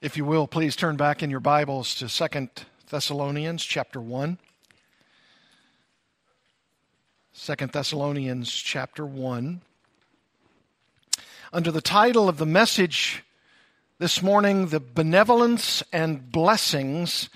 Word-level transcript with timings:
If 0.00 0.16
you 0.16 0.24
will, 0.24 0.46
please 0.46 0.76
turn 0.76 0.96
back 0.96 1.24
in 1.24 1.30
your 1.30 1.40
Bibles 1.40 1.96
to 1.96 2.06
2 2.08 2.48
Thessalonians 2.88 3.64
chapter 3.64 4.00
1. 4.00 4.38
2 7.34 7.54
Thessalonians 7.66 8.48
chapter 8.52 9.04
1. 9.04 9.60
Under 11.52 11.72
the 11.72 11.80
title 11.80 12.28
of 12.28 12.38
the 12.38 12.46
message 12.46 13.24
this 13.98 14.22
morning, 14.22 14.68
The 14.68 14.78
Benevolence 14.78 15.82
and 15.92 16.30
Blessings 16.30 17.28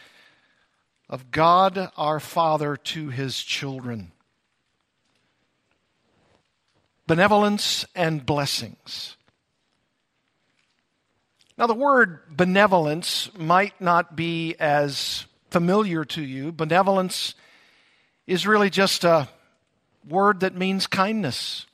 of 1.09 1.33
God 1.33 1.91
our 1.97 2.21
Father 2.21 2.77
to 2.77 3.09
His 3.09 3.43
Children. 3.43 4.13
Benevolence 7.09 7.85
and 7.97 8.25
Blessings. 8.25 9.17
Now, 11.63 11.69
the 11.69 11.75
word 11.75 12.19
benevolence 12.29 13.31
might 13.39 13.81
not 13.81 14.17
be 14.17 14.57
as 14.59 15.27
familiar 15.51 16.05
to 16.07 16.21
you. 16.21 16.51
Benevolence 16.51 17.37
is 18.27 18.49
really 18.49 18.69
just 18.69 19.05
a 19.05 19.29
word 20.09 20.41
that 20.41 20.57
means 20.57 20.89
kindness. 20.89 21.67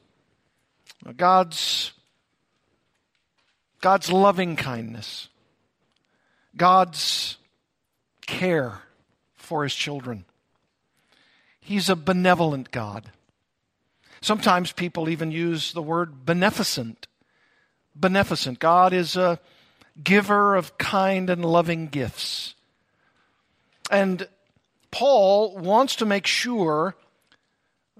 God's, 1.16 1.92
God's 3.80 4.12
loving 4.12 4.56
kindness, 4.56 5.28
God's 6.54 7.38
care 8.26 8.82
for 9.36 9.62
his 9.62 9.74
children. 9.74 10.26
He's 11.60 11.88
a 11.88 11.96
benevolent 11.96 12.70
God. 12.72 13.10
Sometimes 14.20 14.70
people 14.70 15.08
even 15.08 15.30
use 15.30 15.72
the 15.72 15.80
word 15.80 16.26
beneficent. 16.26 17.06
Beneficent. 17.96 18.58
God 18.58 18.92
is 18.92 19.16
a 19.16 19.40
giver 20.02 20.56
of 20.56 20.78
kind 20.78 21.30
and 21.30 21.44
loving 21.44 21.88
gifts. 21.88 22.54
And 23.90 24.28
Paul 24.90 25.56
wants 25.58 25.96
to 25.96 26.06
make 26.06 26.26
sure 26.26 26.94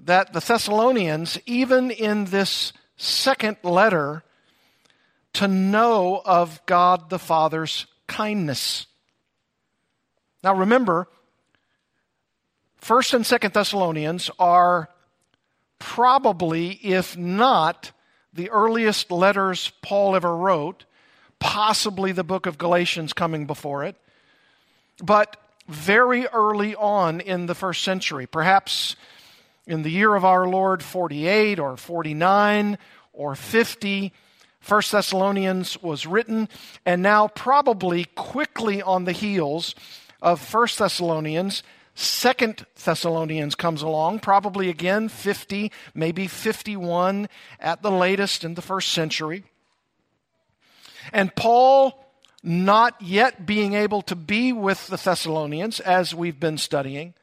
that 0.05 0.33
the 0.33 0.41
Thessalonians, 0.41 1.39
even 1.47 1.91
in 1.91 2.27
this 2.27 2.73
second 2.97 3.57
letter, 3.63 4.23
to 5.35 5.49
know 5.49 6.23
of 6.25 6.65
God 6.67 7.11
the 7.11 7.19
Father's 7.19 7.87
kindness. 8.07 8.87
Now 10.43 10.55
remember, 10.55 11.09
1st 12.81 13.15
and 13.15 13.25
2nd 13.25 13.53
Thessalonians 13.53 14.31
are 14.39 14.89
probably, 15.79 16.73
if 16.73 17.17
not 17.17 17.93
the 18.33 18.51
earliest 18.51 19.11
letters 19.11 19.73
Paul 19.83 20.17
ever 20.17 20.35
wrote, 20.37 20.85
possibly 21.39 22.13
the 22.13 22.25
book 22.25 22.47
of 22.47 22.59
Galatians 22.59 23.13
coming 23.13 23.47
before 23.47 23.85
it. 23.85 23.97
But 25.03 25.37
very 25.69 26.27
early 26.27 26.75
on 26.75 27.21
in 27.21 27.47
the 27.47 27.55
first 27.55 27.83
century, 27.83 28.27
perhaps 28.27 28.97
in 29.67 29.83
the 29.83 29.91
year 29.91 30.15
of 30.15 30.25
our 30.25 30.49
Lord 30.49 30.83
48 30.83 31.59
or 31.59 31.77
49 31.77 32.79
or 33.13 33.35
50, 33.35 34.13
First 34.61 34.93
Thessalonians 34.93 35.81
was 35.83 36.07
written, 36.07 36.49
and 36.85 37.03
now 37.03 37.29
probably 37.29 38.05
quickly 38.05 38.83
on 38.83 39.05
the 39.05 39.13
heels 39.13 39.75
of 40.21 40.41
First 40.41 40.79
Thessalonians, 40.79 41.63
Second 41.95 42.65
Thessalonians 42.85 43.57
comes 43.57 43.83
along, 43.83 44.21
probably 44.21 44.69
again 44.69 45.09
50, 45.09 45.73
maybe 45.95 46.29
51 46.29 47.29
at 47.59 47.83
the 47.83 47.91
latest 47.91 48.45
in 48.45 48.55
the 48.55 48.63
first 48.63 48.93
century. 48.93 49.43
And 51.13 51.35
Paul, 51.35 52.05
not 52.43 53.01
yet 53.01 53.47
being 53.47 53.75
able 53.75 54.03
to 54.03 54.17
be 54.17 54.53
with 54.53 54.87
the 54.87 54.97
Thessalonians, 54.97 55.81
as 55.81 56.15
we've 56.15 56.39
been 56.39 56.59
studying, 56.59 57.15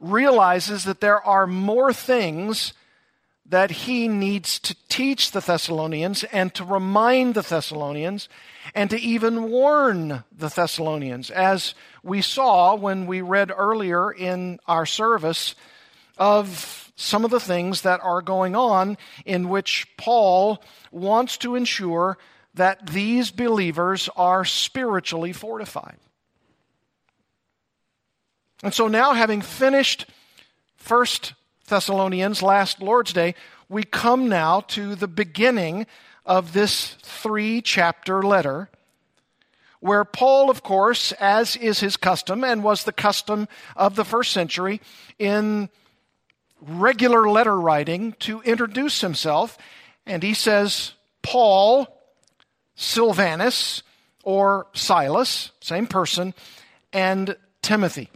realizes 0.00 0.84
that 0.84 1.00
there 1.00 1.22
are 1.22 1.46
more 1.46 1.92
things 1.92 2.72
that 3.48 3.70
he 3.70 4.08
needs 4.08 4.58
to 4.58 4.74
teach 4.88 5.30
the 5.30 5.40
Thessalonians 5.40 6.24
and 6.24 6.52
to 6.54 6.64
remind 6.64 7.34
the 7.34 7.42
Thessalonians 7.42 8.28
and 8.74 8.90
to 8.90 9.00
even 9.00 9.50
warn 9.50 10.24
the 10.36 10.48
Thessalonians, 10.48 11.30
as 11.30 11.74
we 12.02 12.22
saw 12.22 12.74
when 12.74 13.06
we 13.06 13.20
read 13.20 13.52
earlier 13.56 14.10
in 14.10 14.58
our 14.66 14.84
service 14.84 15.54
of 16.18 16.92
some 16.96 17.24
of 17.24 17.30
the 17.30 17.40
things 17.40 17.82
that 17.82 18.00
are 18.02 18.22
going 18.22 18.56
on 18.56 18.96
in 19.24 19.48
which 19.48 19.86
Paul 19.96 20.62
wants 20.90 21.36
to 21.38 21.54
ensure 21.54 22.18
that 22.56 22.86
these 22.86 23.30
believers 23.30 24.08
are 24.16 24.44
spiritually 24.44 25.32
fortified. 25.32 25.96
And 28.62 28.74
so 28.74 28.88
now, 28.88 29.12
having 29.12 29.42
finished 29.42 30.06
First 30.76 31.34
Thessalonians 31.68 32.42
last 32.42 32.80
Lord's 32.80 33.12
Day, 33.12 33.34
we 33.68 33.82
come 33.84 34.28
now 34.28 34.60
to 34.68 34.94
the 34.94 35.08
beginning 35.08 35.86
of 36.24 36.52
this 36.52 36.96
three 37.02 37.60
chapter 37.60 38.22
letter, 38.22 38.70
where 39.80 40.04
Paul, 40.04 40.48
of 40.48 40.62
course, 40.62 41.12
as 41.12 41.56
is 41.56 41.80
his 41.80 41.96
custom 41.96 42.42
and 42.42 42.64
was 42.64 42.84
the 42.84 42.92
custom 42.92 43.46
of 43.76 43.94
the 43.94 44.04
first 44.04 44.32
century, 44.32 44.80
in 45.18 45.68
regular 46.60 47.28
letter 47.28 47.60
writing 47.60 48.12
to 48.20 48.40
introduce 48.40 49.02
himself, 49.02 49.58
and 50.06 50.22
he 50.22 50.32
says, 50.32 50.92
Paul, 51.22 51.95
Silvanus 52.76 53.82
or 54.22 54.68
Silas, 54.74 55.50
same 55.60 55.86
person, 55.86 56.34
and 56.92 57.36
Timothy. 57.62 58.10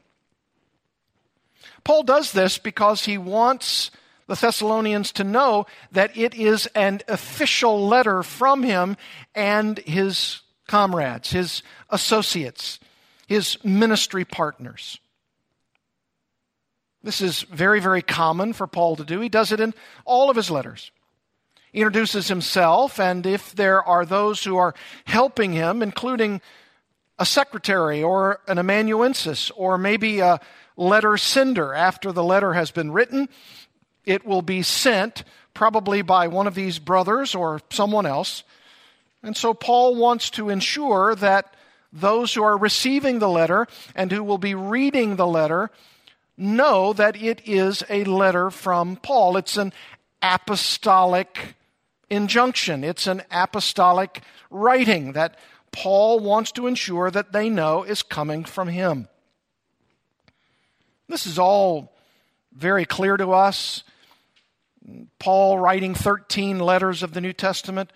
Paul 1.83 2.03
does 2.03 2.33
this 2.33 2.59
because 2.59 3.05
he 3.05 3.19
wants 3.19 3.91
the 4.27 4.37
Thessalonians 4.37 5.13
to 5.13 5.25
know 5.25 5.67
that 5.91 6.17
it 6.17 6.35
is 6.35 6.67
an 6.75 7.01
official 7.09 7.89
letter 7.89 8.23
from 8.23 8.63
him 8.63 8.97
and 9.35 9.79
his 9.79 10.43
comrades, 10.69 11.31
his 11.31 11.63
associates, 11.89 12.79
his 13.27 13.59
ministry 13.65 14.25
partners. 14.25 15.01
This 17.03 17.21
is 17.21 17.43
very, 17.43 17.81
very 17.81 18.03
common 18.03 18.53
for 18.53 18.67
Paul 18.67 18.97
to 18.97 19.05
do. 19.05 19.21
He 19.21 19.29
does 19.29 19.53
it 19.53 19.59
in 19.59 19.75
all 20.05 20.31
of 20.31 20.37
his 20.37 20.51
letters 20.51 20.93
introduces 21.73 22.29
himself, 22.29 22.99
and 22.99 23.25
if 23.27 23.55
there 23.55 23.83
are 23.83 24.05
those 24.05 24.45
who 24.45 24.57
are 24.57 24.75
helping 25.05 25.53
him, 25.53 25.83
including 25.83 26.41
a 27.19 27.27
secretary 27.27 28.03
or 28.03 28.41
an 28.49 28.59
amanuensis 28.59 29.51
or 29.53 29.79
maybe 29.79 30.21
a 30.21 30.41
letter 30.77 31.17
sender, 31.17 31.75
after 31.75 32.13
the 32.13 32.25
letter 32.25 32.55
has 32.55 32.71
been 32.71 32.91
written, 32.91 33.29
it 34.05 34.25
will 34.25 34.43
be 34.43 34.63
sent 34.63 35.23
probably 35.53 36.03
by 36.03 36.27
one 36.27 36.47
of 36.47 36.55
these 36.55 36.79
brothers 36.79 37.35
or 37.35 37.61
someone 37.71 38.07
else. 38.07 38.43
And 39.23 39.37
so 39.37 39.53
Paul 39.53 39.97
wants 39.97 40.31
to 40.31 40.49
ensure 40.49 41.15
that 41.17 41.55
those 41.93 42.33
who 42.33 42.43
are 42.43 42.57
receiving 42.57 43.19
the 43.19 43.29
letter 43.29 43.67
and 43.95 44.11
who 44.11 44.25
will 44.25 44.39
be 44.39 44.55
reading 44.55 45.17
the 45.17 45.27
letter 45.27 45.71
know 46.37 46.93
that 46.95 47.21
it 47.21 47.43
is 47.47 47.85
a 47.91 48.05
letter 48.05 48.51
from 48.51 48.97
Paul. 48.97 49.37
It's 49.37 49.57
an 49.57 49.73
apostolic 50.23 51.55
injunction. 52.11 52.85
It's 52.85 53.07
an 53.07 53.23
apostolic 53.31 54.23
writing 54.51 55.13
that 55.13 55.39
Paul 55.73 56.21
wants 56.21 56.53
to 56.53 56.67
ensure 56.67 57.11
that 57.11 57.33
they 57.33 57.49
know 57.49 57.85
is 57.85 58.03
coming 58.03 58.45
from 58.45 58.69
him. 58.69 59.09
This 61.09 61.27
is 61.27 61.39
all 61.39 61.93
very 62.53 62.85
clear 62.85 63.17
to 63.17 63.33
us. 63.33 63.85
Paul, 65.19 65.59
writing 65.59 65.95
13 65.95 66.59
letters 66.59 67.03
of 67.03 67.15
the 67.15 67.21
New 67.21 67.33
Testament, 67.33 67.93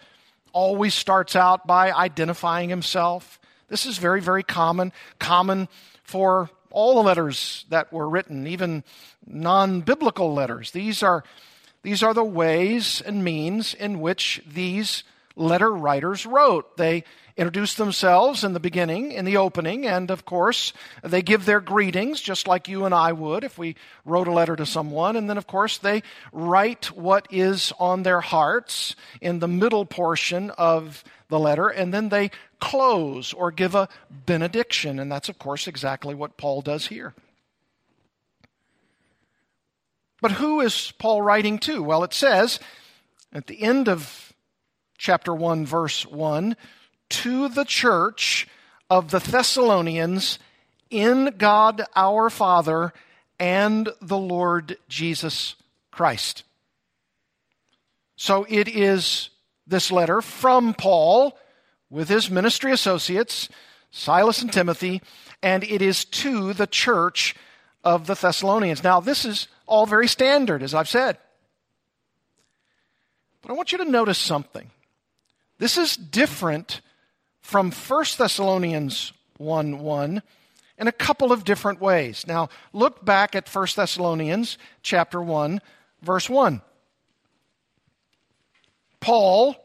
always 0.52 0.94
starts 0.94 1.34
out 1.34 1.66
by 1.66 1.92
identifying 1.92 2.70
himself. 2.70 3.40
This 3.68 3.86
is 3.86 3.98
very, 3.98 4.20
very 4.20 4.42
common, 4.42 4.92
common 5.18 5.68
for 6.04 6.50
all 6.70 6.96
the 6.96 7.02
letters 7.02 7.64
that 7.70 7.92
were 7.92 8.08
written, 8.08 8.46
even 8.46 8.84
non 9.26 9.80
biblical 9.80 10.34
letters. 10.34 10.72
These 10.72 11.02
are 11.02 11.24
these 11.84 12.02
are 12.02 12.14
the 12.14 12.24
ways 12.24 13.00
and 13.00 13.22
means 13.22 13.74
in 13.74 14.00
which 14.00 14.42
these 14.46 15.04
letter 15.36 15.70
writers 15.70 16.26
wrote. 16.26 16.76
They 16.76 17.04
introduce 17.36 17.74
themselves 17.74 18.42
in 18.42 18.54
the 18.54 18.60
beginning, 18.60 19.12
in 19.12 19.24
the 19.24 19.36
opening, 19.36 19.86
and 19.86 20.10
of 20.10 20.24
course, 20.24 20.72
they 21.02 21.20
give 21.20 21.44
their 21.44 21.60
greetings, 21.60 22.20
just 22.20 22.46
like 22.46 22.68
you 22.68 22.84
and 22.84 22.94
I 22.94 23.12
would 23.12 23.44
if 23.44 23.58
we 23.58 23.76
wrote 24.04 24.28
a 24.28 24.32
letter 24.32 24.56
to 24.56 24.64
someone. 24.64 25.14
And 25.14 25.28
then, 25.28 25.36
of 25.36 25.46
course, 25.46 25.78
they 25.78 26.02
write 26.32 26.86
what 26.96 27.28
is 27.30 27.72
on 27.78 28.02
their 28.02 28.20
hearts 28.20 28.96
in 29.20 29.40
the 29.40 29.48
middle 29.48 29.84
portion 29.84 30.50
of 30.50 31.04
the 31.28 31.38
letter, 31.38 31.68
and 31.68 31.92
then 31.92 32.08
they 32.08 32.30
close 32.60 33.32
or 33.32 33.50
give 33.50 33.74
a 33.74 33.88
benediction. 34.10 34.98
And 34.98 35.12
that's, 35.12 35.28
of 35.28 35.38
course, 35.38 35.66
exactly 35.66 36.14
what 36.14 36.36
Paul 36.36 36.62
does 36.62 36.86
here. 36.86 37.14
But 40.20 40.32
who 40.32 40.60
is 40.60 40.92
Paul 40.98 41.22
writing 41.22 41.58
to? 41.60 41.82
Well, 41.82 42.04
it 42.04 42.14
says 42.14 42.60
at 43.32 43.46
the 43.46 43.62
end 43.62 43.88
of 43.88 44.32
chapter 44.96 45.34
1, 45.34 45.66
verse 45.66 46.06
1 46.06 46.56
to 47.10 47.48
the 47.48 47.64
church 47.64 48.48
of 48.88 49.10
the 49.10 49.18
Thessalonians 49.18 50.38
in 50.90 51.34
God 51.36 51.82
our 51.96 52.30
Father 52.30 52.92
and 53.38 53.88
the 54.00 54.18
Lord 54.18 54.78
Jesus 54.88 55.56
Christ. 55.90 56.44
So 58.16 58.46
it 58.48 58.68
is 58.68 59.30
this 59.66 59.90
letter 59.90 60.22
from 60.22 60.74
Paul 60.74 61.36
with 61.90 62.08
his 62.08 62.30
ministry 62.30 62.72
associates, 62.72 63.48
Silas 63.90 64.42
and 64.42 64.52
Timothy, 64.52 65.02
and 65.42 65.64
it 65.64 65.82
is 65.82 66.04
to 66.06 66.52
the 66.52 66.66
church 66.66 67.34
of 67.84 68.06
the 68.06 68.14
Thessalonians. 68.14 68.82
Now, 68.82 69.00
this 69.00 69.24
is 69.24 69.48
all 69.66 69.86
very 69.86 70.08
standard, 70.08 70.62
as 70.62 70.74
I've 70.74 70.88
said. 70.88 71.18
But 73.42 73.50
I 73.50 73.54
want 73.54 73.72
you 73.72 73.78
to 73.78 73.84
notice 73.84 74.18
something. 74.18 74.70
This 75.58 75.76
is 75.76 75.96
different 75.96 76.80
from 77.40 77.70
1 77.70 78.04
Thessalonians 78.16 79.12
1 79.36 79.78
1 79.78 80.22
in 80.78 80.88
a 80.88 80.92
couple 80.92 81.30
of 81.30 81.44
different 81.44 81.80
ways. 81.80 82.26
Now, 82.26 82.48
look 82.72 83.04
back 83.04 83.34
at 83.34 83.48
1 83.48 83.66
Thessalonians 83.76 84.58
chapter 84.82 85.20
1, 85.22 85.60
verse 86.02 86.28
1. 86.28 86.62
Paul, 89.00 89.56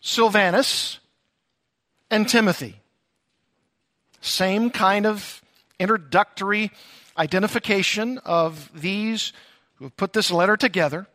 Silvanus, 0.00 0.98
and 2.10 2.28
Timothy. 2.28 2.80
Same 4.20 4.70
kind 4.70 5.06
of 5.06 5.42
introductory 5.78 6.70
identification 7.18 8.18
of 8.18 8.70
these 8.74 9.32
who 9.76 9.84
have 9.84 9.96
put 9.96 10.12
this 10.12 10.30
letter 10.30 10.56
together 10.56 11.06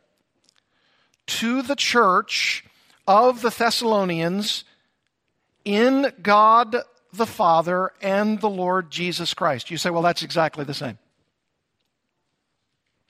to 1.27 1.61
the 1.61 1.75
church 1.75 2.65
of 3.07 3.41
the 3.41 3.49
Thessalonians 3.49 4.63
in 5.63 6.11
God 6.21 6.75
the 7.13 7.25
Father 7.25 7.91
and 8.01 8.39
the 8.39 8.49
Lord 8.49 8.89
Jesus 8.89 9.33
Christ. 9.33 9.69
You 9.69 9.77
say, 9.77 9.89
well, 9.89 10.01
that's 10.01 10.23
exactly 10.23 10.63
the 10.63 10.73
same. 10.73 10.97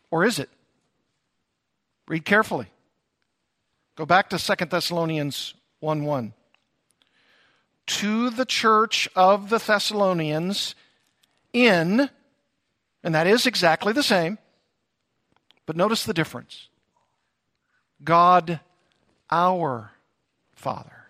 Or 0.10 0.26
is 0.26 0.40
it? 0.40 0.50
Read 2.08 2.26
carefully. 2.26 2.68
Go 3.96 4.06
back 4.06 4.30
to 4.30 4.38
2 4.38 4.66
Thessalonians 4.66 5.54
1 5.80 6.04
1. 6.04 6.34
To 7.88 8.30
the 8.30 8.46
church 8.46 9.08
of 9.16 9.50
the 9.50 9.60
Thessalonians 9.60 10.76
in, 11.54 12.10
and 13.04 13.16
that 13.16 13.28
is 13.28 13.46
exactly 13.46 13.94
the 13.94 14.04
same, 14.04 14.38
but 15.66 15.76
notice 15.76 16.04
the 16.04 16.14
difference 16.14 16.70
God 18.04 18.60
our 19.30 19.92
Father. 20.54 21.08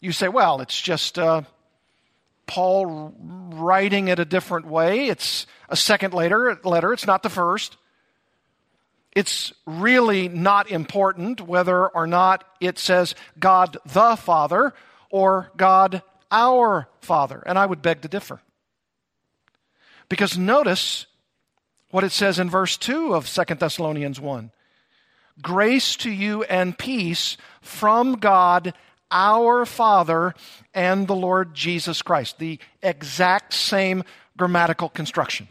You 0.00 0.12
say, 0.12 0.28
well, 0.28 0.60
it's 0.60 0.78
just 0.80 1.18
uh, 1.18 1.42
Paul 2.46 3.14
writing 3.54 4.08
it 4.08 4.18
a 4.18 4.24
different 4.24 4.66
way. 4.66 5.08
It's 5.08 5.46
a 5.68 5.76
second 5.76 6.12
later 6.14 6.58
letter, 6.64 6.92
it's 6.92 7.06
not 7.06 7.22
the 7.22 7.30
first. 7.30 7.76
It's 9.14 9.52
really 9.64 10.28
not 10.28 10.70
important 10.70 11.40
whether 11.40 11.86
or 11.86 12.06
not 12.06 12.44
it 12.60 12.78
says 12.78 13.14
God 13.38 13.76
the 13.86 14.16
Father 14.16 14.74
or 15.08 15.52
God 15.56 16.02
our 16.32 16.88
Father. 17.00 17.40
And 17.46 17.56
I 17.56 17.64
would 17.64 17.80
beg 17.80 18.02
to 18.02 18.08
differ. 18.08 18.40
Because 20.14 20.38
notice 20.38 21.06
what 21.90 22.04
it 22.04 22.12
says 22.12 22.38
in 22.38 22.48
verse 22.48 22.76
2 22.76 23.16
of 23.16 23.28
2 23.28 23.56
Thessalonians 23.56 24.20
1 24.20 24.52
Grace 25.42 25.96
to 25.96 26.08
you 26.08 26.44
and 26.44 26.78
peace 26.78 27.36
from 27.60 28.12
God 28.18 28.74
our 29.10 29.66
Father 29.66 30.32
and 30.72 31.08
the 31.08 31.16
Lord 31.16 31.52
Jesus 31.52 32.00
Christ. 32.00 32.38
The 32.38 32.60
exact 32.80 33.54
same 33.54 34.04
grammatical 34.36 34.88
construction. 34.88 35.48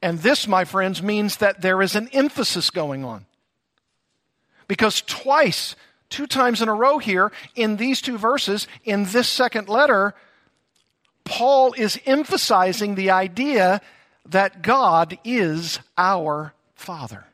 And 0.00 0.20
this, 0.20 0.46
my 0.46 0.64
friends, 0.64 1.02
means 1.02 1.38
that 1.38 1.60
there 1.60 1.82
is 1.82 1.96
an 1.96 2.08
emphasis 2.12 2.70
going 2.70 3.04
on. 3.04 3.26
Because 4.68 5.02
twice, 5.08 5.74
two 6.08 6.28
times 6.28 6.62
in 6.62 6.68
a 6.68 6.72
row 6.72 6.98
here, 6.98 7.32
in 7.56 7.78
these 7.78 8.00
two 8.00 8.16
verses, 8.16 8.68
in 8.84 9.06
this 9.06 9.28
second 9.28 9.68
letter, 9.68 10.14
Paul 11.30 11.74
is 11.74 11.96
emphasizing 12.06 12.96
the 12.96 13.12
idea 13.12 13.80
that 14.26 14.62
God 14.62 15.16
is 15.24 15.78
our 15.96 16.52
Father. 16.74 17.24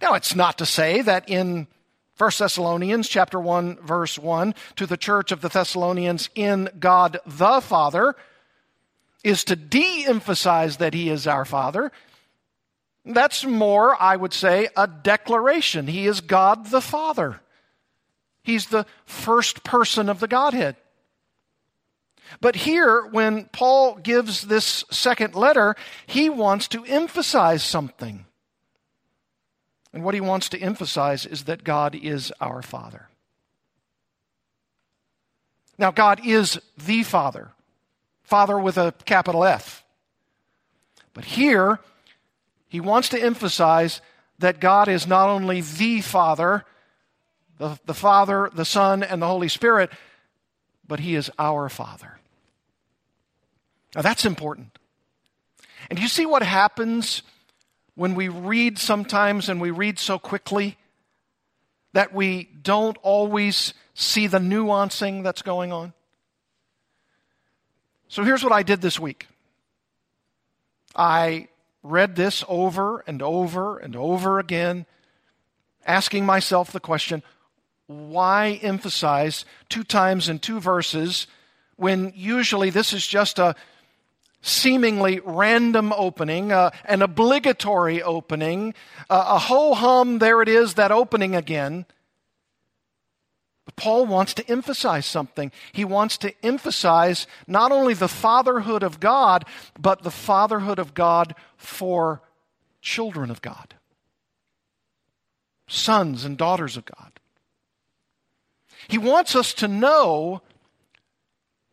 Now, 0.00 0.14
it's 0.14 0.36
not 0.36 0.58
to 0.58 0.66
say 0.66 1.02
that 1.02 1.28
in 1.28 1.66
1 2.16 2.30
Thessalonians 2.38 3.08
chapter 3.08 3.40
1 3.40 3.78
verse 3.82 4.16
1 4.16 4.54
to 4.76 4.86
the 4.86 4.96
church 4.96 5.32
of 5.32 5.40
the 5.40 5.48
Thessalonians 5.48 6.30
in 6.36 6.70
God 6.78 7.18
the 7.26 7.60
Father 7.60 8.14
is 9.24 9.42
to 9.44 9.56
de 9.56 10.06
emphasize 10.06 10.76
that 10.76 10.94
He 10.94 11.10
is 11.10 11.26
our 11.26 11.44
Father. 11.44 11.90
That's 13.04 13.44
more, 13.44 14.00
I 14.00 14.14
would 14.14 14.32
say, 14.32 14.68
a 14.76 14.86
declaration. 14.86 15.88
He 15.88 16.06
is 16.06 16.20
God 16.20 16.66
the 16.70 16.80
Father. 16.80 17.40
He's 18.44 18.66
the 18.66 18.86
first 19.06 19.64
person 19.64 20.08
of 20.08 20.20
the 20.20 20.28
Godhead. 20.28 20.76
But 22.40 22.56
here, 22.56 23.06
when 23.06 23.46
Paul 23.46 23.96
gives 23.96 24.42
this 24.42 24.84
second 24.90 25.34
letter, 25.34 25.76
he 26.06 26.28
wants 26.28 26.68
to 26.68 26.84
emphasize 26.84 27.62
something. 27.62 28.26
And 29.92 30.04
what 30.04 30.14
he 30.14 30.20
wants 30.20 30.48
to 30.50 30.58
emphasize 30.58 31.26
is 31.26 31.44
that 31.44 31.64
God 31.64 31.94
is 31.94 32.32
our 32.40 32.62
Father. 32.62 33.08
Now, 35.78 35.90
God 35.90 36.20
is 36.24 36.60
the 36.76 37.02
Father. 37.02 37.52
Father 38.22 38.58
with 38.58 38.76
a 38.76 38.92
capital 39.04 39.44
F. 39.44 39.84
But 41.14 41.24
here, 41.24 41.80
he 42.68 42.80
wants 42.80 43.08
to 43.10 43.20
emphasize 43.20 44.00
that 44.38 44.60
God 44.60 44.88
is 44.88 45.06
not 45.06 45.28
only 45.28 45.62
the 45.62 46.00
Father, 46.00 46.64
the, 47.58 47.78
the 47.86 47.94
Father, 47.94 48.50
the 48.52 48.64
Son, 48.64 49.02
and 49.02 49.22
the 49.22 49.26
Holy 49.26 49.48
Spirit, 49.48 49.90
but 50.86 51.00
he 51.00 51.14
is 51.14 51.30
our 51.38 51.68
Father. 51.68 52.17
Now 53.94 54.02
that's 54.02 54.24
important. 54.24 54.78
And 55.90 55.98
you 55.98 56.08
see 56.08 56.26
what 56.26 56.42
happens 56.42 57.22
when 57.94 58.14
we 58.14 58.28
read 58.28 58.78
sometimes 58.78 59.48
and 59.48 59.60
we 59.60 59.70
read 59.70 59.98
so 59.98 60.18
quickly 60.18 60.76
that 61.92 62.12
we 62.12 62.48
don't 62.62 62.96
always 63.02 63.74
see 63.94 64.26
the 64.26 64.38
nuancing 64.38 65.22
that's 65.22 65.42
going 65.42 65.72
on? 65.72 65.92
So 68.08 68.24
here's 68.24 68.42
what 68.42 68.52
I 68.52 68.62
did 68.62 68.80
this 68.80 68.98
week 68.98 69.26
I 70.94 71.48
read 71.82 72.16
this 72.16 72.44
over 72.48 73.04
and 73.06 73.22
over 73.22 73.78
and 73.78 73.96
over 73.96 74.38
again, 74.38 74.86
asking 75.86 76.26
myself 76.26 76.72
the 76.72 76.80
question 76.80 77.22
why 77.86 78.60
emphasize 78.62 79.46
two 79.70 79.82
times 79.82 80.28
in 80.28 80.38
two 80.38 80.60
verses 80.60 81.26
when 81.76 82.12
usually 82.14 82.68
this 82.68 82.92
is 82.92 83.06
just 83.06 83.38
a 83.38 83.54
seemingly 84.40 85.20
random 85.24 85.92
opening, 85.92 86.52
uh, 86.52 86.70
an 86.84 87.02
obligatory 87.02 88.02
opening, 88.02 88.74
uh, 89.10 89.24
a 89.28 89.38
ho 89.38 89.74
hum, 89.74 90.18
there 90.18 90.42
it 90.42 90.48
is, 90.48 90.74
that 90.74 90.92
opening 90.92 91.34
again. 91.34 91.86
Paul 93.76 94.06
wants 94.06 94.34
to 94.34 94.50
emphasize 94.50 95.06
something. 95.06 95.52
He 95.72 95.84
wants 95.84 96.16
to 96.18 96.34
emphasize 96.44 97.26
not 97.46 97.70
only 97.70 97.94
the 97.94 98.08
fatherhood 98.08 98.82
of 98.82 98.98
God, 98.98 99.44
but 99.78 100.02
the 100.02 100.10
fatherhood 100.10 100.78
of 100.78 100.94
God 100.94 101.34
for 101.56 102.22
children 102.80 103.30
of 103.30 103.42
God, 103.42 103.74
sons 105.66 106.24
and 106.24 106.36
daughters 106.36 106.76
of 106.76 106.84
God. 106.84 107.20
He 108.88 108.98
wants 108.98 109.36
us 109.36 109.52
to 109.54 109.68
know 109.68 110.42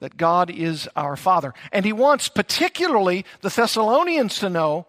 that 0.06 0.18
God 0.18 0.52
is 0.52 0.88
our 0.96 1.16
Father. 1.16 1.52
And 1.72 1.84
he 1.84 1.92
wants 1.92 2.30
particularly 2.30 3.26
the 3.42 3.50
Thessalonians 3.50 4.38
to 4.38 4.52
know 4.52 4.86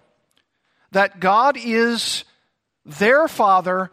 that 0.90 1.20
God 1.20 1.56
is 1.56 2.24
their 2.84 3.26
Father 3.26 3.90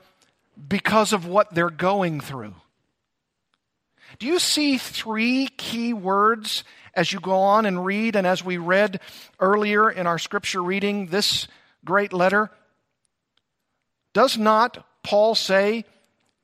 because 0.68 1.14
of 1.14 1.26
what 1.26 1.56
they're 1.56 1.70
going 1.70 2.20
through. 2.20 2.56
Do 4.20 4.28
you 4.28 4.38
see 4.38 4.78
three 4.78 5.48
key 5.48 5.94
words 5.94 6.66
as 6.94 7.14
you 7.14 7.22
go 7.22 7.38
on 7.38 7.66
and 7.66 7.86
read, 7.86 8.18
and 8.18 8.28
as 8.28 8.44
we 8.44 8.58
read 8.58 9.00
earlier 9.40 9.90
in 9.90 10.08
our 10.08 10.20
scripture 10.20 10.62
reading 10.62 11.08
this 11.08 11.48
great 11.86 12.12
letter? 12.12 12.52
Does 14.14 14.38
not 14.38 14.86
Paul 15.04 15.36
say 15.36 15.86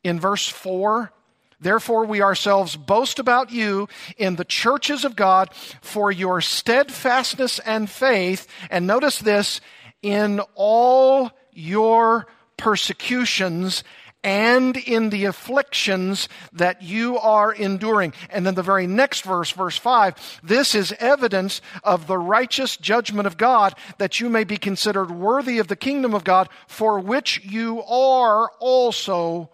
in 0.06 0.22
verse 0.22 0.48
4 0.48 1.12
Therefore, 1.60 2.06
we 2.06 2.22
ourselves 2.22 2.76
boast 2.76 3.20
about 3.20 3.52
you 3.52 3.88
in 4.18 4.36
the 4.36 4.46
churches 4.46 5.04
of 5.04 5.16
God 5.16 5.50
for 5.82 6.12
your 6.12 6.42
steadfastness 6.42 7.60
and 7.60 7.90
faith. 7.90 8.48
And 8.70 8.88
notice 8.88 9.20
this 9.20 9.60
in 10.02 10.40
all 10.56 11.32
your 11.52 12.28
persecutions 12.58 13.84
and 14.24 14.76
in 14.76 15.10
the 15.10 15.26
afflictions 15.26 16.28
that 16.52 16.82
you 16.82 17.18
are 17.18 17.54
enduring. 17.54 18.14
And 18.30 18.46
then 18.46 18.56
the 18.56 18.64
very 18.64 18.86
next 18.86 19.22
verse, 19.24 19.52
verse 19.52 19.78
5, 19.78 20.42
this 20.44 20.76
is 20.76 20.94
evidence 21.00 21.62
of 21.84 22.08
the 22.08 22.18
righteous 22.18 22.76
judgment 22.76 23.28
of 23.28 23.38
God, 23.38 23.76
that 23.98 24.20
you 24.20 24.30
may 24.30 24.44
be 24.44 24.58
considered 24.58 25.12
worthy 25.12 25.60
of 25.60 25.68
the 25.68 25.78
kingdom 25.78 26.14
of 26.14 26.24
God, 26.24 26.50
for 26.68 27.00
which 27.00 27.42
you 27.46 27.82
are 27.84 28.50
also 28.60 29.50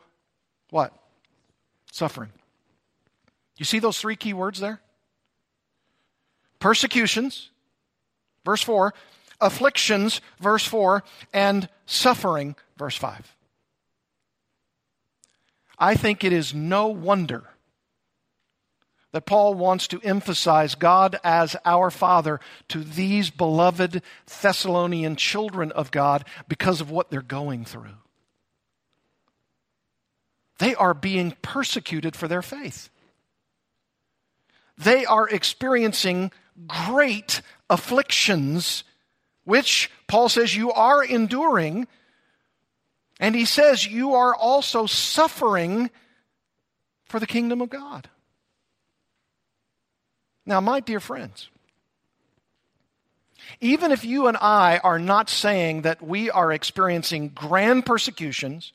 what? 0.72 0.94
Suffering. 1.96 2.32
You 3.56 3.64
see 3.64 3.80
those 3.80 3.98
three 3.98 4.18
key 4.18 4.34
words 4.34 4.60
there? 4.60 4.82
Persecutions, 6.60 7.52
verse 8.44 8.62
4, 8.62 8.94
afflictions, 9.40 10.20
verse 10.42 10.66
4, 10.66 11.06
and 11.32 11.70
suffering, 11.86 12.58
verse 12.75 12.98
5. 12.98 13.34
I 15.80 15.96
think 15.96 16.25
it 16.25 16.34
is 16.34 16.54
no 16.54 16.88
wonder 16.88 17.46
that 19.14 19.25
Paul 19.25 19.54
wants 19.54 19.88
to 19.88 20.02
emphasize 20.02 20.75
God 20.75 21.18
as 21.24 21.56
our 21.64 21.90
Father 21.90 22.42
to 22.68 22.84
these 22.84 23.30
beloved 23.30 24.02
Thessalonian 24.42 25.16
children 25.16 25.72
of 25.72 25.92
God 25.92 26.25
because 26.50 26.82
of 26.82 26.92
what 26.92 27.10
they're 27.10 27.22
going 27.22 27.64
through. 27.64 27.96
They 30.60 30.76
are 30.76 30.94
being 30.94 31.36
persecuted 31.42 32.16
for 32.16 32.28
their 32.28 32.42
faith. 32.42 32.90
They 34.78 35.06
are 35.06 35.28
experiencing 35.28 36.32
great 36.68 37.42
afflictions, 37.70 38.84
which 39.44 39.90
Paul 40.08 40.30
says 40.30 40.56
you 40.56 40.72
are 40.72 41.04
enduring 41.04 41.88
and 43.20 43.36
he 43.36 43.46
says, 43.46 43.88
You 43.88 44.16
are 44.16 44.36
also 44.36 44.86
suffering 44.86 45.90
for 47.06 47.20
the 47.20 47.28
kingdom 47.28 47.62
of 47.62 47.70
God. 47.70 48.10
Now, 50.46 50.62
my 50.62 50.80
dear 50.80 51.00
friends, 51.00 51.50
even 53.62 53.92
if 53.92 54.04
you 54.04 54.28
and 54.28 54.38
I 54.38 54.80
are 54.84 55.00
not 55.00 55.30
saying 55.30 55.84
that 55.84 56.02
we 56.02 56.30
are 56.30 56.52
experiencing 56.52 57.30
grand 57.30 57.86
persecutions, 57.86 58.74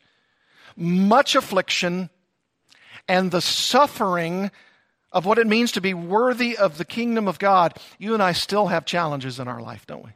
much 0.81 1.35
affliction, 1.35 2.11
and 3.07 3.31
the 3.31 3.41
suffering 3.41 4.51
of 5.13 5.27
what 5.27 5.39
it 5.39 5.47
means 5.47 5.73
to 5.73 5.81
be 5.81 5.95
worthy 5.95 6.57
of 6.57 6.79
the 6.79 6.85
kingdom 6.85 7.29
of 7.29 7.39
God, 7.39 7.77
you 7.99 8.15
and 8.15 8.23
I 8.23 8.33
still 8.33 8.69
have 8.69 8.85
challenges 8.85 9.39
in 9.39 9.49
our 9.49 9.61
life, 9.61 9.87
don't 9.87 10.05
we? 10.05 10.11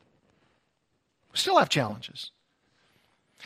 We 1.32 1.38
still 1.38 1.58
have 1.58 1.68
challenges. 1.68 2.30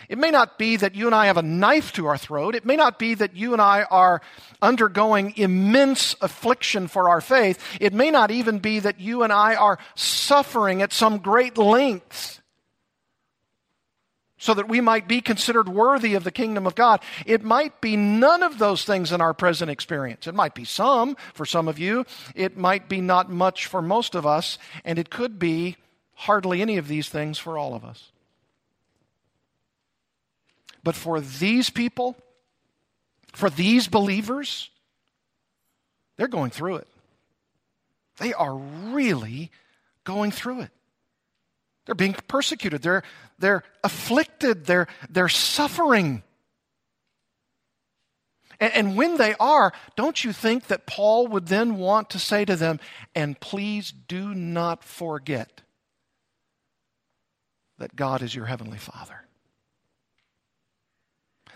It 0.09 0.19
may 0.19 0.31
not 0.31 0.59
be 0.59 0.77
that 0.77 0.95
you 0.95 1.07
and 1.07 1.15
I 1.15 1.27
have 1.27 1.39
a 1.39 1.43
knife 1.43 1.93
to 1.95 2.07
our 2.07 2.19
throat. 2.19 2.55
It 2.55 2.65
may 2.65 2.77
not 2.77 2.99
be 2.99 3.15
that 3.15 3.35
you 3.35 3.53
and 3.53 3.61
I 3.61 3.83
are 3.85 4.21
undergoing 4.63 5.33
immense 5.37 6.15
affliction 6.21 6.87
for 6.87 7.09
our 7.09 7.21
faith. 7.21 7.59
It 7.81 7.93
may 7.93 8.11
not 8.11 8.31
even 8.31 8.59
be 8.61 8.79
that 8.79 9.01
you 9.01 9.23
and 9.23 9.33
I 9.33 9.57
are 9.57 9.79
suffering 9.97 10.83
at 10.83 10.93
some 10.93 11.19
great 11.19 11.59
length 11.59 12.38
so 14.39 14.55
that 14.55 14.69
we 14.69 14.81
might 14.81 15.09
be 15.09 15.21
considered 15.21 15.69
worthy 15.69 16.15
of 16.15 16.25
the 16.25 16.31
kingdom 16.31 16.67
of 16.67 16.75
God. 16.75 17.01
It 17.27 17.43
might 17.43 17.81
be 17.81 17.97
none 17.97 18.43
of 18.43 18.59
those 18.59 18.85
things 18.85 19.11
in 19.13 19.21
our 19.21 19.35
present 19.35 19.71
experience. 19.71 20.27
It 20.27 20.35
might 20.35 20.55
be 20.55 20.65
some 20.65 21.17
for 21.35 21.45
some 21.45 21.67
of 21.67 21.79
you. 21.79 22.07
It 22.37 22.57
might 22.57 22.89
be 22.89 23.01
not 23.01 23.31
much 23.31 23.67
for 23.67 23.83
most 23.83 24.15
of 24.15 24.25
us. 24.25 24.59
And 24.85 24.99
it 24.99 25.11
could 25.11 25.39
be 25.39 25.77
hardly 26.15 26.63
any 26.63 26.79
of 26.79 26.89
these 26.89 27.09
things 27.09 27.39
for 27.39 27.59
all 27.59 27.75
of 27.75 27.85
us. 27.85 28.13
But 30.85 30.95
for 30.95 31.21
these 31.21 31.69
people, 31.69 32.17
for 33.33 33.51
these 33.51 33.89
believers, 33.89 34.71
they're 36.17 36.29
going 36.29 36.51
through 36.51 36.77
it. 36.77 36.89
They 38.19 38.33
are 38.33 38.55
really 38.57 39.51
going 40.05 40.31
through 40.31 40.63
it. 40.63 40.71
They're 41.89 41.95
being 41.95 42.15
persecuted. 42.29 42.83
They're, 42.83 43.03
they're 43.39 43.65
afflicted. 43.83 44.67
They're, 44.67 44.89
they're 45.09 45.31
suffering. 45.31 46.23
And, 48.61 48.73
and 48.75 48.97
when 48.97 49.17
they 49.17 49.35
are, 49.41 49.73
don't 49.97 50.23
you 50.23 50.35
think 50.35 50.67
that 50.67 50.87
Paul 50.87 51.29
would 51.29 51.47
then 51.47 51.79
want 51.79 52.11
to 52.11 52.19
say 52.19 52.45
to 52.45 52.57
them, 52.57 52.79
and 53.15 53.41
please 53.41 53.91
do 53.91 54.35
not 54.35 54.85
forget 54.85 55.63
that 57.79 57.97
God 57.97 58.21
is 58.21 58.35
your 58.35 58.45
heavenly 58.45 58.77
Father? 58.77 59.23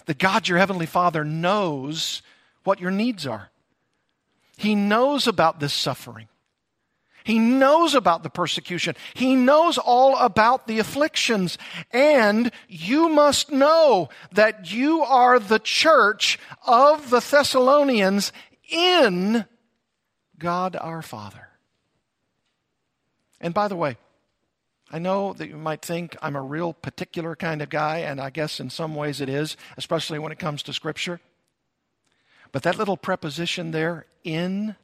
that 0.06 0.18
God, 0.18 0.48
your 0.48 0.58
Heavenly 0.58 0.86
Father, 0.86 1.24
knows 1.24 2.22
what 2.64 2.80
your 2.80 2.90
needs 2.90 3.26
are. 3.26 3.50
He 4.56 4.74
knows 4.74 5.26
about 5.26 5.60
this 5.60 5.72
suffering. 5.72 6.28
He 7.24 7.38
knows 7.38 7.94
about 7.94 8.22
the 8.22 8.30
persecution. 8.30 8.96
He 9.14 9.34
knows 9.34 9.78
all 9.78 10.16
about 10.16 10.66
the 10.66 10.78
afflictions. 10.78 11.58
And 11.90 12.50
you 12.68 13.08
must 13.08 13.50
know 13.50 14.08
that 14.32 14.72
you 14.72 15.02
are 15.02 15.38
the 15.38 15.58
church 15.58 16.38
of 16.66 17.10
the 17.10 17.20
Thessalonians 17.20 18.32
in 18.70 19.44
God 20.38 20.76
our 20.76 21.02
Father. 21.02 21.48
And 23.40 23.52
by 23.52 23.68
the 23.68 23.76
way, 23.76 23.96
I 24.90 24.98
know 24.98 25.32
that 25.34 25.48
you 25.48 25.56
might 25.56 25.82
think 25.82 26.16
I'm 26.20 26.36
a 26.36 26.42
real 26.42 26.74
particular 26.74 27.34
kind 27.34 27.62
of 27.62 27.70
guy, 27.70 27.98
and 27.98 28.20
I 28.20 28.28
guess 28.30 28.60
in 28.60 28.68
some 28.68 28.94
ways 28.94 29.20
it 29.20 29.28
is, 29.28 29.56
especially 29.76 30.18
when 30.18 30.32
it 30.32 30.38
comes 30.38 30.62
to 30.64 30.72
Scripture. 30.72 31.20
But 32.52 32.62
that 32.64 32.76
little 32.76 32.98
preposition 32.98 33.70
there, 33.70 34.06
in 34.22 34.76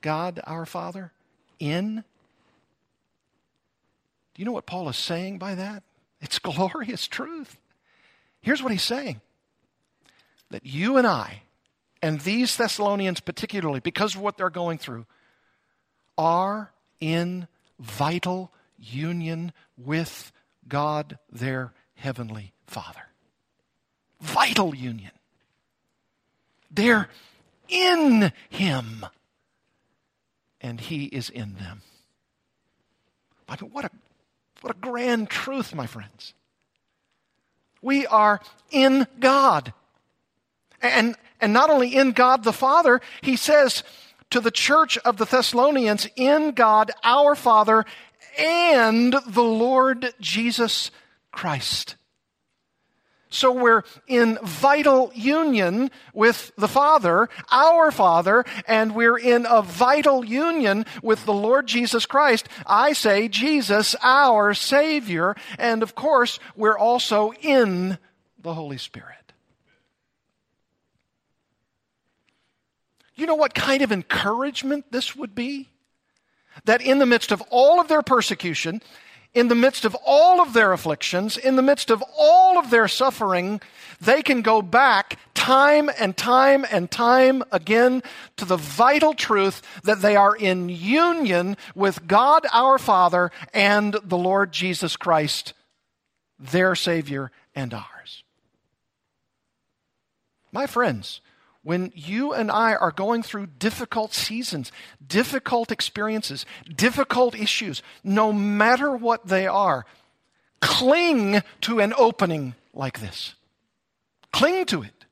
God 0.00 0.40
our 0.44 0.64
Father, 0.64 1.12
in, 1.60 2.02
do 4.34 4.42
you 4.42 4.44
know 4.44 4.52
what 4.52 4.66
Paul 4.66 4.88
is 4.88 4.96
saying 4.96 5.38
by 5.38 5.54
that? 5.54 5.82
It's 6.20 6.38
glorious 6.40 7.06
truth. 7.06 7.58
Here's 8.40 8.62
what 8.62 8.72
he's 8.72 8.82
saying 8.82 9.20
that 10.50 10.66
you 10.66 10.96
and 10.96 11.06
I, 11.06 11.42
and 12.02 12.20
these 12.20 12.56
Thessalonians 12.56 13.20
particularly, 13.20 13.78
because 13.80 14.16
of 14.16 14.20
what 14.20 14.36
they're 14.36 14.50
going 14.50 14.78
through, 14.78 15.06
are 16.18 16.72
in 17.00 17.46
vital 17.78 18.50
union 18.78 19.52
with 19.76 20.32
God, 20.66 21.18
their 21.30 21.72
heavenly 21.94 22.52
Father. 22.66 23.02
Vital 24.20 24.74
union. 24.74 25.12
They're 26.70 27.08
in 27.68 28.32
Him, 28.48 29.06
and 30.60 30.80
He 30.80 31.04
is 31.04 31.30
in 31.30 31.54
them. 31.54 31.82
What 33.46 33.84
a, 33.84 33.90
what 34.60 34.76
a 34.76 34.78
grand 34.78 35.28
truth, 35.28 35.74
my 35.74 35.86
friends. 35.86 36.34
We 37.82 38.06
are 38.06 38.40
in 38.70 39.06
God. 39.18 39.72
And, 40.82 41.16
and 41.40 41.52
not 41.52 41.70
only 41.70 41.94
in 41.94 42.12
God 42.12 42.44
the 42.44 42.52
Father, 42.52 43.00
he 43.22 43.36
says 43.36 43.82
to 44.30 44.40
the 44.40 44.50
church 44.50 44.96
of 44.98 45.16
the 45.16 45.24
Thessalonians, 45.24 46.06
in 46.16 46.52
God 46.52 46.90
our 47.02 47.34
Father 47.34 47.84
and 48.38 49.14
the 49.26 49.42
Lord 49.42 50.14
Jesus 50.20 50.90
Christ. 51.32 51.96
So 53.30 53.52
we're 53.52 53.84
in 54.08 54.38
vital 54.42 55.12
union 55.14 55.90
with 56.12 56.52
the 56.56 56.68
Father, 56.68 57.28
our 57.50 57.90
Father, 57.90 58.44
and 58.66 58.94
we're 58.94 59.18
in 59.18 59.46
a 59.48 59.62
vital 59.62 60.24
union 60.24 60.84
with 61.02 61.24
the 61.24 61.32
Lord 61.32 61.68
Jesus 61.68 62.06
Christ. 62.06 62.48
I 62.66 62.92
say 62.92 63.28
Jesus, 63.28 63.94
our 64.02 64.52
Savior, 64.52 65.36
and 65.58 65.82
of 65.82 65.94
course, 65.94 66.40
we're 66.56 66.78
also 66.78 67.32
in 67.40 67.98
the 68.42 68.54
Holy 68.54 68.78
Spirit. 68.78 69.16
You 73.14 73.26
know 73.26 73.36
what 73.36 73.54
kind 73.54 73.82
of 73.82 73.92
encouragement 73.92 74.86
this 74.90 75.14
would 75.14 75.34
be? 75.34 75.68
that 76.64 76.82
in 76.82 76.98
the 76.98 77.06
midst 77.06 77.32
of 77.32 77.42
all 77.50 77.80
of 77.80 77.88
their 77.88 78.02
persecution, 78.02 78.82
in 79.32 79.48
the 79.48 79.54
midst 79.54 79.84
of 79.84 79.96
all 80.04 80.40
of 80.40 80.52
their 80.52 80.72
afflictions, 80.72 81.36
in 81.36 81.56
the 81.56 81.62
midst 81.62 81.90
of 81.90 82.02
all 82.18 82.58
of 82.58 82.70
their 82.70 82.88
suffering, 82.88 83.60
they 84.00 84.22
can 84.22 84.42
go 84.42 84.60
back 84.60 85.18
time 85.34 85.90
and 85.98 86.16
time 86.16 86.66
and 86.70 86.90
time 86.90 87.42
again 87.52 88.02
to 88.36 88.44
the 88.44 88.56
vital 88.56 89.14
truth 89.14 89.62
that 89.84 90.02
they 90.02 90.16
are 90.16 90.34
in 90.34 90.68
union 90.68 91.56
with 91.74 92.06
God 92.06 92.44
our 92.52 92.78
Father 92.78 93.30
and 93.54 93.96
the 94.02 94.18
Lord 94.18 94.52
Jesus 94.52 94.96
Christ, 94.96 95.52
their 96.38 96.74
Savior 96.74 97.30
and 97.54 97.72
ours. 97.72 98.24
My 100.52 100.66
friends, 100.66 101.20
when 101.62 101.92
you 101.94 102.32
and 102.32 102.50
I 102.50 102.74
are 102.74 102.90
going 102.90 103.22
through 103.22 103.46
difficult 103.46 104.14
seasons, 104.14 104.72
difficult 105.06 105.70
experiences, 105.70 106.46
difficult 106.74 107.34
issues, 107.34 107.82
no 108.02 108.32
matter 108.32 108.96
what 108.96 109.26
they 109.26 109.46
are, 109.46 109.84
cling 110.60 111.42
to 111.62 111.80
an 111.80 111.92
opening 111.96 112.54
like 112.72 113.00
this. 113.00 113.34
Cling 114.32 114.64
to 114.66 114.82
it. 114.82 115.04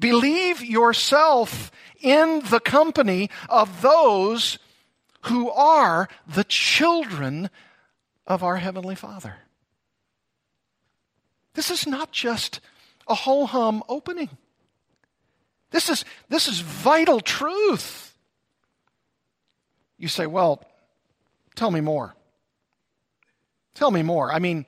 Believe 0.00 0.64
yourself 0.64 1.70
in 2.00 2.42
the 2.50 2.60
company 2.60 3.30
of 3.48 3.82
those 3.82 4.58
who 5.22 5.50
are 5.50 6.08
the 6.26 6.44
children 6.44 7.50
of 8.26 8.42
our 8.42 8.56
Heavenly 8.56 8.94
Father. 8.94 9.36
This 11.54 11.70
is 11.70 11.86
not 11.86 12.12
just 12.12 12.60
a 13.06 13.14
ho 13.14 13.46
hum 13.46 13.82
opening. 13.88 14.30
This 15.76 15.90
is, 15.90 16.04
this 16.30 16.48
is 16.48 16.60
vital 16.60 17.20
truth. 17.20 18.16
You 19.98 20.08
say, 20.08 20.26
well, 20.26 20.64
tell 21.54 21.70
me 21.70 21.82
more. 21.82 22.14
Tell 23.74 23.90
me 23.90 24.02
more. 24.02 24.32
I 24.32 24.38
mean, 24.38 24.64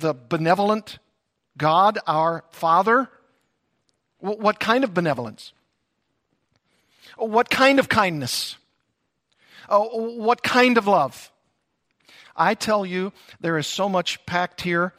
the 0.00 0.12
benevolent 0.12 0.98
God, 1.56 2.00
our 2.04 2.42
Father, 2.50 3.08
what 4.18 4.58
kind 4.58 4.82
of 4.82 4.92
benevolence? 4.92 5.52
What 7.16 7.48
kind 7.48 7.78
of 7.78 7.88
kindness? 7.88 8.56
Oh, 9.68 10.16
what 10.16 10.42
kind 10.42 10.78
of 10.78 10.88
love? 10.88 11.30
I 12.34 12.54
tell 12.54 12.84
you, 12.84 13.12
there 13.38 13.56
is 13.56 13.68
so 13.68 13.88
much 13.88 14.26
packed 14.26 14.62
here, 14.62 14.94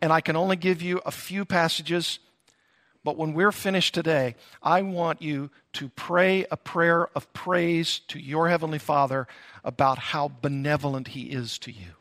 and 0.00 0.12
I 0.12 0.20
can 0.20 0.36
only 0.36 0.54
give 0.54 0.82
you 0.82 1.00
a 1.04 1.10
few 1.10 1.44
passages. 1.44 2.20
But 3.02 3.16
when 3.16 3.32
we're 3.32 3.52
finished 3.52 3.94
today, 3.94 4.34
I 4.62 4.82
want 4.82 5.22
you 5.22 5.50
to 5.74 5.88
pray 5.90 6.44
a 6.50 6.56
prayer 6.56 7.08
of 7.14 7.32
praise 7.32 8.00
to 8.08 8.18
your 8.18 8.48
Heavenly 8.48 8.78
Father 8.78 9.26
about 9.64 9.98
how 9.98 10.30
benevolent 10.42 11.08
He 11.08 11.22
is 11.22 11.58
to 11.60 11.72
you. 11.72 11.94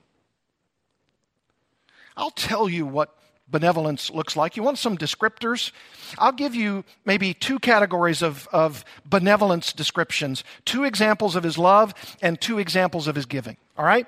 I'll 2.18 2.32
tell 2.32 2.68
you 2.68 2.86
what 2.86 3.16
benevolence 3.48 4.10
looks 4.10 4.36
like. 4.36 4.58
You 4.58 4.64
want 4.64 4.78
some 4.78 4.98
descriptors? 4.98 5.72
I'll 6.18 6.34
give 6.34 6.54
you 6.54 6.84
maybe 7.06 7.34
two 7.34 7.60
categories 7.60 8.22
of, 8.22 8.48
of 8.52 8.86
benevolence 9.06 9.74
descriptions 9.74 10.44
two 10.66 10.84
examples 10.84 11.36
of 11.36 11.44
his 11.44 11.58
love 11.58 11.94
and 12.22 12.40
two 12.40 12.60
examples 12.60 13.08
of 13.08 13.16
his 13.16 13.26
giving. 13.26 13.58
All 13.78 13.86
right? 13.86 14.06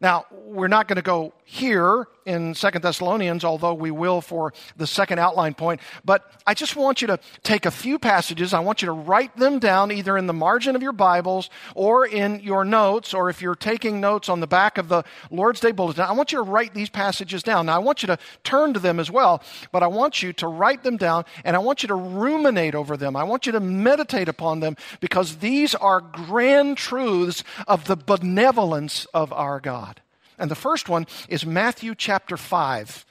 Now, 0.00 0.26
we're 0.30 0.68
not 0.68 0.86
going 0.86 0.96
to 0.96 1.02
go 1.02 1.32
here 1.44 2.08
in 2.24 2.54
Second 2.54 2.82
Thessalonians, 2.82 3.44
although 3.44 3.74
we 3.74 3.90
will 3.90 4.20
for 4.20 4.54
the 4.76 4.86
second 4.86 5.18
outline 5.18 5.54
point. 5.54 5.80
But 6.04 6.30
I 6.46 6.54
just 6.54 6.74
want 6.74 7.02
you 7.02 7.08
to 7.08 7.18
take 7.42 7.66
a 7.66 7.70
few 7.70 7.98
passages. 7.98 8.54
I 8.54 8.60
want 8.60 8.82
you 8.82 8.86
to 8.86 8.92
write 8.92 9.36
them 9.36 9.58
down 9.58 9.92
either 9.92 10.16
in 10.16 10.26
the 10.26 10.32
margin 10.32 10.74
of 10.74 10.82
your 10.82 10.92
Bibles 10.92 11.50
or 11.74 12.06
in 12.06 12.40
your 12.40 12.64
notes, 12.64 13.12
or 13.12 13.28
if 13.28 13.42
you're 13.42 13.54
taking 13.54 14.00
notes 14.00 14.28
on 14.28 14.40
the 14.40 14.46
back 14.46 14.78
of 14.78 14.88
the 14.88 15.04
Lord's 15.30 15.60
Day 15.60 15.72
Bulletin. 15.72 16.04
I 16.04 16.12
want 16.12 16.32
you 16.32 16.38
to 16.38 16.50
write 16.50 16.74
these 16.74 16.88
passages 16.88 17.42
down. 17.42 17.66
Now, 17.66 17.76
I 17.76 17.80
want 17.80 18.02
you 18.02 18.06
to 18.08 18.18
turn 18.42 18.72
to 18.74 18.80
them 18.80 18.98
as 18.98 19.10
well, 19.10 19.42
but 19.70 19.82
I 19.82 19.86
want 19.86 20.22
you 20.22 20.32
to 20.34 20.48
write 20.48 20.82
them 20.82 20.96
down 20.96 21.24
and 21.44 21.54
I 21.54 21.58
want 21.58 21.82
you 21.82 21.88
to 21.88 21.94
ruminate 21.94 22.74
over 22.74 22.96
them. 22.96 23.16
I 23.16 23.24
want 23.24 23.46
you 23.46 23.52
to 23.52 23.60
meditate 23.60 24.28
upon 24.28 24.60
them 24.60 24.76
because 25.00 25.36
these 25.36 25.74
are 25.74 26.00
grand 26.00 26.78
truths 26.78 27.44
of 27.68 27.84
the 27.84 27.96
benevolence 27.96 29.06
of 29.12 29.32
our 29.32 29.60
God. 29.60 30.00
And 30.38 30.50
the 30.50 30.56
first 30.56 30.88
one 30.88 31.06
is 31.28 31.46
Matthew 31.46 31.94
chapter 31.94 32.36
5. 32.36 33.06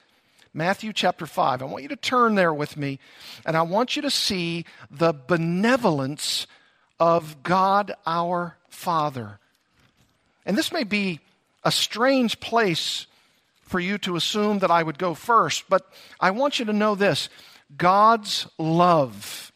Matthew 0.53 0.93
chapter 0.93 1.25
5. 1.25 1.61
I 1.61 1.65
want 1.65 1.83
you 1.83 1.89
to 1.89 1.95
turn 1.95 2.35
there 2.35 2.53
with 2.53 2.77
me, 2.77 2.99
and 3.45 3.57
I 3.57 3.63
want 3.63 3.95
you 3.95 4.01
to 4.03 4.11
see 4.11 4.65
the 4.91 5.13
benevolence 5.13 6.45
of 6.99 7.41
God 7.41 7.93
our 8.05 8.57
Father. 8.69 9.39
And 10.45 10.57
this 10.57 10.71
may 10.71 10.83
be 10.83 11.21
a 11.63 11.71
strange 11.71 12.39
place 12.39 13.07
for 13.63 13.79
you 13.79 13.97
to 13.99 14.15
assume 14.15 14.59
that 14.59 14.69
I 14.69 14.83
would 14.83 14.99
go 14.99 15.13
first, 15.13 15.63
but 15.69 15.87
I 16.19 16.31
want 16.31 16.59
you 16.59 16.65
to 16.65 16.73
know 16.73 16.93
this 16.93 17.29
God's 17.75 18.47
love 18.59 19.51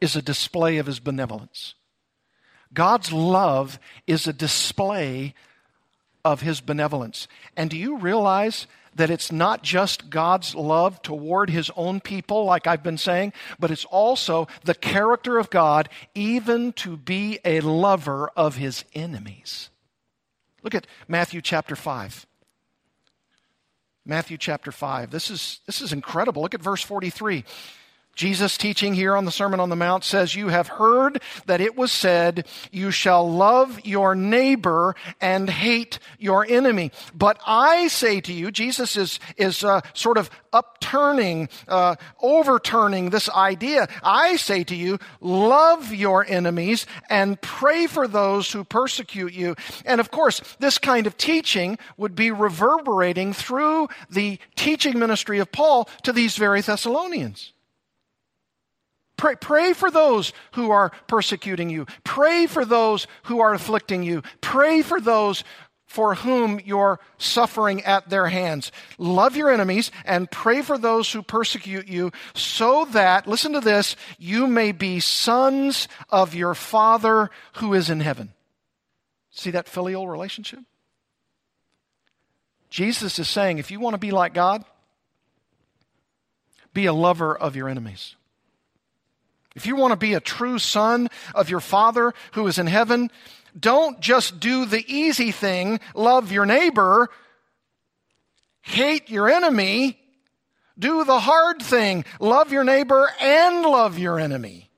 is 0.00 0.16
a 0.16 0.22
display 0.22 0.78
of 0.78 0.86
his 0.86 1.00
benevolence. 1.00 1.74
God's 2.72 3.12
love 3.12 3.78
is 4.06 4.26
a 4.26 4.32
display 4.32 5.34
of 6.24 6.42
his 6.42 6.60
benevolence. 6.60 7.28
And 7.56 7.70
do 7.70 7.76
you 7.76 7.96
realize 7.96 8.66
that 8.94 9.10
it's 9.10 9.30
not 9.30 9.62
just 9.62 10.10
God's 10.10 10.54
love 10.54 11.00
toward 11.02 11.50
his 11.50 11.70
own 11.76 12.00
people, 12.00 12.44
like 12.44 12.66
I've 12.66 12.82
been 12.82 12.98
saying, 12.98 13.32
but 13.58 13.70
it's 13.70 13.84
also 13.84 14.48
the 14.64 14.74
character 14.74 15.38
of 15.38 15.50
God, 15.50 15.88
even 16.14 16.72
to 16.74 16.96
be 16.96 17.38
a 17.44 17.60
lover 17.60 18.28
of 18.36 18.56
his 18.56 18.84
enemies? 18.94 19.70
Look 20.62 20.74
at 20.74 20.86
Matthew 21.06 21.40
chapter 21.40 21.76
5. 21.76 22.26
Matthew 24.04 24.38
chapter 24.38 24.72
5. 24.72 25.10
This 25.10 25.30
is, 25.30 25.60
this 25.66 25.80
is 25.80 25.92
incredible. 25.92 26.42
Look 26.42 26.54
at 26.54 26.62
verse 26.62 26.82
43. 26.82 27.44
Jesus 28.18 28.56
teaching 28.56 28.94
here 28.94 29.16
on 29.16 29.26
the 29.26 29.30
Sermon 29.30 29.60
on 29.60 29.68
the 29.68 29.76
Mount 29.76 30.02
says, 30.02 30.34
You 30.34 30.48
have 30.48 30.66
heard 30.66 31.22
that 31.46 31.60
it 31.60 31.76
was 31.76 31.92
said, 31.92 32.48
You 32.72 32.90
shall 32.90 33.30
love 33.30 33.78
your 33.86 34.16
neighbor 34.16 34.96
and 35.20 35.48
hate 35.48 36.00
your 36.18 36.44
enemy. 36.44 36.90
But 37.14 37.40
I 37.46 37.86
say 37.86 38.20
to 38.22 38.32
you, 38.32 38.50
Jesus 38.50 38.96
is, 38.96 39.20
is 39.36 39.62
uh, 39.62 39.82
sort 39.94 40.18
of 40.18 40.30
upturning, 40.52 41.48
uh, 41.68 41.94
overturning 42.20 43.10
this 43.10 43.30
idea. 43.30 43.86
I 44.02 44.34
say 44.34 44.64
to 44.64 44.74
you, 44.74 44.98
love 45.20 45.94
your 45.94 46.26
enemies 46.26 46.86
and 47.08 47.40
pray 47.40 47.86
for 47.86 48.08
those 48.08 48.50
who 48.50 48.64
persecute 48.64 49.32
you. 49.32 49.54
And 49.84 50.00
of 50.00 50.10
course, 50.10 50.40
this 50.58 50.78
kind 50.78 51.06
of 51.06 51.16
teaching 51.16 51.78
would 51.96 52.16
be 52.16 52.32
reverberating 52.32 53.32
through 53.32 53.86
the 54.10 54.40
teaching 54.56 54.98
ministry 54.98 55.38
of 55.38 55.52
Paul 55.52 55.88
to 56.02 56.12
these 56.12 56.36
very 56.36 56.62
Thessalonians. 56.62 57.52
Pray, 59.18 59.34
pray 59.34 59.74
for 59.74 59.90
those 59.90 60.32
who 60.52 60.70
are 60.70 60.90
persecuting 61.08 61.68
you. 61.68 61.86
Pray 62.04 62.46
for 62.46 62.64
those 62.64 63.06
who 63.24 63.40
are 63.40 63.52
afflicting 63.52 64.02
you. 64.02 64.22
Pray 64.40 64.80
for 64.80 65.00
those 65.00 65.44
for 65.88 66.14
whom 66.14 66.60
you're 66.64 67.00
suffering 67.16 67.82
at 67.82 68.08
their 68.10 68.28
hands. 68.28 68.70
Love 68.98 69.36
your 69.36 69.50
enemies 69.50 69.90
and 70.04 70.30
pray 70.30 70.62
for 70.62 70.78
those 70.78 71.10
who 71.10 71.22
persecute 71.22 71.88
you 71.88 72.12
so 72.34 72.84
that, 72.92 73.26
listen 73.26 73.54
to 73.54 73.60
this, 73.60 73.96
you 74.18 74.46
may 74.46 74.70
be 74.70 75.00
sons 75.00 75.88
of 76.10 76.34
your 76.34 76.54
Father 76.54 77.30
who 77.54 77.74
is 77.74 77.90
in 77.90 78.00
heaven. 78.00 78.32
See 79.30 79.50
that 79.50 79.68
filial 79.68 80.06
relationship? 80.06 80.60
Jesus 82.70 83.18
is 83.18 83.28
saying 83.28 83.56
if 83.58 83.70
you 83.70 83.80
want 83.80 83.94
to 83.94 83.98
be 83.98 84.10
like 84.10 84.34
God, 84.34 84.64
be 86.74 86.84
a 86.84 86.92
lover 86.92 87.36
of 87.36 87.56
your 87.56 87.68
enemies. 87.68 88.14
If 89.58 89.66
you 89.66 89.74
want 89.74 89.90
to 89.90 89.96
be 89.96 90.14
a 90.14 90.20
true 90.20 90.60
son 90.60 91.08
of 91.34 91.50
your 91.50 91.58
Father 91.58 92.14
who 92.34 92.46
is 92.46 92.60
in 92.60 92.68
heaven, 92.68 93.10
don't 93.58 93.98
just 93.98 94.38
do 94.38 94.66
the 94.66 94.84
easy 94.86 95.32
thing, 95.32 95.80
love 95.96 96.30
your 96.30 96.46
neighbor, 96.46 97.08
hate 98.60 99.10
your 99.10 99.28
enemy. 99.28 99.98
Do 100.78 101.02
the 101.02 101.18
hard 101.18 101.60
thing, 101.60 102.04
love 102.20 102.52
your 102.52 102.62
neighbor 102.62 103.10
and 103.20 103.62
love 103.62 103.98
your 103.98 104.20
enemy. 104.20 104.70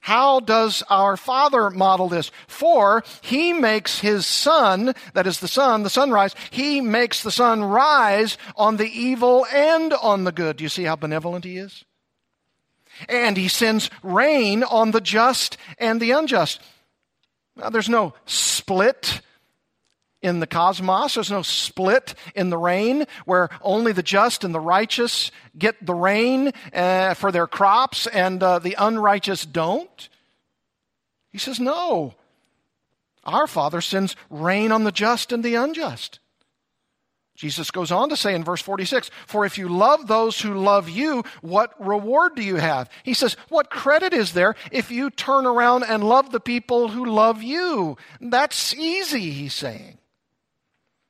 How 0.00 0.40
does 0.40 0.82
our 0.90 1.16
Father 1.16 1.70
model 1.70 2.10
this? 2.10 2.30
For 2.46 3.02
he 3.22 3.54
makes 3.54 4.00
his 4.00 4.26
sun, 4.26 4.92
that 5.14 5.26
is 5.26 5.40
the 5.40 5.48
sun, 5.48 5.84
the 5.84 5.88
sunrise, 5.88 6.34
he 6.50 6.82
makes 6.82 7.22
the 7.22 7.30
sun 7.30 7.64
rise 7.64 8.36
on 8.56 8.76
the 8.76 8.90
evil 8.90 9.46
and 9.50 9.94
on 9.94 10.24
the 10.24 10.32
good. 10.32 10.58
Do 10.58 10.64
you 10.64 10.68
see 10.68 10.84
how 10.84 10.96
benevolent 10.96 11.46
he 11.46 11.56
is? 11.56 11.82
And 13.08 13.36
he 13.36 13.48
sends 13.48 13.90
rain 14.02 14.62
on 14.62 14.90
the 14.90 15.00
just 15.00 15.56
and 15.78 16.00
the 16.00 16.12
unjust. 16.12 16.60
Now, 17.56 17.70
there's 17.70 17.88
no 17.88 18.14
split 18.26 19.20
in 20.22 20.40
the 20.40 20.46
cosmos. 20.46 21.14
There's 21.14 21.30
no 21.30 21.42
split 21.42 22.14
in 22.34 22.50
the 22.50 22.56
rain 22.56 23.06
where 23.24 23.50
only 23.60 23.92
the 23.92 24.02
just 24.02 24.44
and 24.44 24.54
the 24.54 24.60
righteous 24.60 25.30
get 25.58 25.84
the 25.84 25.94
rain 25.94 26.52
uh, 26.72 27.14
for 27.14 27.32
their 27.32 27.46
crops 27.46 28.06
and 28.06 28.42
uh, 28.42 28.58
the 28.60 28.76
unrighteous 28.78 29.44
don't. 29.44 30.08
He 31.30 31.38
says, 31.38 31.58
no. 31.58 32.14
Our 33.24 33.46
Father 33.46 33.80
sends 33.80 34.16
rain 34.30 34.72
on 34.72 34.84
the 34.84 34.92
just 34.92 35.32
and 35.32 35.44
the 35.44 35.54
unjust. 35.54 36.20
Jesus 37.42 37.72
goes 37.72 37.90
on 37.90 38.08
to 38.08 38.16
say 38.16 38.36
in 38.36 38.44
verse 38.44 38.62
46 38.62 39.10
For 39.26 39.44
if 39.44 39.58
you 39.58 39.68
love 39.68 40.06
those 40.06 40.40
who 40.40 40.54
love 40.54 40.88
you, 40.88 41.24
what 41.40 41.74
reward 41.84 42.36
do 42.36 42.42
you 42.44 42.54
have? 42.54 42.88
He 43.02 43.14
says, 43.14 43.36
What 43.48 43.68
credit 43.68 44.14
is 44.14 44.32
there 44.32 44.54
if 44.70 44.92
you 44.92 45.10
turn 45.10 45.44
around 45.44 45.82
and 45.82 46.04
love 46.04 46.30
the 46.30 46.38
people 46.38 46.86
who 46.86 47.04
love 47.04 47.42
you? 47.42 47.96
That's 48.20 48.72
easy, 48.76 49.32
he's 49.32 49.54
saying. 49.54 49.98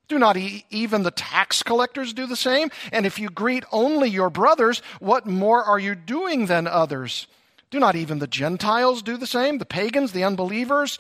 Do 0.08 0.18
not 0.18 0.38
even 0.38 1.02
the 1.02 1.10
tax 1.10 1.62
collectors 1.62 2.14
do 2.14 2.26
the 2.26 2.34
same? 2.34 2.70
And 2.92 3.04
if 3.04 3.18
you 3.18 3.28
greet 3.28 3.64
only 3.70 4.08
your 4.08 4.30
brothers, 4.30 4.80
what 5.00 5.26
more 5.26 5.62
are 5.62 5.78
you 5.78 5.94
doing 5.94 6.46
than 6.46 6.66
others? 6.66 7.26
Do 7.70 7.78
not 7.78 7.94
even 7.94 8.20
the 8.20 8.26
Gentiles 8.26 9.02
do 9.02 9.18
the 9.18 9.26
same? 9.26 9.58
The 9.58 9.66
pagans, 9.66 10.12
the 10.12 10.24
unbelievers? 10.24 10.98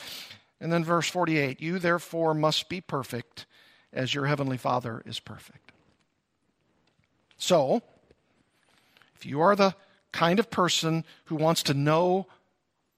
And 0.60 0.70
then 0.70 0.84
verse 0.84 1.08
48 1.08 1.58
You 1.58 1.78
therefore 1.78 2.34
must 2.34 2.68
be 2.68 2.82
perfect 2.82 3.46
as 3.92 4.14
your 4.14 4.26
heavenly 4.26 4.56
Father 4.56 5.02
is 5.06 5.20
perfect. 5.20 5.72
So, 7.36 7.82
if 9.16 9.26
you 9.26 9.40
are 9.40 9.56
the 9.56 9.74
kind 10.12 10.38
of 10.38 10.50
person 10.50 11.04
who 11.24 11.36
wants 11.36 11.62
to 11.64 11.74
know 11.74 12.26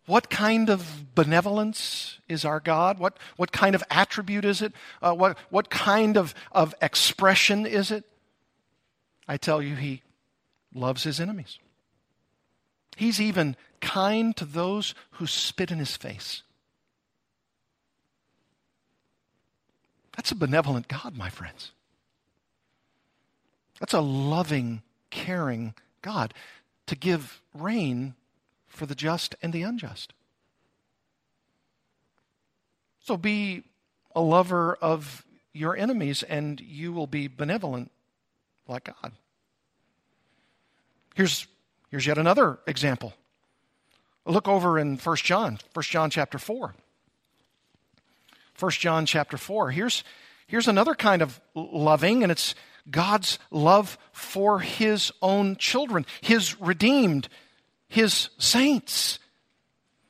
what 0.07 0.29
kind 0.29 0.69
of 0.69 1.15
benevolence 1.15 2.19
is 2.29 2.45
our 2.45 2.61
God? 2.61 2.99
What, 2.99 3.19
what 3.37 3.53
kind 3.53 3.75
of 3.75 3.83
attribute 3.91 4.45
is 4.45 4.61
it? 4.61 4.75
Uh, 5.01 5.15
what, 5.15 5.39
what 5.49 5.71
kind 5.71 6.19
of, 6.19 6.35
of 6.53 6.75
expression 6.83 7.65
is 7.65 7.91
it? 7.91 8.05
I 9.27 9.39
tell 9.39 9.63
you, 9.63 9.77
He 9.77 10.03
loves 10.75 11.05
His 11.05 11.21
enemies. 11.21 11.59
He's 12.97 13.21
even 13.21 13.57
kind 13.81 14.37
to 14.37 14.45
those 14.45 14.95
who 15.13 15.27
spit 15.27 15.71
in 15.71 15.79
His 15.79 15.97
face. 15.97 16.43
That's 20.17 20.31
a 20.31 20.37
benevolent 20.37 20.89
God, 20.89 21.17
my 21.17 21.29
friends. 21.29 21.73
That's 23.81 23.93
a 23.93 24.01
loving, 24.01 24.83
caring 25.11 25.75
God 26.03 26.33
to 26.87 26.97
give 26.97 27.41
rain 27.55 28.15
for 28.69 28.87
the 28.87 28.95
just 28.95 29.35
and 29.43 29.53
the 29.53 29.63
unjust. 29.63 30.13
So 33.01 33.17
be 33.17 33.65
a 34.15 34.21
lover 34.21 34.75
of 34.81 35.25
your 35.53 35.77
enemies, 35.77 36.23
and 36.23 36.61
you 36.61 36.93
will 36.93 37.07
be 37.07 37.29
benevolent 37.29 37.91
like 38.67 38.85
God. 38.85 39.13
Here's, 41.15 41.47
here's 41.91 42.07
yet 42.07 42.19
another 42.19 42.59
example. 42.67 43.15
Look 44.27 44.49
over 44.49 44.79
in 44.79 44.97
1 44.97 45.17
John, 45.17 45.59
1 45.75 45.83
John 45.83 46.11
chapter 46.11 46.39
4. 46.39 46.75
1 48.59 48.71
John 48.73 49.07
chapter 49.07 49.37
4. 49.37 49.71
Here's, 49.71 50.05
here's 50.47 50.69
another 50.69 50.95
kind 50.95 51.23
of 51.23 51.41
loving, 51.55 52.23
and 52.23 52.31
it's 52.31 52.55
God's 52.91 53.39
love 53.51 53.99
for 54.13 54.61
his 54.61 55.13
own 55.23 55.57
children, 55.57 56.07
his 56.21 56.61
redeemed, 56.61 57.29
his 57.89 58.31
saints. 58.39 59.19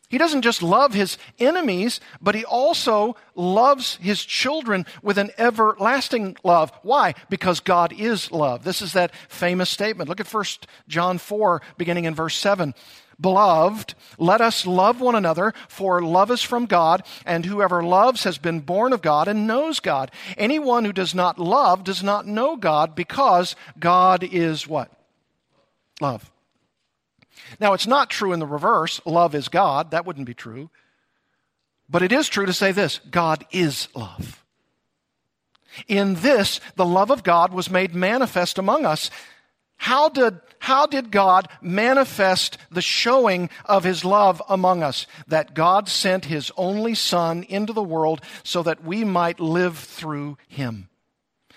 He 0.08 0.18
doesn't 0.18 0.42
just 0.42 0.62
love 0.62 0.94
his 0.94 1.18
enemies, 1.40 1.98
but 2.20 2.34
he 2.34 2.44
also 2.44 3.16
loves 3.34 3.96
his 3.96 4.24
children 4.24 4.86
with 5.02 5.18
an 5.18 5.32
everlasting 5.38 6.36
love. 6.44 6.70
Why? 6.82 7.14
Because 7.30 7.58
God 7.58 7.92
is 7.92 8.30
love. 8.30 8.62
This 8.62 8.80
is 8.80 8.92
that 8.92 9.14
famous 9.28 9.70
statement. 9.70 10.08
Look 10.08 10.20
at 10.20 10.32
1 10.32 10.44
John 10.86 11.18
4, 11.18 11.62
beginning 11.78 12.04
in 12.04 12.14
verse 12.14 12.36
7. 12.36 12.74
Beloved, 13.20 13.94
let 14.18 14.40
us 14.40 14.66
love 14.66 15.00
one 15.00 15.14
another, 15.14 15.54
for 15.68 16.02
love 16.02 16.30
is 16.30 16.42
from 16.42 16.66
God, 16.66 17.04
and 17.24 17.44
whoever 17.44 17.82
loves 17.82 18.24
has 18.24 18.38
been 18.38 18.60
born 18.60 18.92
of 18.92 19.02
God 19.02 19.28
and 19.28 19.46
knows 19.46 19.80
God. 19.80 20.10
Anyone 20.36 20.84
who 20.84 20.92
does 20.92 21.14
not 21.14 21.38
love 21.38 21.84
does 21.84 22.02
not 22.02 22.26
know 22.26 22.56
God, 22.56 22.94
because 22.94 23.56
God 23.78 24.24
is 24.24 24.66
what? 24.66 24.90
Love. 26.00 26.30
Now, 27.60 27.72
it's 27.72 27.86
not 27.86 28.10
true 28.10 28.32
in 28.32 28.40
the 28.40 28.46
reverse 28.46 29.00
love 29.04 29.34
is 29.34 29.48
God. 29.48 29.90
That 29.90 30.06
wouldn't 30.06 30.26
be 30.26 30.34
true. 30.34 30.70
But 31.88 32.02
it 32.02 32.12
is 32.12 32.28
true 32.28 32.46
to 32.46 32.52
say 32.52 32.72
this 32.72 33.00
God 33.10 33.44
is 33.52 33.88
love. 33.94 34.44
In 35.88 36.14
this, 36.14 36.60
the 36.76 36.84
love 36.84 37.10
of 37.10 37.24
God 37.24 37.52
was 37.52 37.70
made 37.70 37.94
manifest 37.94 38.58
among 38.58 38.84
us 38.84 39.10
how 39.84 40.08
did, 40.08 40.40
how 40.60 40.86
did 40.86 41.10
God 41.10 41.46
manifest 41.60 42.56
the 42.70 42.80
showing 42.80 43.50
of 43.66 43.84
his 43.84 44.02
love 44.02 44.40
among 44.48 44.82
us? 44.82 45.06
That 45.26 45.52
God 45.52 45.90
sent 45.90 46.24
his 46.24 46.50
only 46.56 46.94
Son 46.94 47.42
into 47.42 47.74
the 47.74 47.82
world 47.82 48.22
so 48.44 48.62
that 48.62 48.82
we 48.82 49.04
might 49.04 49.40
live 49.40 49.76
through 49.76 50.38
him. 50.48 50.88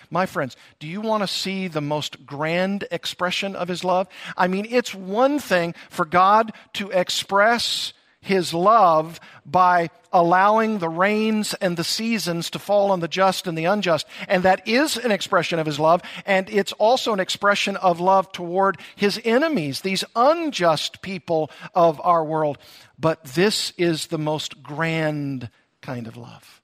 My 0.10 0.26
friends, 0.26 0.58
do 0.78 0.88
you 0.88 1.00
want 1.00 1.24
to 1.24 1.28
see 1.28 1.70
the 1.70 1.80
most 1.80 2.26
grand 2.26 2.86
expression 2.92 3.56
of 3.56 3.70
his 3.70 3.86
love? 3.86 4.10
I 4.36 4.50
mean, 4.50 4.68
it's 4.70 4.94
one 4.94 5.40
thing 5.40 5.74
for 5.90 6.04
God 6.04 6.52
to 6.74 6.90
express 6.90 7.94
his 8.28 8.54
love 8.54 9.20
by 9.46 9.90
allowing 10.12 10.80
the 10.80 10.90
rains 10.90 11.54
and 11.56 11.78
the 11.78 11.84
seasons 11.84 12.50
to 12.52 12.60
fall 12.60 12.92
on 12.92 13.00
the 13.00 13.08
just 13.08 13.48
and 13.48 13.58
the 13.58 13.66
unjust. 13.66 14.06
And 14.28 14.44
that 14.44 14.68
is 14.68 14.98
an 14.98 15.12
expression 15.12 15.60
of 15.60 15.66
his 15.66 15.80
love. 15.80 16.02
And 16.26 16.50
it's 16.50 16.74
also 16.74 17.14
an 17.14 17.20
expression 17.20 17.78
of 17.78 18.00
love 18.00 18.32
toward 18.32 18.78
his 18.96 19.20
enemies, 19.24 19.82
these 19.82 20.04
unjust 20.16 21.02
people 21.02 21.50
of 21.74 22.00
our 22.04 22.24
world. 22.24 22.58
But 23.00 23.24
this 23.24 23.72
is 23.78 24.08
the 24.08 24.18
most 24.18 24.62
grand 24.62 25.50
kind 25.82 26.08
of 26.08 26.18
love. 26.18 26.62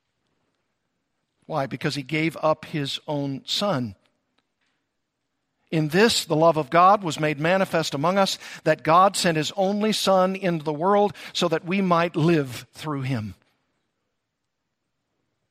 Why? 1.45 1.65
Because 1.65 1.95
he 1.95 2.04
gave 2.04 2.38
up 2.41 2.65
his 2.65 2.99
own 3.08 3.41
son 3.45 3.95
in 5.73 5.88
this, 5.88 6.25
the 6.25 6.36
love 6.36 6.55
of 6.55 6.69
God 6.69 7.03
was 7.03 7.19
made 7.19 7.39
manifest 7.39 7.95
among 7.95 8.19
us, 8.19 8.38
that 8.63 8.83
God 8.83 9.17
sent 9.17 9.38
his 9.38 9.51
only 9.57 9.91
Son 9.91 10.36
into 10.36 10.63
the 10.63 10.71
world 10.71 11.13
so 11.33 11.47
that 11.47 11.65
we 11.65 11.81
might 11.81 12.15
live 12.15 12.67
through 12.73 13.01
him. 13.01 13.33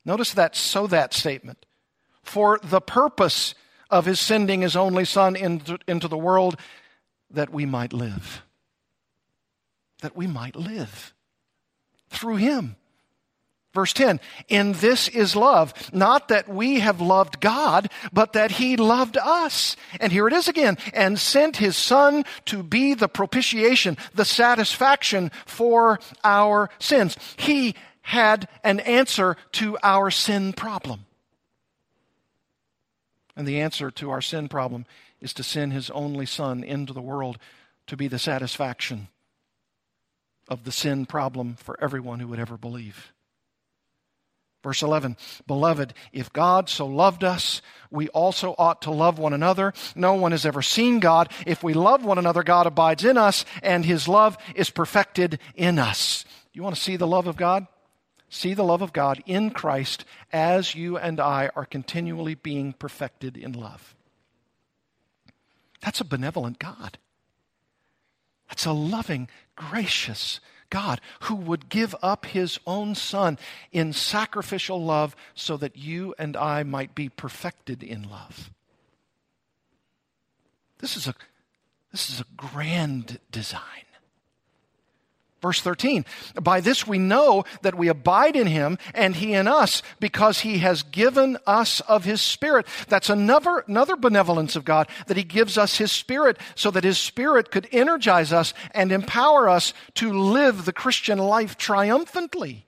Notice 0.04 0.32
that 0.34 0.54
so 0.54 0.86
that 0.86 1.12
statement. 1.12 1.66
For 2.22 2.60
the 2.62 2.80
purpose 2.80 3.56
of 3.90 4.04
his 4.06 4.20
sending 4.20 4.60
his 4.60 4.76
only 4.76 5.04
Son 5.04 5.34
into, 5.34 6.08
the 6.08 6.16
world, 6.16 6.56
that 7.32 7.50
we 7.50 7.66
might 7.66 7.92
live. 7.92 8.44
That 10.02 10.16
we 10.16 10.28
might 10.28 10.54
live 10.54 11.12
through 12.10 12.36
him. 12.36 12.76
Verse 13.72 13.94
10, 13.94 14.20
in 14.48 14.72
this 14.72 15.08
is 15.08 15.34
love, 15.34 15.72
not 15.94 16.28
that 16.28 16.46
we 16.46 16.80
have 16.80 17.00
loved 17.00 17.40
God, 17.40 17.90
but 18.12 18.34
that 18.34 18.52
he 18.52 18.76
loved 18.76 19.16
us. 19.16 19.76
And 19.98 20.12
here 20.12 20.28
it 20.28 20.34
is 20.34 20.46
again, 20.46 20.76
and 20.92 21.18
sent 21.18 21.56
his 21.56 21.74
son 21.74 22.24
to 22.46 22.62
be 22.62 22.92
the 22.92 23.08
propitiation, 23.08 23.96
the 24.14 24.26
satisfaction 24.26 25.30
for 25.46 26.00
our 26.22 26.68
sins. 26.78 27.16
He 27.36 27.74
had 28.02 28.46
an 28.62 28.80
answer 28.80 29.38
to 29.52 29.78
our 29.82 30.10
sin 30.10 30.52
problem. 30.52 31.06
And 33.34 33.48
the 33.48 33.60
answer 33.60 33.90
to 33.92 34.10
our 34.10 34.20
sin 34.20 34.48
problem 34.50 34.84
is 35.18 35.32
to 35.32 35.42
send 35.42 35.72
his 35.72 35.88
only 35.90 36.26
son 36.26 36.62
into 36.62 36.92
the 36.92 37.00
world 37.00 37.38
to 37.86 37.96
be 37.96 38.06
the 38.06 38.18
satisfaction 38.18 39.08
of 40.48 40.64
the 40.64 40.72
sin 40.72 41.06
problem 41.06 41.54
for 41.54 41.82
everyone 41.82 42.20
who 42.20 42.28
would 42.28 42.38
ever 42.38 42.58
believe. 42.58 43.12
Verse 44.62 44.82
11, 44.82 45.16
Beloved, 45.46 45.92
if 46.12 46.32
God 46.32 46.68
so 46.68 46.86
loved 46.86 47.24
us, 47.24 47.60
we 47.90 48.08
also 48.10 48.54
ought 48.58 48.82
to 48.82 48.92
love 48.92 49.18
one 49.18 49.32
another. 49.32 49.74
No 49.96 50.14
one 50.14 50.30
has 50.30 50.46
ever 50.46 50.62
seen 50.62 51.00
God. 51.00 51.30
If 51.46 51.62
we 51.64 51.74
love 51.74 52.04
one 52.04 52.18
another, 52.18 52.44
God 52.44 52.66
abides 52.66 53.04
in 53.04 53.18
us, 53.18 53.44
and 53.62 53.84
his 53.84 54.06
love 54.06 54.38
is 54.54 54.70
perfected 54.70 55.40
in 55.56 55.78
us. 55.78 56.24
You 56.52 56.62
want 56.62 56.76
to 56.76 56.82
see 56.82 56.96
the 56.96 57.06
love 57.06 57.26
of 57.26 57.36
God? 57.36 57.66
See 58.28 58.54
the 58.54 58.64
love 58.64 58.82
of 58.82 58.92
God 58.92 59.22
in 59.26 59.50
Christ 59.50 60.04
as 60.32 60.74
you 60.74 60.96
and 60.96 61.20
I 61.20 61.50
are 61.54 61.66
continually 61.66 62.34
being 62.34 62.72
perfected 62.72 63.36
in 63.36 63.52
love. 63.52 63.94
That's 65.82 66.00
a 66.00 66.04
benevolent 66.04 66.58
God. 66.58 66.98
That's 68.48 68.64
a 68.64 68.72
loving, 68.72 69.28
gracious 69.56 70.40
God 70.72 71.02
who 71.20 71.34
would 71.34 71.68
give 71.68 71.94
up 72.02 72.24
his 72.24 72.58
own 72.66 72.94
son 72.94 73.38
in 73.72 73.92
sacrificial 73.92 74.82
love 74.82 75.14
so 75.34 75.58
that 75.58 75.76
you 75.76 76.14
and 76.18 76.34
I 76.34 76.62
might 76.62 76.94
be 76.94 77.10
perfected 77.10 77.82
in 77.82 78.08
love. 78.08 78.50
This 80.78 80.96
is 80.96 81.06
a, 81.06 81.14
this 81.90 82.08
is 82.08 82.20
a 82.20 82.24
grand 82.38 83.20
design. 83.30 83.84
Verse 85.42 85.60
13, 85.60 86.04
by 86.40 86.60
this 86.60 86.86
we 86.86 86.98
know 86.98 87.44
that 87.62 87.74
we 87.74 87.88
abide 87.88 88.36
in 88.36 88.46
him 88.46 88.78
and 88.94 89.16
he 89.16 89.34
in 89.34 89.48
us 89.48 89.82
because 89.98 90.40
he 90.40 90.58
has 90.58 90.84
given 90.84 91.36
us 91.48 91.80
of 91.80 92.04
his 92.04 92.22
spirit. 92.22 92.64
That's 92.86 93.10
another, 93.10 93.64
another 93.66 93.96
benevolence 93.96 94.54
of 94.54 94.64
God 94.64 94.86
that 95.08 95.16
he 95.16 95.24
gives 95.24 95.58
us 95.58 95.78
his 95.78 95.90
spirit 95.90 96.38
so 96.54 96.70
that 96.70 96.84
his 96.84 96.96
spirit 96.96 97.50
could 97.50 97.68
energize 97.72 98.32
us 98.32 98.54
and 98.70 98.92
empower 98.92 99.48
us 99.48 99.74
to 99.94 100.12
live 100.12 100.64
the 100.64 100.72
Christian 100.72 101.18
life 101.18 101.58
triumphantly. 101.58 102.64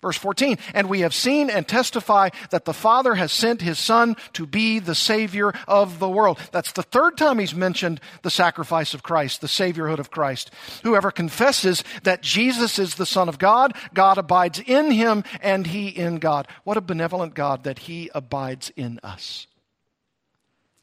Verse 0.00 0.16
14, 0.16 0.58
and 0.74 0.88
we 0.88 1.00
have 1.00 1.12
seen 1.12 1.50
and 1.50 1.66
testify 1.66 2.28
that 2.50 2.64
the 2.64 2.72
Father 2.72 3.16
has 3.16 3.32
sent 3.32 3.60
his 3.60 3.80
Son 3.80 4.16
to 4.34 4.46
be 4.46 4.78
the 4.78 4.94
Savior 4.94 5.52
of 5.66 5.98
the 5.98 6.08
world. 6.08 6.38
That's 6.52 6.70
the 6.70 6.84
third 6.84 7.16
time 7.16 7.40
he's 7.40 7.54
mentioned 7.54 8.00
the 8.22 8.30
sacrifice 8.30 8.94
of 8.94 9.02
Christ, 9.02 9.40
the 9.40 9.48
Saviorhood 9.48 9.98
of 9.98 10.12
Christ. 10.12 10.52
Whoever 10.84 11.10
confesses 11.10 11.82
that 12.04 12.22
Jesus 12.22 12.78
is 12.78 12.94
the 12.94 13.06
Son 13.06 13.28
of 13.28 13.40
God, 13.40 13.74
God 13.92 14.18
abides 14.18 14.60
in 14.60 14.92
him 14.92 15.24
and 15.42 15.66
he 15.66 15.88
in 15.88 16.18
God. 16.18 16.46
What 16.62 16.76
a 16.76 16.80
benevolent 16.80 17.34
God 17.34 17.64
that 17.64 17.80
he 17.80 18.08
abides 18.14 18.70
in 18.76 19.00
us. 19.02 19.48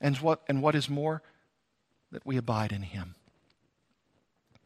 And 0.01 0.17
what, 0.17 0.41
and 0.49 0.61
what 0.61 0.75
is 0.75 0.89
more? 0.89 1.21
That 2.11 2.25
we 2.25 2.35
abide 2.35 2.73
in 2.73 2.81
him. 2.81 3.15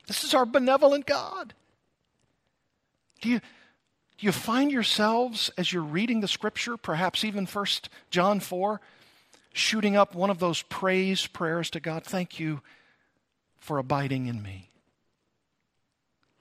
This 0.08 0.24
is 0.24 0.34
our 0.34 0.48
benevolent 0.48 1.06
God. 1.06 1.54
Do 3.22 3.30
you, 3.30 3.42
you 4.24 4.32
find 4.32 4.72
yourselves, 4.72 5.50
as 5.58 5.72
you're 5.72 5.84
reading 5.84 6.22
the 6.22 6.28
scripture, 6.28 6.78
perhaps 6.78 7.24
even 7.24 7.46
First 7.46 7.90
John 8.10 8.40
4, 8.40 8.82
shooting 9.54 9.96
up 9.96 10.16
one 10.16 10.30
of 10.30 10.40
those 10.40 10.62
praise 10.64 11.28
prayers 11.28 11.70
to 11.72 11.80
God? 11.80 12.04
Thank 12.04 12.40
you 12.40 12.62
for 13.58 13.78
abiding 13.78 14.28
in 14.28 14.42
me. 14.42 14.70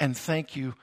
And 0.01 0.17
thank 0.17 0.57
you 0.57 0.75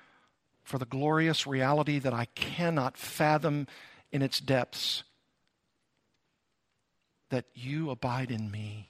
for 0.64 0.78
the 0.78 0.86
glorious 0.86 1.48
reality 1.48 2.00
that 2.00 2.14
I 2.14 2.26
cannot 2.36 2.98
fathom 2.98 3.68
in 4.12 4.22
its 4.22 4.40
depths 4.40 5.04
that 7.30 7.46
you 7.54 7.90
abide 7.90 8.32
in 8.32 8.50
me. 8.52 8.90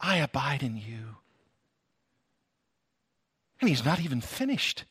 I 0.00 0.16
abide 0.16 0.62
in 0.62 0.76
you. 0.76 1.16
And 3.60 3.68
he's 3.68 3.84
not 3.84 4.00
even 4.00 4.20
finished. 4.20 4.84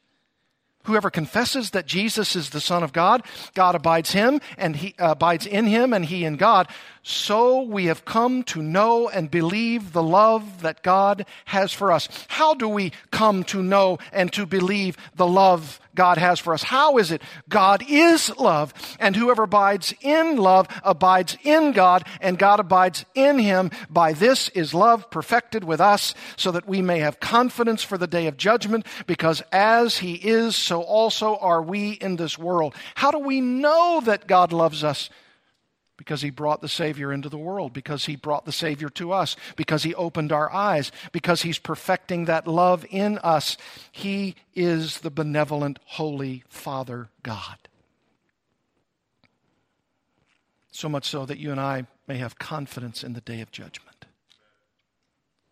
Whoever 0.84 1.10
confesses 1.10 1.72
that 1.72 1.86
Jesus 1.86 2.36
is 2.36 2.50
the 2.50 2.62
Son 2.62 2.84
of 2.84 2.94
God, 2.94 3.24
God 3.54 3.76
abides 3.76 4.12
him 4.12 4.42
and 4.58 4.76
he 4.76 4.96
uh, 4.98 5.12
abides 5.12 5.46
in 5.46 5.66
him 5.66 5.94
and 5.94 6.06
he 6.06 6.26
in 6.26 6.38
God. 6.38 6.68
So 7.04 7.64
we 7.64 7.86
have 7.86 8.06
come 8.06 8.44
to 8.44 8.62
know 8.62 9.10
and 9.10 9.32
believe 9.32 9.92
the 9.92 10.04
love 10.04 10.62
that 10.62 10.84
God 10.84 11.26
has 11.46 11.74
for 11.74 11.92
us. 11.92 12.08
How 12.28 12.54
do 12.54 12.68
we 12.68 12.92
come 13.10 13.44
to 13.46 13.64
know 13.64 13.98
and 14.14 14.32
to 14.34 14.46
believe 14.46 14.98
the 15.16 15.26
love 15.26 15.80
God 15.96 16.20
has 16.20 16.40
for 16.40 16.54
us? 16.54 16.62
How 16.62 17.00
is 17.00 17.12
it? 17.12 17.24
God 17.50 17.84
is 17.90 18.30
love, 18.38 18.72
and 19.00 19.16
whoever 19.16 19.44
abides 19.44 19.96
in 20.02 20.38
love 20.38 20.68
abides 20.84 21.38
in 21.44 21.72
God, 21.72 22.06
and 22.22 22.38
God 22.38 22.60
abides 22.60 23.04
in 23.16 23.40
him. 23.40 23.72
By 23.90 24.14
this 24.14 24.50
is 24.50 24.76
love 24.76 25.10
perfected 25.10 25.64
with 25.64 25.82
us, 25.82 26.14
so 26.38 26.52
that 26.52 26.68
we 26.68 26.84
may 26.84 27.00
have 27.00 27.20
confidence 27.20 27.82
for 27.82 27.98
the 27.98 28.06
day 28.06 28.28
of 28.28 28.38
judgment, 28.38 28.86
because 29.08 29.42
as 29.52 29.98
he 29.98 30.14
is, 30.14 30.56
so 30.56 30.82
also 30.84 31.36
are 31.38 31.64
we 31.64 31.94
in 31.94 32.18
this 32.18 32.38
world. 32.38 32.76
How 32.94 33.10
do 33.10 33.18
we 33.18 33.42
know 33.42 34.02
that 34.06 34.28
God 34.28 34.54
loves 34.54 34.84
us? 34.84 35.10
Because 36.12 36.24
he 36.24 36.30
brought 36.30 36.60
the 36.60 36.68
Savior 36.68 37.14
into 37.14 37.30
the 37.30 37.38
world, 37.38 37.72
because 37.72 38.04
he 38.04 38.18
brought 38.18 38.44
the 38.44 38.52
Savior 38.52 38.90
to 38.90 39.14
us, 39.14 39.38
because 39.56 39.84
he 39.84 39.96
opened 39.96 40.34
our 40.34 40.52
eyes, 40.52 40.92
because 41.14 41.44
he's 41.44 41.58
perfecting 41.58 42.26
that 42.26 42.46
love 42.46 42.86
in 42.90 43.18
us. 43.20 43.56
He 43.94 44.36
is 44.54 45.00
the 45.00 45.10
benevolent, 45.10 45.80
holy 45.86 46.44
Father 46.50 47.08
God. 47.24 47.70
So 50.70 50.90
much 50.90 51.06
so 51.06 51.26
that 51.26 51.38
you 51.38 51.50
and 51.50 51.62
I 51.62 51.88
may 52.10 52.18
have 52.18 52.38
confidence 52.38 53.06
in 53.06 53.14
the 53.14 53.22
day 53.22 53.40
of 53.40 53.50
judgment. 53.50 54.06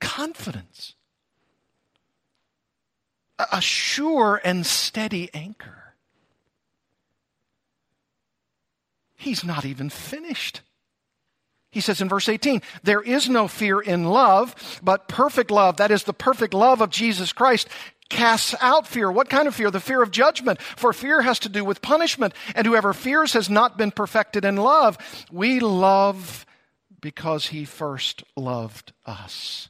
Confidence. 0.01 0.93
A 3.49 3.61
sure 3.61 4.41
and 4.43 4.65
steady 4.65 5.29
anchor. 5.33 5.88
He's 9.19 9.43
not 9.43 9.65
even 9.65 9.89
finished. 9.89 10.61
He 11.71 11.81
says 11.81 11.99
in 11.99 12.07
verse 12.07 12.29
18, 12.29 12.61
there 12.83 13.01
is 13.01 13.27
no 13.27 13.49
fear 13.49 13.81
in 13.81 14.05
love, 14.05 14.79
but 14.81 15.09
perfect 15.09 15.51
love, 15.51 15.75
that 15.77 15.91
is 15.91 16.05
the 16.05 16.13
perfect 16.13 16.53
love 16.53 16.79
of 16.79 16.89
Jesus 16.89 17.33
Christ, 17.33 17.67
casts 18.09 18.55
out 18.61 18.87
fear. 18.87 19.11
What 19.11 19.29
kind 19.29 19.45
of 19.49 19.53
fear? 19.53 19.69
The 19.69 19.81
fear 19.81 20.01
of 20.01 20.11
judgment. 20.11 20.61
For 20.61 20.93
fear 20.93 21.21
has 21.21 21.37
to 21.39 21.49
do 21.49 21.65
with 21.65 21.81
punishment. 21.81 22.33
And 22.55 22.65
whoever 22.65 22.93
fears 22.93 23.33
has 23.33 23.49
not 23.49 23.77
been 23.77 23.91
perfected 23.91 24.45
in 24.45 24.55
love. 24.55 24.97
We 25.31 25.59
love 25.59 26.45
because 27.01 27.47
he 27.47 27.65
first 27.65 28.23
loved 28.37 28.93
us. 29.05 29.67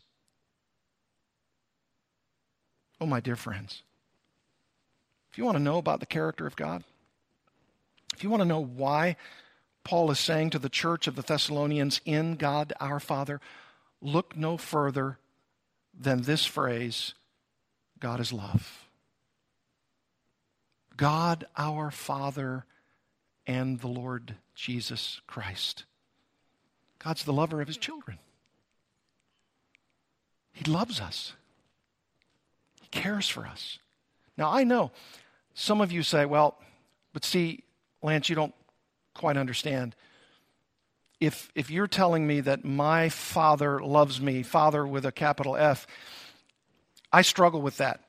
Oh, 3.01 3.07
my 3.07 3.19
dear 3.19 3.35
friends, 3.35 3.81
if 5.31 5.39
you 5.39 5.43
want 5.43 5.57
to 5.57 5.63
know 5.63 5.79
about 5.79 6.01
the 6.01 6.05
character 6.05 6.45
of 6.45 6.55
God, 6.55 6.83
if 8.19 8.23
you 8.25 8.29
want 8.29 8.41
to 8.41 8.45
know 8.45 8.59
why 8.59 9.15
Paul 9.85 10.11
is 10.11 10.19
saying 10.19 10.49
to 10.49 10.59
the 10.59 10.67
church 10.67 11.07
of 11.07 11.15
the 11.15 11.21
Thessalonians 11.21 12.01
in 12.03 12.35
God 12.35 12.73
our 12.81 12.99
Father, 12.99 13.39
look 14.01 14.35
no 14.35 14.57
further 14.57 15.19
than 15.97 16.23
this 16.23 16.45
phrase 16.45 17.13
God 17.97 18.19
is 18.19 18.33
love. 18.33 18.89
God 20.97 21.45
our 21.55 21.91
Father 21.91 22.65
and 23.47 23.79
the 23.79 23.87
Lord 23.87 24.35
Jesus 24.53 25.21
Christ. 25.25 25.85
God's 27.01 27.23
the 27.23 27.31
lover 27.31 27.61
of 27.61 27.69
his 27.69 27.77
children. 27.77 28.19
He 30.51 30.69
loves 30.69 30.99
us. 30.99 31.35
He 32.81 32.87
cares 32.89 33.29
for 33.29 33.47
us. 33.47 33.79
Now, 34.35 34.51
I 34.51 34.65
know 34.65 34.91
some 35.53 35.79
of 35.79 35.93
you 35.93 36.03
say, 36.03 36.25
well, 36.25 36.57
but 37.13 37.23
see, 37.23 37.63
Lance, 38.01 38.29
you 38.29 38.35
don't 38.35 38.53
quite 39.13 39.37
understand. 39.37 39.95
If, 41.19 41.51
if 41.53 41.69
you're 41.69 41.87
telling 41.87 42.25
me 42.25 42.39
that 42.41 42.63
my 42.63 43.09
father 43.09 43.79
loves 43.79 44.21
me, 44.21 44.43
father 44.43 44.87
with 44.87 45.05
a 45.05 45.11
capital 45.11 45.57
F, 45.57 45.85
I 47.11 47.21
struggle 47.21 47.61
with 47.61 47.77
that. 47.77 48.01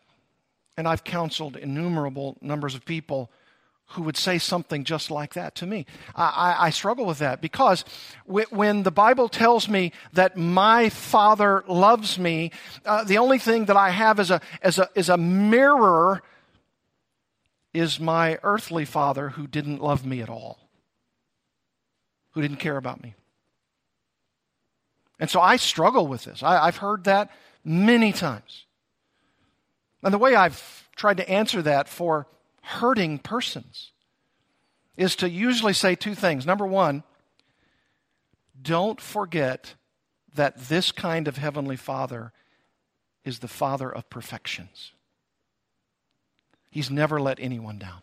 And 0.76 0.87
I've 0.87 1.05
counseled 1.05 1.57
innumerable 1.57 2.38
numbers 2.40 2.74
of 2.74 2.85
people 2.85 3.31
who 3.94 4.03
would 4.03 4.16
say 4.16 4.38
something 4.38 4.85
just 4.85 5.11
like 5.11 5.35
that 5.35 5.57
to 5.57 5.66
me. 5.66 5.85
I, 6.14 6.24
I, 6.24 6.66
I 6.66 6.70
struggle 6.70 7.07
with 7.07 7.18
that 7.18 7.40
because 7.40 7.85
w- 8.26 8.46
when 8.50 8.85
the 8.85 8.92
Bible 8.92 9.29
tells 9.29 9.68
me 9.68 9.92
that 10.12 10.37
my 10.37 10.90
Father 10.90 11.64
loves 11.66 12.16
me, 12.16 12.53
uh, 12.87 13.03
the 13.03 13.18
only 13.18 13.38
thing 13.38 13.64
that 13.64 13.76
I 13.76 13.90
have 13.90 14.20
is 14.20 14.31
a, 14.31 14.40
as 14.62 14.79
a, 14.79 14.88
as 14.94 15.09
a 15.09 15.16
mirror 15.16 16.22
is 17.73 18.01
my 18.01 18.39
earthly 18.43 18.85
father 18.85 19.31
who 19.31 19.47
didn't 19.47 19.83
love 19.83 20.05
me 20.05 20.21
at 20.21 20.29
all 20.29 20.71
who 22.33 22.43
didn't 22.43 22.59
care 22.59 22.77
about 22.77 23.03
me. 23.03 23.15
And 25.19 25.29
so 25.29 25.41
I 25.41 25.57
struggle 25.57 26.07
with 26.07 26.25
this. 26.25 26.43
I, 26.43 26.65
have 26.65 26.79
heard 26.79 27.05
that 27.05 27.31
many 27.65 28.13
times. 28.13 28.65
And 30.03 30.15
the 30.15 30.19
way 30.19 30.35
I've 30.35 30.89
tried 30.97 31.19
to 31.19 31.29
answer 31.29 31.61
that 31.63 31.89
for 31.89 32.27
hurting 32.63 33.19
persons 33.19 33.93
is 34.97 35.17
to 35.17 35.29
usually 35.29 35.73
say 35.73 35.95
two 35.95 36.15
things. 36.15 36.47
Number 36.47 36.67
one, 36.67 37.03
don't 38.61 39.01
forget 39.01 39.75
that 40.35 40.57
this 40.57 40.93
kind 40.93 41.29
of 41.29 41.37
Heavenly 41.37 41.77
Father 41.77 42.33
is 43.25 43.41
the 43.41 43.49
Father 43.49 43.93
of 43.93 44.09
perfections. 44.09 44.93
He's 46.71 46.91
never 46.91 47.21
let 47.21 47.39
anyone 47.41 47.79
down, 47.79 48.03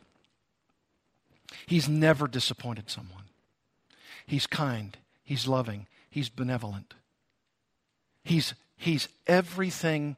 He's 1.65 1.87
never 1.89 2.27
disappointed 2.27 2.89
someone. 2.89 3.23
He's 4.25 4.45
kind. 4.45 4.97
He's 5.23 5.47
loving. 5.47 5.87
He's 6.09 6.29
benevolent. 6.29 6.93
He's, 8.23 8.53
he's 8.75 9.07
everything 9.25 10.17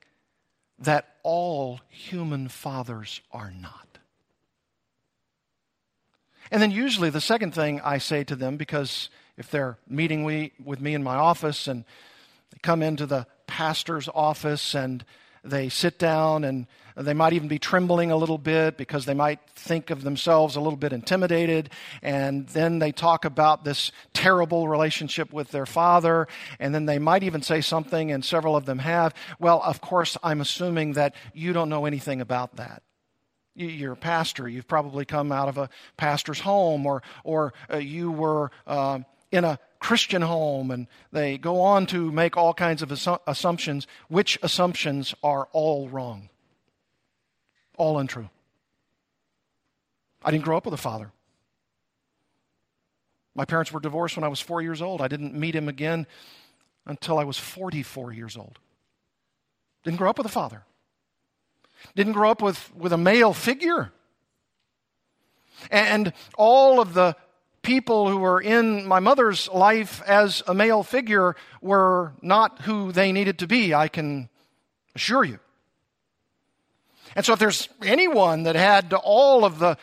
that 0.79 1.15
all 1.21 1.81
human 1.89 2.47
fathers 2.47 3.21
are 3.31 3.51
not. 3.51 3.99
And 6.51 6.61
then 6.61 6.71
usually 6.71 7.11
the 7.11 7.21
second 7.21 7.53
thing 7.53 7.79
I 7.81 7.99
say 7.99 8.23
to 8.23 8.35
them, 8.35 8.57
because 8.57 9.09
if 9.37 9.51
they're 9.51 9.77
meeting 9.87 10.23
we, 10.23 10.53
with 10.63 10.81
me 10.81 10.95
in 10.95 11.03
my 11.03 11.15
office 11.15 11.67
and 11.67 11.83
they 12.51 12.57
come 12.63 12.81
into 12.81 13.05
the 13.05 13.27
pastor's 13.45 14.09
office 14.13 14.73
and 14.73 15.05
they 15.43 15.69
sit 15.69 15.97
down 15.99 16.43
and 16.43 16.67
they 16.95 17.13
might 17.13 17.33
even 17.33 17.47
be 17.47 17.59
trembling 17.59 18.11
a 18.11 18.17
little 18.17 18.37
bit 18.37 18.75
because 18.75 19.05
they 19.05 19.13
might 19.13 19.39
think 19.55 19.89
of 19.89 20.03
themselves 20.03 20.55
a 20.55 20.61
little 20.61 20.77
bit 20.77 20.91
intimidated. 20.91 21.69
And 22.01 22.47
then 22.49 22.79
they 22.79 22.91
talk 22.91 23.23
about 23.23 23.63
this 23.63 23.91
terrible 24.13 24.67
relationship 24.67 25.31
with 25.31 25.49
their 25.51 25.65
father. 25.65 26.27
And 26.59 26.75
then 26.75 26.85
they 26.85 26.99
might 26.99 27.23
even 27.23 27.41
say 27.41 27.61
something, 27.61 28.11
and 28.11 28.23
several 28.23 28.55
of 28.55 28.65
them 28.65 28.79
have. 28.79 29.13
Well, 29.39 29.61
of 29.63 29.79
course, 29.79 30.17
I'm 30.23 30.41
assuming 30.41 30.93
that 30.93 31.15
you 31.33 31.53
don't 31.53 31.69
know 31.69 31.85
anything 31.85 32.21
about 32.21 32.57
that 32.57 32.83
you're 33.55 33.93
a 33.93 33.97
pastor. 33.97 34.47
You've 34.47 34.67
probably 34.67 35.03
come 35.03 35.33
out 35.33 35.49
of 35.49 35.57
a 35.57 35.69
pastor's 35.97 36.39
home, 36.39 36.85
or 36.85 37.03
or 37.25 37.53
uh, 37.69 37.77
you 37.77 38.09
were 38.09 38.51
uh, 38.65 38.99
in 39.31 39.43
a 39.43 39.59
Christian 39.79 40.21
home, 40.21 40.71
and 40.71 40.87
they 41.11 41.37
go 41.37 41.61
on 41.61 41.85
to 41.87 42.11
make 42.11 42.35
all 42.35 42.53
kinds 42.53 42.81
of 42.81 42.89
assu- 42.89 43.19
assumptions, 43.25 43.87
which 44.09 44.37
assumptions 44.43 45.15
are 45.23 45.47
all 45.53 45.87
wrong, 45.87 46.29
all 47.77 47.97
untrue. 47.97 48.29
I 50.23 50.31
didn't 50.31 50.43
grow 50.43 50.57
up 50.57 50.65
with 50.65 50.73
a 50.73 50.77
father. 50.77 51.11
My 53.35 53.45
parents 53.45 53.71
were 53.71 53.79
divorced 53.79 54.17
when 54.17 54.25
I 54.25 54.27
was 54.27 54.41
four 54.41 54.61
years 54.61 54.81
old. 54.81 55.01
I 55.01 55.07
didn't 55.07 55.33
meet 55.33 55.55
him 55.55 55.69
again 55.69 56.07
until 56.85 57.17
I 57.17 57.23
was 57.23 57.37
44 57.37 58.11
years 58.11 58.35
old. 58.35 58.59
Didn't 59.83 59.97
grow 59.97 60.09
up 60.09 60.17
with 60.17 60.25
a 60.25 60.29
father. 60.29 60.63
Didn't 61.95 62.13
grow 62.13 62.29
up 62.29 62.41
with, 62.41 62.69
with 62.75 62.91
a 62.91 62.97
male 62.97 63.33
figure. 63.33 63.93
And 65.71 66.11
all 66.37 66.81
of 66.81 66.93
the 66.93 67.15
people 67.69 68.09
who 68.09 68.17
were 68.17 68.41
in 68.41 68.83
my 68.87 68.99
mother's 68.99 69.47
life 69.49 70.01
as 70.07 70.41
a 70.47 70.55
male 70.55 70.81
figure 70.81 71.35
were 71.61 72.13
not 72.19 72.63
who 72.63 72.91
they 72.91 73.11
needed 73.11 73.37
to 73.37 73.45
be, 73.45 73.75
I 73.75 73.87
can 73.87 74.27
assure 74.95 75.23
you. 75.23 75.37
And 77.15 77.23
so, 77.23 77.33
if 77.33 77.37
there's 77.37 77.69
anyone 77.83 78.41
that 78.43 78.55
had 78.55 78.91
all 78.93 79.45
of 79.45 79.59
the 79.59 79.77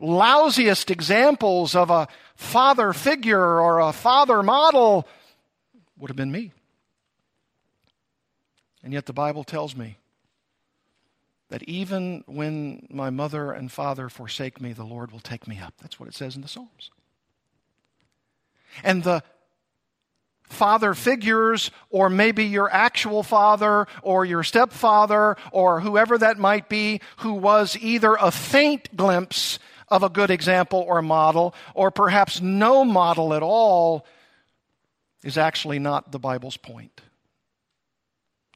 lousiest 0.00 0.90
examples 0.90 1.76
of 1.76 1.90
a 1.90 2.08
father 2.36 2.94
figure 2.94 3.60
or 3.60 3.80
a 3.80 3.92
father 3.92 4.42
model, 4.42 5.06
would 5.98 6.08
have 6.08 6.16
been 6.16 6.32
me. 6.32 6.52
And 8.82 8.94
yet 8.94 9.04
the 9.04 9.12
Bible 9.12 9.44
tells 9.44 9.76
me 9.76 9.98
that 11.50 11.62
even 11.64 12.24
when 12.26 12.86
my 12.90 13.10
mother 13.10 13.52
and 13.52 13.70
father 13.70 14.08
forsake 14.08 14.58
me, 14.58 14.72
the 14.72 14.84
Lord 14.84 15.12
will 15.12 15.20
take 15.20 15.46
me 15.46 15.58
up. 15.60 15.74
That's 15.82 16.00
what 16.00 16.08
it 16.08 16.14
says 16.14 16.34
in 16.34 16.40
the 16.40 16.48
Psalms. 16.48 16.90
And 18.82 19.02
the 19.02 19.22
father 20.48 20.94
figures, 20.94 21.70
or 21.90 22.08
maybe 22.08 22.44
your 22.44 22.72
actual 22.72 23.22
father, 23.22 23.86
or 24.02 24.24
your 24.24 24.42
stepfather, 24.42 25.36
or 25.52 25.80
whoever 25.80 26.18
that 26.18 26.38
might 26.38 26.68
be, 26.68 27.00
who 27.18 27.34
was 27.34 27.76
either 27.80 28.14
a 28.14 28.30
faint 28.30 28.96
glimpse 28.96 29.58
of 29.88 30.02
a 30.02 30.08
good 30.08 30.30
example 30.30 30.84
or 30.86 31.02
model, 31.02 31.54
or 31.74 31.90
perhaps 31.90 32.40
no 32.40 32.84
model 32.84 33.34
at 33.34 33.42
all, 33.42 34.06
is 35.22 35.38
actually 35.38 35.78
not 35.78 36.12
the 36.12 36.18
Bible's 36.18 36.56
point. 36.56 37.00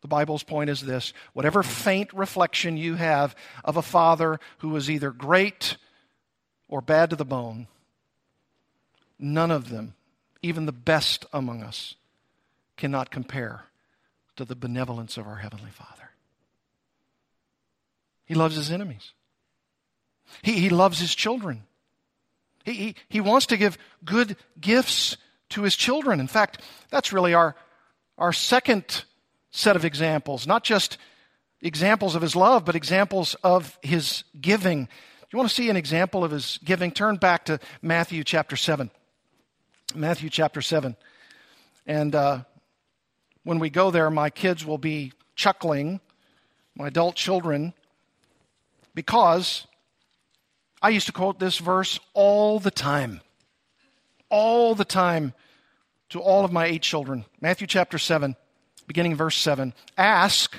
The 0.03 0.09
Bible's 0.09 0.43
point 0.43 0.71
is 0.71 0.81
this 0.81 1.13
whatever 1.35 1.63
faint 1.63 2.13
reflection 2.13 2.77
you 2.77 2.95
have 2.95 3.35
of 3.65 3.77
a 3.77 3.83
father 3.83 4.41
who 4.59 4.71
was 4.71 4.89
either 4.89 5.11
great 5.11 5.77
or 6.69 6.81
bad 6.81 7.11
to 7.11 7.17
the 7.17 7.25
bone, 7.25 7.67
none 9.19 9.51
of 9.51 9.69
them, 9.69 9.95
even 10.43 10.67
the 10.67 10.73
best 10.73 11.27
among 11.33 11.63
us, 11.63 11.95
cannot 12.77 13.11
compare 13.11 13.65
to 14.37 14.45
the 14.45 14.57
benevolence 14.57 15.17
of 15.17 15.27
our 15.27 15.37
Heavenly 15.37 15.71
Father. 15.71 16.11
He 18.25 18.35
loves 18.35 18.57
his 18.57 18.71
enemies, 18.71 19.13
he, 20.43 20.53
he 20.53 20.71
loves 20.71 20.99
his 20.99 21.15
children. 21.15 21.65
He, 22.65 22.73
he, 22.73 22.95
he 23.09 23.21
wants 23.23 23.47
to 23.47 23.57
give 23.57 23.79
good 24.05 24.37
gifts 24.61 25.17
to 25.51 25.63
his 25.63 25.75
children. 25.75 26.21
In 26.21 26.27
fact, 26.27 26.61
that's 26.91 27.13
really 27.13 27.33
our, 27.33 27.57
our 28.19 28.35
second 28.35 29.05
set 29.51 29.77
of 29.77 29.85
examples, 29.85 30.47
not 30.47 30.63
just 30.63 30.99
examples 31.63 32.15
of 32.15 32.23
his 32.23 32.37
love, 32.37 32.65
but 32.65 32.77
examples 32.77 33.35
of 33.43 33.79
his 33.83 34.25
giving. 34.41 34.89
You 35.31 35.37
want 35.37 35.49
to 35.49 35.55
see 35.55 35.71
an 35.71 35.77
example 35.77 36.25
of 36.25 36.31
his 36.31 36.59
giving? 36.65 36.91
Turn 36.91 37.17
back 37.17 37.47
to 37.47 37.61
Matthew 37.83 38.25
chapter 38.25 38.57
7. 38.57 38.91
Matthew 39.95 40.31
chapter 40.31 40.63
7. 40.63 40.97
And 41.87 42.15
uh, 42.15 42.43
when 43.45 43.59
we 43.59 43.71
go 43.71 43.91
there, 43.91 44.11
my 44.11 44.31
kids 44.31 44.65
will 44.65 44.79
be 44.79 45.13
chuckling, 45.35 46.01
my 46.77 46.89
adult 46.89 47.17
children, 47.17 47.73
because 48.95 49.67
I 50.83 50.91
used 50.91 51.07
to 51.07 51.13
quote 51.13 51.39
this 51.39 51.59
verse 51.59 51.99
all 52.15 52.59
the 52.59 52.71
time. 52.71 53.21
All 54.29 54.75
the 54.75 54.85
time 54.85 55.35
to 56.11 56.21
all 56.21 56.45
of 56.45 56.53
my 56.53 56.67
eight 56.67 56.83
children. 56.83 57.25
Matthew 57.41 57.67
chapter 57.67 57.99
7 57.99 58.37
beginning 58.91 59.15
verse 59.15 59.37
7 59.37 59.73
Ask, 59.97 60.57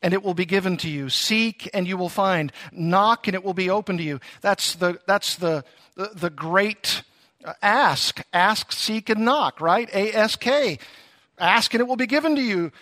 and 0.00 0.14
it 0.14 0.22
will 0.22 0.34
be 0.34 0.44
given 0.44 0.76
to 0.76 0.88
you. 0.88 1.08
Seek, 1.08 1.68
and 1.74 1.84
you 1.84 1.96
will 1.96 2.08
find. 2.08 2.52
Knock, 2.70 3.26
and 3.26 3.34
it 3.34 3.42
will 3.42 3.54
be 3.54 3.68
open 3.68 3.96
to 3.96 4.04
you. 4.04 4.20
That's 4.40 4.76
the, 4.76 5.00
that's 5.04 5.34
the, 5.34 5.64
the, 5.96 6.12
the 6.14 6.30
great 6.30 7.02
ask. 7.62 8.22
Ask, 8.32 8.72
seek, 8.72 9.08
and 9.08 9.24
knock, 9.24 9.60
right? 9.60 9.88
A 9.92 10.12
S 10.12 10.36
K. 10.36 10.78
Ask, 11.38 11.74
and 11.74 11.80
it 11.80 11.86
will 11.86 11.96
be 11.96 12.06
given 12.06 12.36
to 12.36 12.42
you. 12.42 12.72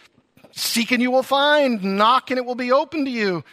Seek, 0.52 0.90
and 0.92 1.02
you 1.02 1.10
will 1.10 1.22
find. 1.22 1.82
Knock, 1.82 2.30
and 2.30 2.38
it 2.38 2.46
will 2.46 2.54
be 2.54 2.72
open 2.72 3.04
to 3.04 3.10
you. 3.10 3.44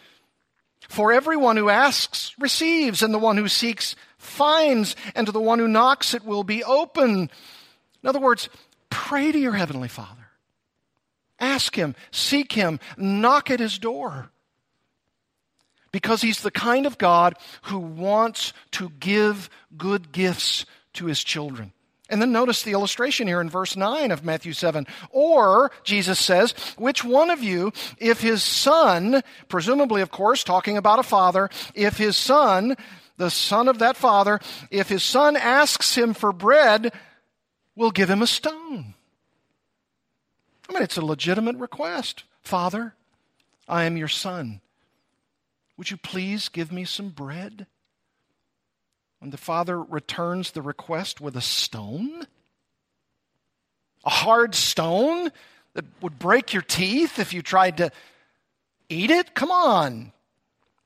For 0.89 1.13
everyone 1.13 1.57
who 1.57 1.69
asks 1.69 2.33
receives, 2.39 3.01
and 3.01 3.13
the 3.13 3.19
one 3.19 3.37
who 3.37 3.47
seeks 3.47 3.95
finds, 4.17 4.95
and 5.15 5.25
to 5.25 5.31
the 5.31 5.41
one 5.41 5.59
who 5.59 5.67
knocks 5.67 6.13
it 6.13 6.23
will 6.23 6.43
be 6.43 6.63
open. 6.63 7.29
In 8.01 8.09
other 8.09 8.19
words, 8.19 8.49
pray 8.89 9.31
to 9.31 9.39
your 9.39 9.53
Heavenly 9.53 9.87
Father. 9.87 10.27
Ask 11.39 11.75
Him, 11.75 11.95
seek 12.11 12.53
Him, 12.53 12.79
knock 12.95 13.49
at 13.49 13.59
His 13.59 13.77
door. 13.79 14.29
Because 15.91 16.21
He's 16.21 16.41
the 16.41 16.51
kind 16.51 16.85
of 16.85 16.97
God 16.97 17.35
who 17.63 17.79
wants 17.79 18.53
to 18.71 18.89
give 18.99 19.49
good 19.77 20.11
gifts 20.11 20.65
to 20.93 21.05
His 21.05 21.23
children. 21.23 21.73
And 22.09 22.21
then 22.21 22.31
notice 22.31 22.63
the 22.63 22.73
illustration 22.73 23.27
here 23.27 23.41
in 23.41 23.49
verse 23.49 23.75
9 23.75 24.11
of 24.11 24.25
Matthew 24.25 24.53
7. 24.53 24.85
Or, 25.09 25.71
Jesus 25.83 26.19
says, 26.19 26.51
which 26.77 27.03
one 27.03 27.29
of 27.29 27.41
you, 27.41 27.71
if 27.97 28.21
his 28.21 28.43
son, 28.43 29.23
presumably, 29.47 30.01
of 30.01 30.11
course, 30.11 30.43
talking 30.43 30.77
about 30.77 30.99
a 30.99 31.03
father, 31.03 31.49
if 31.73 31.97
his 31.97 32.17
son, 32.17 32.75
the 33.17 33.31
son 33.31 33.67
of 33.67 33.79
that 33.79 33.95
father, 33.95 34.39
if 34.69 34.89
his 34.89 35.01
son 35.01 35.35
asks 35.37 35.95
him 35.95 36.13
for 36.13 36.33
bread, 36.33 36.93
will 37.75 37.91
give 37.91 38.09
him 38.09 38.21
a 38.21 38.27
stone? 38.27 38.93
I 40.69 40.73
mean, 40.73 40.83
it's 40.83 40.97
a 40.97 41.05
legitimate 41.05 41.55
request. 41.55 42.25
Father, 42.41 42.95
I 43.67 43.85
am 43.85 43.97
your 43.97 44.07
son. 44.07 44.61
Would 45.77 45.89
you 45.89 45.97
please 45.97 46.49
give 46.49 46.71
me 46.71 46.85
some 46.85 47.09
bread? 47.09 47.65
And 49.23 49.31
the 49.31 49.37
father 49.37 49.81
returns 49.81 50.51
the 50.51 50.61
request 50.61 51.21
with 51.21 51.37
a 51.37 51.41
stone? 51.41 52.27
A 54.03 54.09
hard 54.09 54.53
stone 54.53 55.31
that 55.75 55.85
would 56.01 56.19
break 56.19 56.51
your 56.51 56.61
teeth 56.61 57.19
if 57.19 57.31
you 57.31 57.41
tried 57.41 57.77
to 57.77 57.89
eat 58.89 59.11
it? 59.11 59.33
Come 59.33 59.49
on. 59.49 60.11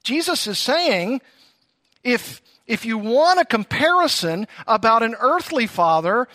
Jesus 0.04 0.46
is 0.46 0.60
saying 0.60 1.22
if, 2.04 2.44
if 2.68 2.86
you 2.86 3.00
want 3.00 3.40
a 3.40 3.46
comparison 3.46 4.48
about 4.68 5.02
an 5.02 5.16
earthly 5.20 5.66
father, 5.66 6.28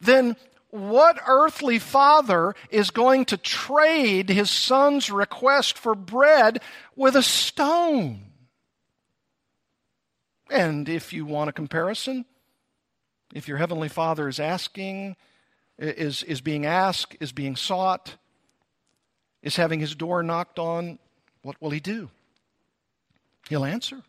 then 0.00 0.36
what 0.70 1.20
earthly 1.26 1.78
father 1.78 2.54
is 2.70 2.90
going 2.90 3.26
to 3.26 3.36
trade 3.36 4.30
his 4.30 4.50
son's 4.50 5.10
request 5.10 5.76
for 5.76 5.94
bread 5.94 6.62
with 6.96 7.16
a 7.16 7.22
stone? 7.22 8.29
And 10.50 10.88
if 10.88 11.12
you 11.12 11.24
want 11.24 11.48
a 11.48 11.52
comparison, 11.52 12.24
if 13.32 13.46
your 13.46 13.58
heavenly 13.58 13.88
father 13.88 14.28
is 14.28 14.40
asking, 14.40 15.16
is, 15.78 16.22
is 16.24 16.40
being 16.40 16.66
asked, 16.66 17.16
is 17.20 17.32
being 17.32 17.56
sought, 17.56 18.16
is 19.42 19.56
having 19.56 19.80
his 19.80 19.94
door 19.94 20.22
knocked 20.22 20.58
on, 20.58 20.98
what 21.42 21.56
will 21.60 21.70
he 21.70 21.80
do? 21.80 22.10
He'll 23.48 23.64
answer. 23.64 24.02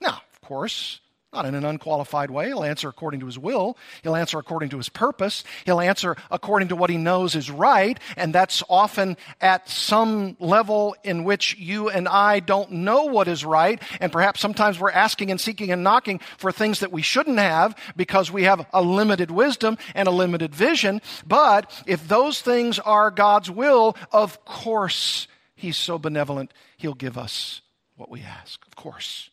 Now, 0.00 0.22
of 0.32 0.40
course, 0.40 1.00
not 1.32 1.46
in 1.46 1.54
an 1.54 1.64
unqualified 1.64 2.28
way. 2.30 2.46
He'll 2.48 2.64
answer 2.64 2.88
according 2.88 3.20
to 3.20 3.26
his 3.26 3.38
will. 3.38 3.76
He'll 4.02 4.16
answer 4.16 4.38
according 4.38 4.70
to 4.70 4.78
his 4.78 4.88
purpose. 4.88 5.44
He'll 5.64 5.80
answer 5.80 6.16
according 6.28 6.68
to 6.68 6.76
what 6.76 6.90
he 6.90 6.96
knows 6.96 7.36
is 7.36 7.50
right. 7.50 7.98
And 8.16 8.34
that's 8.34 8.64
often 8.68 9.16
at 9.40 9.68
some 9.68 10.36
level 10.40 10.96
in 11.04 11.22
which 11.22 11.56
you 11.56 11.88
and 11.88 12.08
I 12.08 12.40
don't 12.40 12.72
know 12.72 13.04
what 13.04 13.28
is 13.28 13.44
right. 13.44 13.80
And 14.00 14.10
perhaps 14.10 14.40
sometimes 14.40 14.80
we're 14.80 14.90
asking 14.90 15.30
and 15.30 15.40
seeking 15.40 15.70
and 15.70 15.84
knocking 15.84 16.18
for 16.36 16.50
things 16.50 16.80
that 16.80 16.90
we 16.90 17.02
shouldn't 17.02 17.38
have 17.38 17.76
because 17.96 18.32
we 18.32 18.42
have 18.44 18.66
a 18.72 18.82
limited 18.82 19.30
wisdom 19.30 19.78
and 19.94 20.08
a 20.08 20.12
limited 20.12 20.52
vision. 20.52 21.00
But 21.24 21.70
if 21.86 22.08
those 22.08 22.40
things 22.40 22.80
are 22.80 23.12
God's 23.12 23.50
will, 23.50 23.96
of 24.10 24.44
course, 24.44 25.28
he's 25.54 25.76
so 25.76 25.96
benevolent, 25.96 26.52
he'll 26.76 26.94
give 26.94 27.16
us 27.16 27.60
what 27.94 28.10
we 28.10 28.22
ask. 28.22 28.66
Of 28.66 28.74
course. 28.74 29.30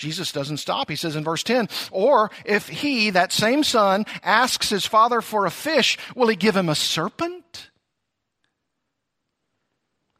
Jesus 0.00 0.32
doesn't 0.32 0.56
stop. 0.56 0.88
He 0.88 0.96
says 0.96 1.14
in 1.14 1.24
verse 1.24 1.42
10, 1.42 1.68
or 1.90 2.30
if 2.46 2.70
he, 2.70 3.10
that 3.10 3.32
same 3.32 3.62
son, 3.62 4.06
asks 4.22 4.70
his 4.70 4.86
father 4.86 5.20
for 5.20 5.44
a 5.44 5.50
fish, 5.50 5.98
will 6.16 6.28
he 6.28 6.36
give 6.36 6.56
him 6.56 6.70
a 6.70 6.74
serpent? 6.74 7.70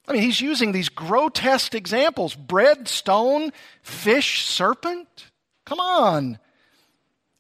I 0.07 0.13
mean, 0.13 0.23
he's 0.23 0.43
using 0.43 0.73
these 0.73 0.91
grotesque 0.91 1.75
examples 1.75 2.35
bread, 2.35 2.89
stone, 2.89 3.53
fish, 3.83 4.45
serpent. 4.45 5.09
Come 5.65 5.81
on. 5.81 6.39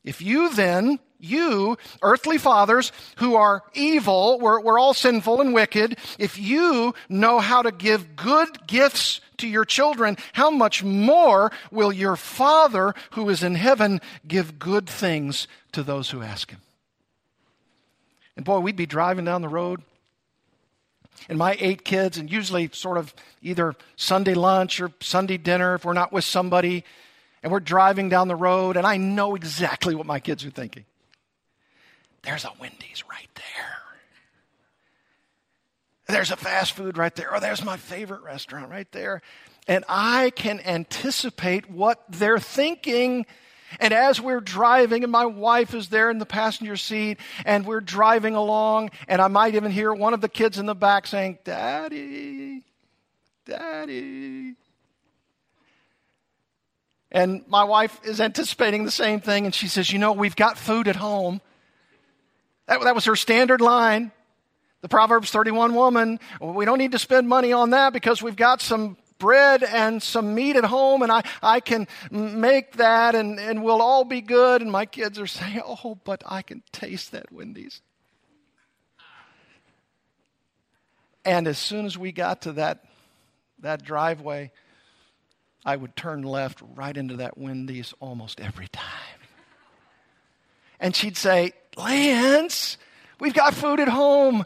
If 0.02 0.22
you 0.22 0.48
then, 0.48 0.98
you, 1.20 1.76
earthly 2.02 2.38
fathers 2.38 2.92
who 3.16 3.36
are 3.36 3.62
evil, 3.74 4.38
we're, 4.40 4.60
we're 4.60 4.78
all 4.78 4.94
sinful 4.94 5.40
and 5.40 5.54
wicked, 5.54 5.98
if 6.18 6.38
you 6.38 6.94
know 7.08 7.38
how 7.40 7.62
to 7.62 7.72
give 7.72 8.16
good 8.16 8.66
gifts 8.66 9.20
to 9.38 9.48
your 9.48 9.64
children, 9.64 10.16
how 10.32 10.50
much 10.50 10.82
more 10.84 11.50
will 11.70 11.92
your 11.92 12.16
Father 12.16 12.94
who 13.12 13.28
is 13.28 13.42
in 13.42 13.54
heaven 13.54 14.00
give 14.26 14.58
good 14.58 14.88
things 14.88 15.48
to 15.72 15.82
those 15.82 16.10
who 16.10 16.22
ask 16.22 16.50
him? 16.50 16.60
And 18.36 18.44
boy, 18.44 18.60
we'd 18.60 18.76
be 18.76 18.86
driving 18.86 19.24
down 19.24 19.42
the 19.42 19.48
road, 19.48 19.82
and 21.28 21.38
my 21.38 21.56
eight 21.60 21.84
kids, 21.84 22.16
and 22.16 22.30
usually 22.30 22.70
sort 22.72 22.96
of 22.96 23.14
either 23.42 23.74
Sunday 23.96 24.34
lunch 24.34 24.80
or 24.80 24.90
Sunday 25.00 25.36
dinner 25.36 25.74
if 25.74 25.84
we're 25.84 25.92
not 25.92 26.12
with 26.12 26.24
somebody, 26.24 26.84
and 27.42 27.52
we're 27.52 27.60
driving 27.60 28.08
down 28.08 28.28
the 28.28 28.36
road, 28.36 28.76
and 28.76 28.86
I 28.86 28.96
know 28.96 29.34
exactly 29.34 29.94
what 29.94 30.06
my 30.06 30.20
kids 30.20 30.44
are 30.44 30.50
thinking. 30.50 30.84
There's 32.22 32.44
a 32.44 32.52
Wendy's 32.60 33.04
right 33.10 33.28
there. 33.34 33.80
There's 36.06 36.30
a 36.30 36.36
fast 36.36 36.72
food 36.72 36.98
right 36.98 37.14
there. 37.14 37.32
Or 37.32 37.40
there's 37.40 37.64
my 37.64 37.76
favorite 37.76 38.22
restaurant 38.22 38.70
right 38.70 38.90
there. 38.92 39.22
And 39.66 39.84
I 39.88 40.30
can 40.30 40.60
anticipate 40.60 41.70
what 41.70 42.02
they're 42.08 42.38
thinking. 42.38 43.26
And 43.78 43.94
as 43.94 44.20
we're 44.20 44.40
driving, 44.40 45.04
and 45.04 45.12
my 45.12 45.26
wife 45.26 45.74
is 45.74 45.88
there 45.88 46.10
in 46.10 46.18
the 46.18 46.26
passenger 46.26 46.76
seat, 46.76 47.18
and 47.44 47.64
we're 47.64 47.80
driving 47.80 48.34
along, 48.34 48.90
and 49.06 49.22
I 49.22 49.28
might 49.28 49.54
even 49.54 49.70
hear 49.70 49.92
one 49.92 50.12
of 50.12 50.20
the 50.20 50.28
kids 50.28 50.58
in 50.58 50.66
the 50.66 50.74
back 50.74 51.06
saying, 51.06 51.38
Daddy, 51.44 52.64
Daddy. 53.46 54.54
And 57.12 57.44
my 57.46 57.62
wife 57.62 58.00
is 58.04 58.20
anticipating 58.20 58.84
the 58.84 58.90
same 58.90 59.20
thing, 59.20 59.44
and 59.44 59.54
she 59.54 59.68
says, 59.68 59.92
You 59.92 60.00
know, 60.00 60.12
we've 60.12 60.36
got 60.36 60.58
food 60.58 60.88
at 60.88 60.96
home. 60.96 61.40
That, 62.70 62.80
that 62.82 62.94
was 62.94 63.04
her 63.06 63.16
standard 63.16 63.60
line. 63.60 64.12
The 64.80 64.88
Proverbs 64.88 65.32
31 65.32 65.74
woman, 65.74 66.20
we 66.40 66.64
don't 66.64 66.78
need 66.78 66.92
to 66.92 67.00
spend 67.00 67.28
money 67.28 67.52
on 67.52 67.70
that 67.70 67.92
because 67.92 68.22
we've 68.22 68.36
got 68.36 68.62
some 68.62 68.96
bread 69.18 69.64
and 69.64 70.00
some 70.00 70.36
meat 70.36 70.54
at 70.54 70.64
home 70.64 71.02
and 71.02 71.10
I, 71.10 71.24
I 71.42 71.58
can 71.58 71.88
make 72.12 72.76
that 72.76 73.16
and, 73.16 73.40
and 73.40 73.64
we'll 73.64 73.82
all 73.82 74.04
be 74.04 74.20
good. 74.20 74.62
And 74.62 74.70
my 74.70 74.86
kids 74.86 75.18
are 75.18 75.26
saying, 75.26 75.60
Oh, 75.66 75.98
but 76.04 76.22
I 76.24 76.42
can 76.42 76.62
taste 76.70 77.10
that 77.10 77.32
Wendy's. 77.32 77.82
And 81.24 81.48
as 81.48 81.58
soon 81.58 81.86
as 81.86 81.98
we 81.98 82.12
got 82.12 82.42
to 82.42 82.52
that, 82.52 82.84
that 83.58 83.82
driveway, 83.82 84.52
I 85.66 85.74
would 85.74 85.96
turn 85.96 86.22
left 86.22 86.62
right 86.76 86.96
into 86.96 87.16
that 87.16 87.36
Wendy's 87.36 87.92
almost 87.98 88.40
every 88.40 88.68
time. 88.68 88.86
And 90.78 90.94
she'd 90.94 91.16
say, 91.16 91.52
Lance, 91.76 92.76
we've 93.18 93.34
got 93.34 93.54
food 93.54 93.80
at 93.80 93.88
home. 93.88 94.44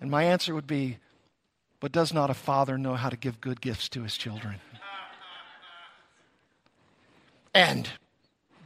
And 0.00 0.10
my 0.10 0.24
answer 0.24 0.54
would 0.54 0.66
be, 0.66 0.98
but 1.80 1.92
does 1.92 2.12
not 2.12 2.30
a 2.30 2.34
father 2.34 2.78
know 2.78 2.94
how 2.94 3.08
to 3.08 3.16
give 3.16 3.40
good 3.40 3.60
gifts 3.60 3.88
to 3.90 4.02
his 4.02 4.16
children? 4.16 4.56
And 7.54 7.88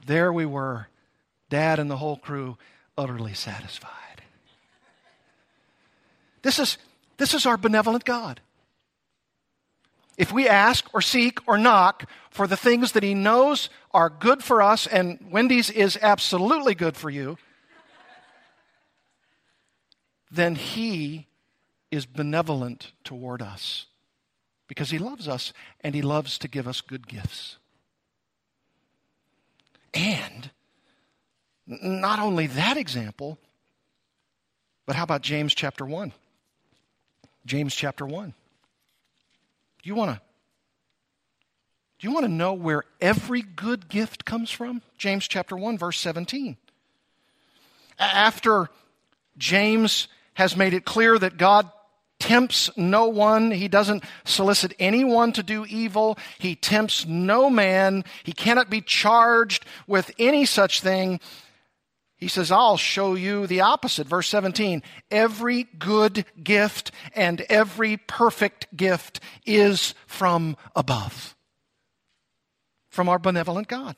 there 0.07 0.33
we 0.33 0.45
were, 0.45 0.89
dad 1.49 1.79
and 1.79 1.91
the 1.91 1.97
whole 1.97 2.17
crew, 2.17 2.59
utterly 2.99 3.35
satisfied. 3.35 4.23
This 6.43 6.59
is, 6.59 6.77
this 7.17 7.35
is 7.35 7.47
our 7.47 7.57
benevolent 7.57 8.05
God. 8.05 8.41
If 10.19 10.33
we 10.33 10.47
ask 10.47 10.93
or 10.93 11.01
seek 11.01 11.39
or 11.49 11.57
knock 11.57 12.05
for 12.31 12.47
the 12.47 12.57
things 12.57 12.93
that 12.93 13.03
He 13.03 13.15
knows 13.15 13.71
are 13.93 14.11
good 14.11 14.43
for 14.45 14.61
us, 14.61 14.87
and 14.87 15.19
Wendy's 15.31 15.71
is 15.71 15.99
absolutely 16.03 16.75
good 16.75 16.97
for 16.97 17.09
you, 17.09 17.39
then 20.33 20.55
He 20.55 21.27
is 21.91 22.07
benevolent 22.07 22.93
toward 23.05 23.43
us 23.43 23.87
because 24.67 24.91
He 24.91 24.99
loves 24.99 25.29
us 25.29 25.53
and 25.83 25.95
He 25.95 26.03
loves 26.03 26.39
to 26.39 26.49
give 26.49 26.67
us 26.67 26.81
good 26.81 27.07
gifts. 27.07 27.59
And 29.93 30.51
not 31.67 32.19
only 32.19 32.47
that 32.49 32.79
example, 32.79 33.39
but 34.87 34.97
how 34.97 35.05
about 35.05 35.21
James 35.21 35.55
chapter 35.55 35.85
1? 35.85 36.13
James 37.45 37.75
chapter 37.75 38.07
1. 38.07 38.33
Do 39.83 39.89
you 39.89 39.95
want 39.95 40.13
to 40.13 40.21
do 41.99 42.09
you 42.09 42.15
want 42.15 42.25
to 42.25 42.33
know 42.33 42.55
where 42.55 42.83
every 43.01 43.43
good 43.43 43.89
gift 43.89 44.25
comes 44.25 44.51
from? 44.51 44.83
James 44.99 45.29
chapter 45.29 45.57
1 45.57 45.79
verse 45.79 46.01
17. 46.01 46.57
After 47.99 48.71
James 49.39 50.09
has 50.35 50.57
made 50.57 50.75
it 50.75 50.85
clear 50.85 51.19
that 51.19 51.37
God 51.37 51.71
tempts 52.19 52.71
no 52.77 53.09
one. 53.09 53.51
He 53.51 53.67
doesn't 53.67 54.05
solicit 54.25 54.75
anyone 54.79 55.33
to 55.33 55.43
do 55.43 55.67
evil. 55.67 56.17
He 56.39 56.55
tempts 56.55 57.05
no 57.05 57.51
man. 57.51 58.05
He 58.23 58.33
cannot 58.33 58.71
be 58.71 58.81
charged 58.81 59.65
with 59.87 60.13
any 60.19 60.45
such 60.45 60.81
thing. 60.81 61.21
He 62.17 62.29
says, 62.29 62.53
I'll 62.53 62.77
show 62.77 63.15
you 63.15 63.49
the 63.49 63.63
opposite. 63.63 64.07
Verse 64.07 64.29
17 64.29 64.85
Every 65.11 65.65
good 65.65 66.25
gift 66.41 66.93
and 67.17 67.41
every 67.43 67.97
perfect 67.97 68.77
gift 68.77 69.19
is 69.45 69.95
from 70.07 70.57
above, 70.77 71.35
from 72.89 73.09
our 73.09 73.19
benevolent 73.19 73.67
God. 73.67 73.97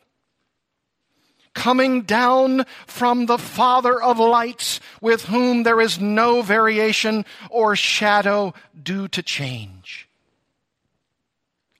Coming 1.54 2.02
down 2.02 2.66
from 2.86 3.26
the 3.26 3.38
Father 3.38 4.00
of 4.02 4.18
lights, 4.18 4.80
with 5.00 5.26
whom 5.26 5.62
there 5.62 5.80
is 5.80 6.00
no 6.00 6.42
variation 6.42 7.24
or 7.48 7.76
shadow 7.76 8.52
due 8.80 9.08
to 9.08 9.22
change. 9.22 10.08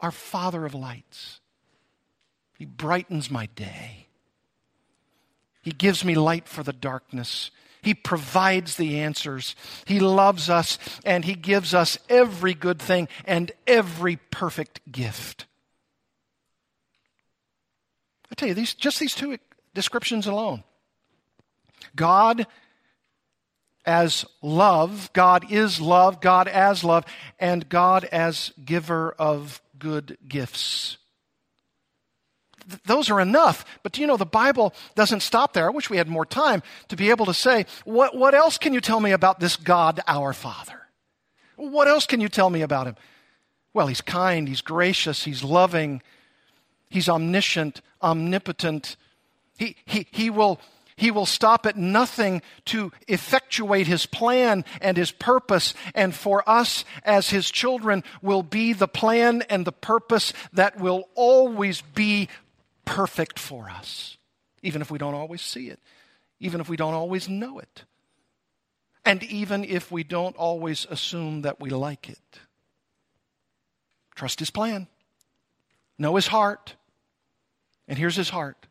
Our 0.01 0.13
Father 0.13 0.65
of 0.65 0.75
lights. 0.75 1.41
He 2.57 2.65
brightens 2.65 3.31
my 3.31 3.47
day. 3.47 4.07
He 5.61 5.73
gives 5.73 6.05
me 6.05 6.15
light 6.15 6.47
for 6.47 6.63
the 6.63 6.73
darkness. 6.73 7.51
He 7.83 7.95
provides 7.95 8.77
the 8.77 9.01
answers. 9.01 9.57
He 9.87 9.99
loves 9.99 10.49
us 10.49 10.79
and 11.05 11.25
He 11.25 11.35
gives 11.35 11.75
us 11.75 11.99
every 12.09 12.55
good 12.55 12.81
thing 12.81 13.09
and 13.25 13.51
every 13.67 14.17
perfect 14.31 14.81
gift. 14.91 15.47
I 18.31 18.35
tell 18.35 18.49
you, 18.49 18.55
these, 18.55 18.75
just 18.75 19.01
these 19.01 19.15
two 19.15 19.37
descriptions 19.75 20.27
alone 20.27 20.65
God 21.95 22.47
as 23.87 24.25
love, 24.41 25.11
God 25.13 25.53
is 25.53 25.81
love, 25.81 26.23
God 26.23 26.49
as 26.49 26.83
love, 26.83 27.05
and 27.39 27.69
God 27.69 28.05
as 28.07 28.53
giver 28.65 29.15
of 29.19 29.61
good 29.79 30.17
gifts 30.27 30.97
th- 32.69 32.83
those 32.85 33.11
are 33.11 33.21
enough. 33.21 33.65
But 33.83 33.93
do 33.93 34.01
you 34.01 34.07
know 34.07 34.17
the 34.17 34.27
Bible 34.27 34.75
doesn't 34.95 35.21
stop 35.21 35.53
there? 35.53 35.67
I 35.67 35.71
wish 35.71 35.91
we 35.91 35.97
had 35.97 36.09
more 36.09 36.27
time 36.27 36.63
to 36.89 36.97
be 36.97 37.11
able 37.11 37.27
to 37.27 37.35
say, 37.35 37.67
what, 37.85 38.17
what 38.17 38.35
else 38.35 38.59
can 38.59 38.73
you 38.73 38.81
tell 38.81 39.01
me 39.01 39.13
about 39.13 39.41
this 39.41 39.57
God, 39.57 40.01
our 40.07 40.33
Father? 40.33 40.81
What 41.57 41.89
else 41.89 42.07
can 42.07 42.21
you 42.21 42.29
tell 42.29 42.51
me 42.51 42.63
about 42.63 42.87
him? 42.87 42.97
Well, 43.73 43.87
he's 43.87 44.01
kind, 44.01 44.49
he's 44.49 44.61
gracious, 44.61 45.25
he's 45.25 45.43
loving, 45.43 46.03
he's 46.89 47.09
omniscient, 47.09 47.81
omnipotent. 48.03 48.97
He, 49.59 49.77
he, 49.85 50.07
he 50.11 50.31
will 50.31 50.61
he 50.97 51.11
will 51.11 51.27
stop 51.27 51.67
at 51.67 51.77
nothing 51.77 52.41
to 52.67 52.93
effectuate 53.09 53.87
his 53.87 54.07
plan 54.07 54.65
and 54.81 54.97
his 54.97 55.11
purpose. 55.11 55.75
And 55.95 56.15
for 56.15 56.49
us 56.49 56.85
as 57.03 57.31
his 57.31 57.51
children 57.51 58.05
will 58.23 58.43
be 58.43 58.73
the 58.73 58.89
plan 58.89 59.43
and 59.51 59.65
the 59.65 59.73
purpose 59.73 60.33
that 60.53 60.79
will 60.79 61.09
always 61.15 61.81
be 61.81 62.29
perfect 62.85 63.39
for 63.39 63.69
us, 63.69 64.19
even 64.63 64.83
if 64.83 64.91
we 64.91 64.99
don't 64.99 65.15
always 65.15 65.43
see 65.43 65.69
it, 65.69 65.81
even 66.39 66.61
if 66.61 66.69
we 66.69 66.77
don't 66.77 66.95
always 66.95 67.29
know 67.29 67.59
it, 67.59 67.85
and 69.05 69.23
even 69.25 69.65
if 69.65 69.91
we 69.91 70.05
don't 70.05 70.37
always 70.37 70.87
assume 70.91 71.43
that 71.43 71.61
we 71.61 71.71
like 71.71 72.09
it. 72.09 72.19
Trust 74.15 74.39
his 74.39 74.51
plan, 74.51 74.87
know 75.99 76.15
his 76.15 76.29
heart. 76.29 76.77
And 77.87 77.99
here's 77.99 78.17
his 78.17 78.31
heart 78.31 78.67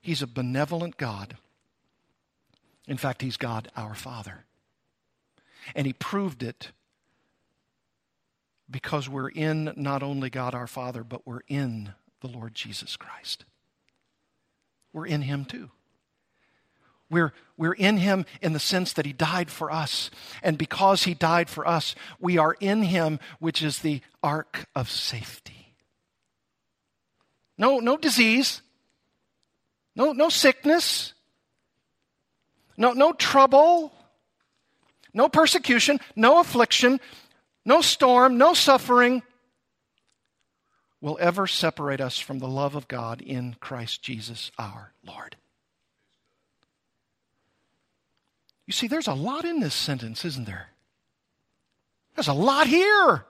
He's 0.00 0.22
a 0.22 0.26
benevolent 0.26 0.96
God. 0.96 1.36
In 2.86 2.96
fact, 2.96 3.22
he's 3.22 3.36
God 3.36 3.70
our 3.76 3.94
Father. 3.94 4.44
And 5.74 5.86
he 5.86 5.92
proved 5.92 6.42
it 6.42 6.72
because 8.70 9.08
we're 9.08 9.28
in 9.28 9.72
not 9.76 10.02
only 10.02 10.30
God 10.30 10.54
our 10.54 10.66
Father, 10.66 11.02
but 11.02 11.26
we're 11.26 11.42
in 11.48 11.92
the 12.20 12.28
Lord 12.28 12.54
Jesus 12.54 12.96
Christ. 12.96 13.44
We're 14.92 15.06
in 15.06 15.22
Him 15.22 15.44
too. 15.44 15.70
We're, 17.10 17.32
we're 17.56 17.74
in 17.74 17.96
Him 17.96 18.24
in 18.40 18.52
the 18.52 18.60
sense 18.60 18.92
that 18.92 19.06
He 19.06 19.12
died 19.12 19.50
for 19.50 19.70
us. 19.70 20.10
And 20.42 20.56
because 20.56 21.04
He 21.04 21.14
died 21.14 21.48
for 21.48 21.66
us, 21.66 21.94
we 22.20 22.38
are 22.38 22.56
in 22.60 22.84
Him, 22.84 23.18
which 23.38 23.62
is 23.62 23.80
the 23.80 24.00
ark 24.22 24.66
of 24.74 24.90
safety. 24.90 25.74
No, 27.58 27.78
no 27.78 27.96
disease, 27.96 28.62
no, 29.94 30.12
no 30.12 30.28
sickness, 30.28 31.12
no, 32.76 32.92
no 32.92 33.12
trouble, 33.12 33.92
no 35.12 35.28
persecution, 35.28 36.00
no 36.16 36.40
affliction, 36.40 37.00
no 37.64 37.80
storm, 37.80 38.38
no 38.38 38.54
suffering 38.54 39.22
will 41.00 41.18
ever 41.20 41.46
separate 41.46 42.00
us 42.00 42.18
from 42.18 42.38
the 42.38 42.48
love 42.48 42.74
of 42.74 42.88
God 42.88 43.20
in 43.20 43.56
Christ 43.60 44.02
Jesus 44.02 44.50
our 44.58 44.92
Lord. 45.04 45.36
You 48.66 48.72
see, 48.72 48.86
there's 48.86 49.08
a 49.08 49.14
lot 49.14 49.44
in 49.44 49.60
this 49.60 49.74
sentence, 49.74 50.24
isn't 50.24 50.46
there? 50.46 50.68
There's 52.14 52.28
a 52.28 52.32
lot 52.32 52.66
here. 52.66 53.24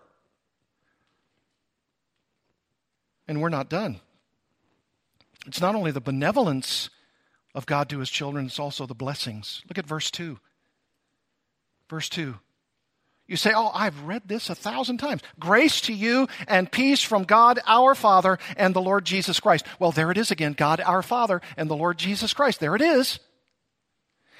And 3.26 3.40
we're 3.40 3.48
not 3.48 3.70
done. 3.70 4.00
It's 5.47 5.61
not 5.61 5.74
only 5.74 5.91
the 5.91 6.01
benevolence 6.01 6.91
of 7.55 7.66
God 7.66 7.88
to 7.88 7.99
his 7.99 8.11
children, 8.11 8.47
it's 8.47 8.59
also 8.59 8.86
the 8.86 8.95
blessings. 8.95 9.62
Look 9.68 9.78
at 9.78 9.86
verse 9.86 10.11
2. 10.11 10.38
Verse 11.88 12.09
2. 12.09 12.36
You 13.26 13.36
say, 13.36 13.53
Oh, 13.55 13.70
I've 13.72 14.03
read 14.03 14.22
this 14.26 14.51
a 14.51 14.57
thousand 14.57 14.99
times. 14.99 15.22
Grace 15.38 15.80
to 15.82 15.93
you 15.93 16.28
and 16.49 16.70
peace 16.70 17.01
from 17.01 17.22
God 17.22 17.61
our 17.64 17.95
Father 17.95 18.38
and 18.57 18.74
the 18.74 18.80
Lord 18.80 19.05
Jesus 19.05 19.38
Christ. 19.38 19.64
Well, 19.78 19.93
there 19.93 20.11
it 20.11 20.18
is 20.18 20.32
again 20.32 20.53
God 20.53 20.80
our 20.80 21.03
Father 21.03 21.41
and 21.57 21.70
the 21.70 21.76
Lord 21.76 21.97
Jesus 21.97 22.34
Christ. 22.34 22.59
There 22.59 22.74
it 22.74 22.82
is. 22.82 23.20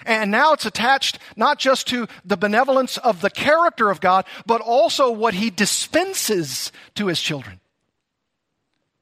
And 0.05 0.31
now 0.31 0.55
it's 0.55 0.67
attached 0.67 1.19
not 1.37 1.59
just 1.59 1.87
to 1.89 2.09
the 2.25 2.37
benevolence 2.37 2.99
of 2.99 3.21
the 3.21 3.31
character 3.31 3.91
of 3.91 4.01
God, 4.01 4.25
but 4.45 4.61
also 4.61 5.13
what 5.13 5.35
he 5.35 5.51
dispenses 5.51 6.73
to 6.95 7.07
his 7.07 7.21
children. 7.21 7.61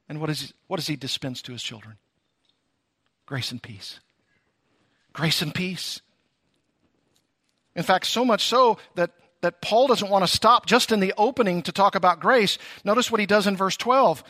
And 0.09 0.19
what, 0.19 0.31
is, 0.31 0.53
what 0.67 0.77
does 0.77 0.87
he 0.87 0.95
dispense 0.95 1.41
to 1.43 1.51
his 1.51 1.61
children? 1.61 1.97
Grace 3.27 3.51
and 3.51 3.61
peace. 3.61 3.99
Grace 5.13 5.43
and 5.43 5.53
peace. 5.53 6.01
In 7.75 7.83
fact, 7.83 8.07
so 8.07 8.25
much 8.25 8.45
so 8.45 8.79
that, 8.95 9.11
that 9.41 9.61
Paul 9.61 9.87
doesn't 9.87 10.09
want 10.09 10.25
to 10.25 10.31
stop 10.31 10.65
just 10.65 10.91
in 10.91 10.99
the 10.99 11.13
opening 11.15 11.61
to 11.63 11.71
talk 11.71 11.93
about 11.93 12.19
grace. 12.19 12.57
Notice 12.83 13.11
what 13.11 13.19
he 13.19 13.27
does 13.27 13.45
in 13.45 13.55
verse 13.55 13.77
12 13.77 14.23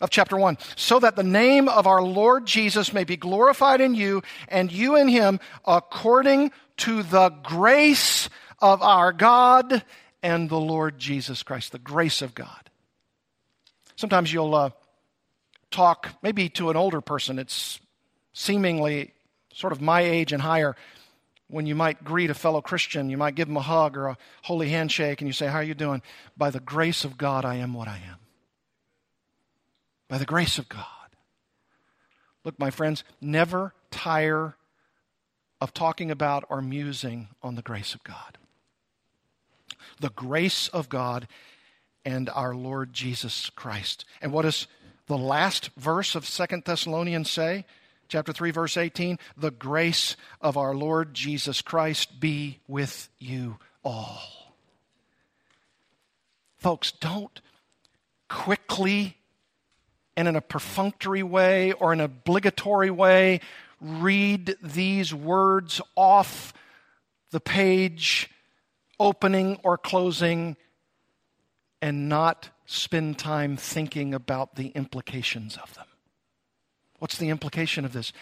of 0.00 0.10
chapter 0.10 0.36
1. 0.36 0.56
So 0.76 1.00
that 1.00 1.16
the 1.16 1.24
name 1.24 1.68
of 1.68 1.86
our 1.88 2.02
Lord 2.02 2.46
Jesus 2.46 2.92
may 2.92 3.02
be 3.04 3.16
glorified 3.16 3.80
in 3.80 3.96
you 3.96 4.22
and 4.48 4.70
you 4.70 4.96
in 4.96 5.08
him 5.08 5.40
according 5.64 6.52
to 6.78 7.02
the 7.02 7.30
grace 7.42 8.28
of 8.60 8.82
our 8.82 9.12
God 9.12 9.84
and 10.22 10.48
the 10.48 10.60
Lord 10.60 10.98
Jesus 10.98 11.42
Christ. 11.42 11.72
The 11.72 11.78
grace 11.78 12.22
of 12.22 12.34
God. 12.34 12.70
Sometimes 13.96 14.32
you'll 14.32 14.54
uh, 14.54 14.70
talk 15.72 16.10
maybe 16.22 16.48
to 16.50 16.70
an 16.70 16.76
older 16.76 17.00
person. 17.00 17.38
It's 17.38 17.80
seemingly 18.32 19.12
sort 19.52 19.72
of 19.72 19.80
my 19.80 20.00
age 20.00 20.32
and 20.32 20.42
higher 20.42 20.76
when 21.48 21.66
you 21.66 21.74
might 21.74 22.02
greet 22.02 22.30
a 22.30 22.34
fellow 22.34 22.62
Christian, 22.62 23.10
you 23.10 23.18
might 23.18 23.34
give 23.34 23.46
them 23.46 23.58
a 23.58 23.62
hug 23.62 23.98
or 23.98 24.06
a 24.06 24.16
holy 24.42 24.70
handshake 24.70 25.20
and 25.20 25.28
you 25.28 25.34
say, 25.34 25.48
How 25.48 25.58
are 25.58 25.62
you 25.62 25.74
doing? 25.74 26.00
By 26.34 26.50
the 26.50 26.60
grace 26.60 27.04
of 27.04 27.18
God, 27.18 27.44
I 27.44 27.56
am 27.56 27.74
what 27.74 27.88
I 27.88 27.96
am 27.96 28.22
by 30.12 30.18
the 30.18 30.26
grace 30.26 30.58
of 30.58 30.68
God. 30.68 30.84
Look, 32.44 32.58
my 32.58 32.68
friends, 32.68 33.02
never 33.22 33.72
tire 33.90 34.56
of 35.58 35.72
talking 35.72 36.10
about 36.10 36.44
or 36.50 36.60
musing 36.60 37.28
on 37.42 37.54
the 37.54 37.62
grace 37.62 37.94
of 37.94 38.04
God. 38.04 38.36
The 40.00 40.10
grace 40.10 40.68
of 40.68 40.90
God 40.90 41.28
and 42.04 42.28
our 42.28 42.54
Lord 42.54 42.92
Jesus 42.92 43.48
Christ. 43.56 44.04
And 44.20 44.34
what 44.34 44.42
does 44.42 44.66
the 45.06 45.18
last 45.18 45.70
verse 45.76 46.14
of 46.14 46.26
Second 46.26 46.64
Thessalonians 46.64 47.30
say? 47.30 47.64
Chapter 48.08 48.32
3, 48.32 48.50
verse 48.50 48.76
18 48.76 49.18
The 49.36 49.50
grace 49.50 50.16
of 50.40 50.56
our 50.56 50.74
Lord 50.74 51.14
Jesus 51.14 51.62
Christ 51.62 52.20
be 52.20 52.60
with 52.68 53.08
you 53.18 53.58
all. 53.84 54.54
Folks, 56.58 56.92
don't 56.92 57.40
quickly 58.28 59.16
and 60.16 60.28
in 60.28 60.36
a 60.36 60.40
perfunctory 60.40 61.22
way 61.22 61.72
or 61.72 61.92
an 61.92 62.00
obligatory 62.00 62.90
way 62.90 63.40
read 63.80 64.56
these 64.62 65.12
words 65.12 65.80
off 65.96 66.52
the 67.30 67.40
page, 67.40 68.30
opening 69.00 69.58
or 69.64 69.76
closing, 69.76 70.56
and 71.80 72.08
not 72.08 72.50
spend 72.72 73.18
time 73.18 73.56
thinking 73.56 74.14
about 74.14 74.56
the 74.56 74.68
implications 74.68 75.58
of 75.62 75.74
them. 75.74 75.86
What's 76.98 77.18
the 77.18 77.28
implication 77.28 77.84
of 77.84 77.92
this? 77.92 78.12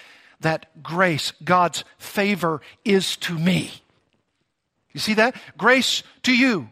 That 0.40 0.82
grace, 0.82 1.32
God's 1.44 1.84
favor, 1.98 2.60
is 2.84 3.16
to 3.18 3.38
me. 3.38 3.70
You 4.92 5.00
see 5.00 5.14
that? 5.14 5.36
Grace 5.56 6.02
to 6.24 6.34
you. 6.34 6.68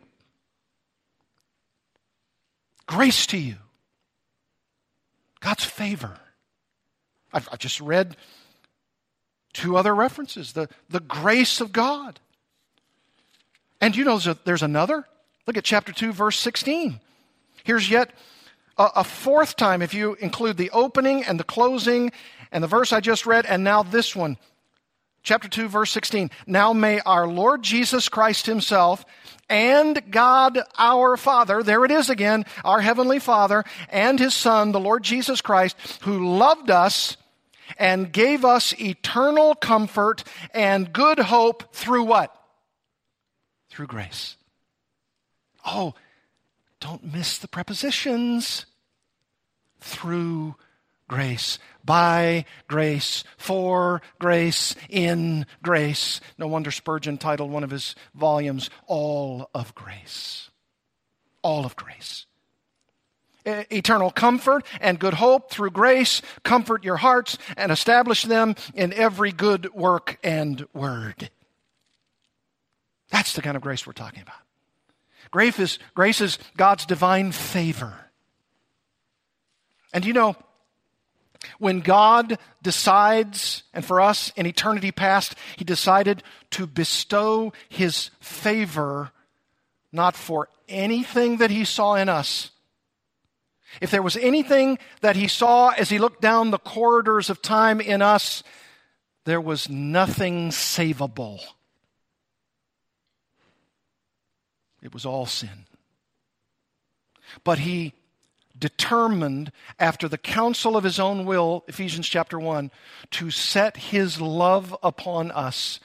Grace 2.86 3.26
to 3.26 3.38
you. 3.38 3.56
God's 5.40 5.64
favor. 5.64 6.18
I've, 7.32 7.48
I've 7.52 7.58
just 7.58 7.80
read 7.80 8.16
two 9.52 9.76
other 9.76 9.94
references 9.94 10.52
the, 10.52 10.68
the 10.88 11.00
grace 11.00 11.60
of 11.60 11.72
God. 11.72 12.18
And 13.80 13.94
you 13.94 14.04
know 14.04 14.18
there's 14.18 14.62
another? 14.62 15.06
Look 15.46 15.56
at 15.56 15.64
chapter 15.64 15.92
2, 15.92 16.12
verse 16.12 16.38
16. 16.38 17.00
Here's 17.64 17.90
yet 17.90 18.12
a, 18.78 19.04
fourth 19.04 19.56
time, 19.56 19.82
if 19.82 19.92
you 19.92 20.14
include 20.14 20.56
the 20.56 20.70
opening 20.70 21.24
and 21.24 21.38
the 21.38 21.44
closing 21.44 22.12
and 22.52 22.62
the 22.62 22.68
verse 22.68 22.92
I 22.92 23.00
just 23.00 23.26
read, 23.26 23.44
and 23.44 23.64
now 23.64 23.82
this 23.82 24.14
one. 24.14 24.36
Chapter 25.24 25.48
2, 25.48 25.68
verse 25.68 25.90
16. 25.90 26.30
Now 26.46 26.72
may 26.72 27.00
our 27.00 27.26
Lord 27.26 27.62
Jesus 27.62 28.08
Christ 28.08 28.46
Himself 28.46 29.04
and 29.48 30.00
God 30.10 30.60
our 30.78 31.16
Father, 31.16 31.62
there 31.62 31.84
it 31.84 31.90
is 31.90 32.08
again, 32.08 32.44
our 32.64 32.80
Heavenly 32.80 33.18
Father, 33.18 33.64
and 33.90 34.18
His 34.18 34.34
Son, 34.34 34.72
the 34.72 34.80
Lord 34.80 35.02
Jesus 35.02 35.40
Christ, 35.40 35.76
who 36.02 36.36
loved 36.36 36.70
us 36.70 37.16
and 37.78 38.12
gave 38.12 38.44
us 38.44 38.78
eternal 38.80 39.54
comfort 39.54 40.24
and 40.54 40.92
good 40.92 41.18
hope 41.18 41.74
through 41.74 42.04
what? 42.04 42.34
Through 43.70 43.88
grace. 43.88 44.36
Oh, 45.66 45.94
don't 46.80 47.12
miss 47.12 47.38
the 47.38 47.48
prepositions. 47.48 48.66
Through 49.80 50.56
grace, 51.08 51.58
by 51.84 52.44
grace, 52.66 53.24
for 53.36 54.02
grace, 54.18 54.74
in 54.88 55.46
grace. 55.62 56.20
No 56.36 56.48
wonder 56.48 56.70
Spurgeon 56.70 57.16
titled 57.16 57.50
one 57.50 57.64
of 57.64 57.70
his 57.70 57.94
volumes, 58.14 58.70
All 58.86 59.50
of 59.54 59.74
Grace. 59.74 60.50
All 61.42 61.64
of 61.64 61.76
grace. 61.76 62.26
Eternal 63.44 64.10
comfort 64.10 64.66
and 64.80 64.98
good 64.98 65.14
hope 65.14 65.50
through 65.50 65.70
grace, 65.70 66.20
comfort 66.42 66.84
your 66.84 66.96
hearts 66.96 67.38
and 67.56 67.72
establish 67.72 68.24
them 68.24 68.54
in 68.74 68.92
every 68.92 69.32
good 69.32 69.72
work 69.72 70.18
and 70.22 70.66
word. 70.74 71.30
That's 73.10 73.32
the 73.32 73.42
kind 73.42 73.56
of 73.56 73.62
grace 73.62 73.86
we're 73.86 73.94
talking 73.94 74.20
about. 74.20 74.47
Grace 75.30 75.58
is, 75.58 75.78
grace 75.94 76.20
is 76.20 76.38
God's 76.56 76.86
divine 76.86 77.32
favor. 77.32 77.94
And 79.92 80.04
you 80.04 80.12
know, 80.12 80.36
when 81.58 81.80
God 81.80 82.38
decides, 82.62 83.62
and 83.72 83.84
for 83.84 84.00
us 84.00 84.32
in 84.36 84.46
eternity 84.46 84.92
past, 84.92 85.34
He 85.56 85.64
decided 85.64 86.22
to 86.50 86.66
bestow 86.66 87.52
His 87.68 88.10
favor 88.20 89.12
not 89.92 90.16
for 90.16 90.48
anything 90.68 91.38
that 91.38 91.50
He 91.50 91.64
saw 91.64 91.94
in 91.94 92.08
us. 92.08 92.50
If 93.80 93.90
there 93.90 94.02
was 94.02 94.16
anything 94.16 94.78
that 95.00 95.16
He 95.16 95.28
saw 95.28 95.70
as 95.70 95.90
He 95.90 95.98
looked 95.98 96.20
down 96.20 96.50
the 96.50 96.58
corridors 96.58 97.30
of 97.30 97.40
time 97.40 97.80
in 97.80 98.02
us, 98.02 98.42
there 99.24 99.40
was 99.40 99.68
nothing 99.68 100.50
savable. 100.50 101.40
It 104.82 104.92
was 104.92 105.04
all 105.06 105.26
sin. 105.26 105.66
But 107.44 107.60
He 107.60 107.94
determined 108.58 109.52
after 109.78 110.08
the 110.08 110.18
counsel 110.18 110.76
of 110.76 110.84
his 110.84 110.98
own 110.98 111.24
will, 111.24 111.64
Ephesians 111.68 112.08
chapter 112.08 112.38
1, 112.38 112.70
to 113.12 113.30
set 113.30 113.76
his 113.76 114.20
love 114.20 114.76
upon 114.82 115.30
us 115.30 115.80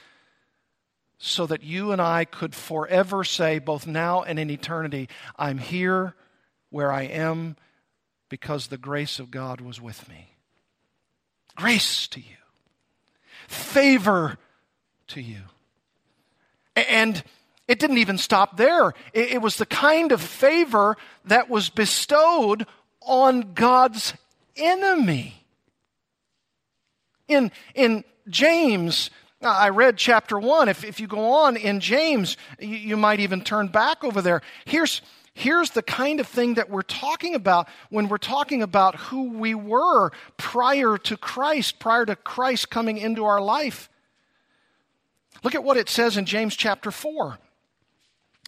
so 1.17 1.45
that 1.45 1.63
you 1.63 1.91
and 1.91 2.01
I 2.01 2.25
could 2.25 2.53
forever 2.53 3.23
say, 3.23 3.59
both 3.59 3.87
now 3.87 4.23
and 4.23 4.37
in 4.39 4.49
eternity, 4.49 5.07
I'm 5.37 5.57
here 5.57 6.15
where 6.69 6.91
I 6.91 7.03
am 7.03 7.55
because 8.29 8.67
the 8.67 8.77
grace 8.77 9.19
of 9.19 9.31
God 9.31 9.61
was 9.61 9.79
with 9.79 10.09
me. 10.09 10.35
Grace 11.55 12.07
to 12.09 12.19
you, 12.19 12.35
favor 13.47 14.37
to 15.07 15.21
you. 15.21 15.41
And 16.75 17.23
it 17.67 17.79
didn't 17.79 17.99
even 17.99 18.17
stop 18.17 18.57
there. 18.57 18.93
It, 19.13 19.41
was 19.41 19.55
the 19.55 19.65
kind 19.65 20.11
of 20.11 20.21
favor 20.21 20.97
that 21.25 21.49
was 21.49 21.69
bestowed 21.69 22.67
on 23.01 23.53
God's 23.53 24.13
enemy. 24.57 25.35
In, 27.29 27.51
in 27.73 28.03
James, 28.27 29.09
I 29.41 29.69
read 29.69 29.97
chapter 29.97 30.37
1. 30.37 30.67
If, 30.67 30.83
if 30.83 30.99
you 30.99 31.07
go 31.07 31.31
on 31.31 31.55
in 31.55 31.79
James, 31.79 32.35
you, 32.59 32.75
you 32.75 32.97
might 32.97 33.21
even 33.21 33.41
turn 33.41 33.67
back 33.67 34.03
over 34.03 34.21
there. 34.21 34.41
Here's, 34.65 35.01
here's 35.33 35.71
the 35.71 35.83
kind 35.83 36.19
of 36.19 36.27
thing 36.27 36.55
that 36.55 36.69
we're 36.69 36.81
talking 36.81 37.33
about 37.33 37.69
when 37.89 38.09
we're 38.09 38.17
talking 38.17 38.61
about 38.61 38.95
who 38.95 39.29
we 39.29 39.55
were 39.55 40.11
prior 40.35 40.97
to 40.97 41.15
Christ, 41.15 41.79
prior 41.79 42.05
to 42.05 42.17
Christ 42.17 42.69
coming 42.69 42.97
into 42.97 43.23
our 43.23 43.41
life. 43.41 43.89
Look 45.45 45.55
at 45.55 45.63
what 45.63 45.77
it 45.77 45.87
says 45.87 46.17
in 46.17 46.25
James 46.25 46.57
chapter 46.57 46.91
4 46.91 47.39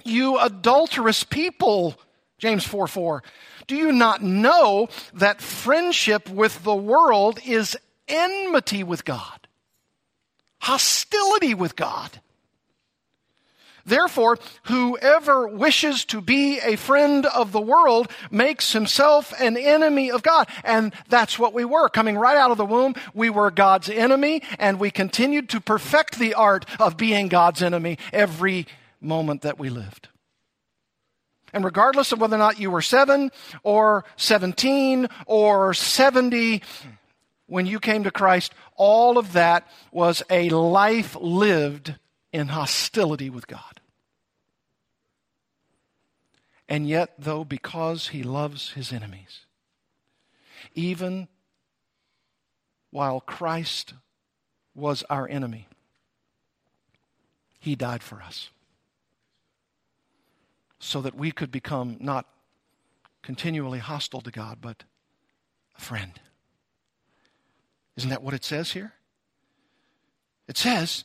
you 0.06 0.40
adulterous 0.40 1.24
people. 1.24 1.96
James 2.38 2.64
4 2.64 2.88
4. 2.88 3.24
Do 3.68 3.76
you 3.76 3.92
not 3.92 4.22
know 4.22 4.90
that 5.14 5.42
friendship 5.42 6.30
with 6.30 6.64
the 6.64 6.76
world 6.76 7.40
is 7.46 7.78
enmity 8.08 8.84
with 8.84 9.06
God? 9.06 9.48
Hostility 10.60 11.54
with 11.54 11.76
God. 11.76 12.20
Therefore, 13.86 14.40
whoever 14.64 15.48
wishes 15.48 16.06
to 16.06 16.20
be 16.20 16.60
a 16.60 16.76
friend 16.76 17.26
of 17.28 17.52
the 17.52 17.62
world 17.62 18.10
makes 18.32 18.74
himself 18.74 19.32
an 19.40 19.58
enemy 19.58 20.10
of 20.10 20.24
God. 20.24 20.48
And 20.64 20.92
that's 21.08 21.38
what 21.38 21.54
we 21.54 21.66
were. 21.66 21.88
Coming 21.90 22.18
right 22.18 22.38
out 22.38 22.50
of 22.50 22.58
the 22.58 22.66
womb, 22.66 22.96
we 23.14 23.30
were 23.30 23.52
God's 23.52 23.90
enemy, 23.90 24.42
and 24.58 24.80
we 24.80 24.90
continued 24.90 25.50
to 25.50 25.62
perfect 25.62 26.18
the 26.18 26.34
art 26.34 26.66
of 26.80 26.98
being 26.98 27.28
God's 27.28 27.62
enemy 27.62 28.00
every 28.12 28.66
moment 29.06 29.42
that 29.44 29.58
we 29.58 29.70
lived. 29.70 30.10
And 31.54 31.64
regardless 31.64 32.12
of 32.12 32.20
whether 32.20 32.36
or 32.36 32.40
not 32.40 32.60
you 32.60 32.70
were 32.70 32.82
seven 32.82 33.32
or 33.64 34.04
17 34.18 35.08
or 35.26 35.74
70, 35.74 36.62
when 37.48 37.66
you 37.66 37.80
came 37.80 38.04
to 38.04 38.12
Christ, 38.12 38.54
all 38.76 39.18
of 39.18 39.34
that 39.34 39.66
was 39.92 40.22
a 40.30 40.50
life 40.50 41.16
lived 41.20 41.96
in 42.34 42.50
hostility 42.50 43.30
with 43.30 43.48
God. 43.48 43.80
And 46.68 46.90
yet, 46.90 47.14
though, 47.18 47.46
because 47.46 48.10
he 48.10 48.24
loves 48.24 48.72
his 48.72 48.92
enemies, 48.92 49.46
even 50.74 51.30
while 52.92 53.22
Christ 53.22 53.94
was 54.74 55.04
our 55.10 55.26
enemy, 55.30 55.68
he 57.60 57.76
died 57.76 58.04
for 58.04 58.22
us 58.22 58.50
so 60.86 61.02
that 61.02 61.16
we 61.16 61.32
could 61.32 61.52
become 61.52 61.98
not 62.00 62.28
continually 63.24 63.80
hostile 63.80 64.22
to 64.22 64.32
God, 64.32 64.60
but 64.62 64.84
a 65.78 65.82
friend. 65.82 66.12
Isn't 67.98 68.12
that 68.12 68.22
what 68.22 68.36
it 68.36 68.44
says 68.44 68.72
here? 68.72 68.94
It 70.48 70.58
says, 70.58 71.04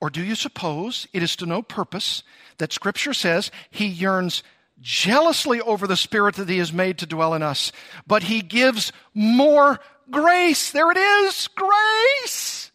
or 0.00 0.08
do 0.08 0.24
you 0.24 0.34
suppose 0.34 1.06
it 1.12 1.22
is 1.22 1.36
to 1.36 1.46
no 1.46 1.60
purpose 1.60 2.22
that 2.56 2.72
Scripture 2.72 3.12
says 3.12 3.50
he 3.70 3.86
yearns 3.86 4.42
jealously 4.80 5.60
over 5.60 5.86
the 5.86 5.96
Spirit 5.96 6.36
that 6.36 6.48
he 6.48 6.58
has 6.58 6.72
made 6.72 6.98
to 6.98 7.06
dwell 7.06 7.34
in 7.34 7.42
us, 7.42 7.70
but 8.06 8.24
he 8.24 8.40
gives 8.40 8.92
more 9.12 9.78
grace? 10.10 10.70
There 10.70 10.90
it 10.90 10.96
is 10.96 11.48
grace. 11.48 12.72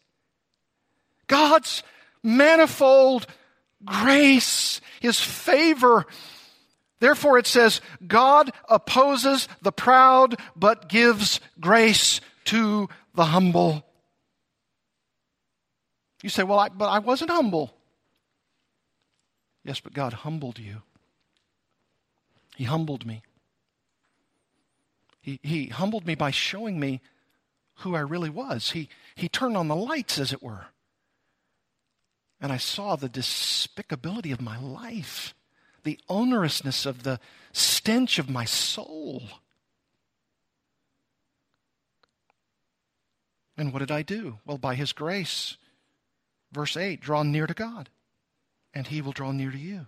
God's 1.25 1.81
manifold 2.21 3.25
grace, 3.85 4.81
his 4.99 5.19
favor. 5.19 6.05
Therefore, 6.99 7.37
it 7.37 7.47
says, 7.47 7.81
God 8.05 8.51
opposes 8.67 9.47
the 9.61 9.71
proud, 9.71 10.39
but 10.55 10.89
gives 10.89 11.39
grace 11.59 12.19
to 12.45 12.89
the 13.15 13.25
humble. 13.25 13.85
You 16.21 16.29
say, 16.29 16.43
Well, 16.43 16.59
I, 16.59 16.69
but 16.69 16.89
I 16.89 16.99
wasn't 16.99 17.31
humble. 17.31 17.73
Yes, 19.63 19.79
but 19.79 19.93
God 19.93 20.13
humbled 20.13 20.59
you. 20.59 20.81
He 22.55 22.65
humbled 22.65 23.05
me. 23.05 23.21
He, 25.21 25.39
he 25.43 25.67
humbled 25.67 26.05
me 26.05 26.15
by 26.15 26.31
showing 26.31 26.79
me 26.79 27.01
who 27.75 27.95
I 27.95 27.99
really 27.99 28.29
was. 28.29 28.71
He, 28.71 28.89
he 29.15 29.29
turned 29.29 29.55
on 29.55 29.67
the 29.67 29.75
lights, 29.75 30.17
as 30.17 30.33
it 30.33 30.41
were. 30.41 30.67
And 32.41 32.51
I 32.51 32.57
saw 32.57 32.95
the 32.95 33.09
despicability 33.09 34.31
of 34.31 34.41
my 34.41 34.59
life, 34.59 35.33
the 35.83 35.99
onerousness 36.09 36.85
of 36.85 37.03
the 37.03 37.19
stench 37.51 38.19
of 38.19 38.29
my 38.29 38.45
soul. 38.45 39.23
And 43.57 43.73
what 43.73 43.79
did 43.79 43.91
I 43.91 44.03
do? 44.03 44.39
Well, 44.45 44.57
by 44.57 44.75
His 44.75 44.93
grace, 44.93 45.57
verse 46.53 46.77
8 46.77 47.01
draw 47.01 47.23
near 47.23 47.45
to 47.45 47.53
God, 47.53 47.89
and 48.73 48.87
He 48.87 49.01
will 49.01 49.11
draw 49.11 49.31
near 49.31 49.51
to 49.51 49.57
you. 49.57 49.87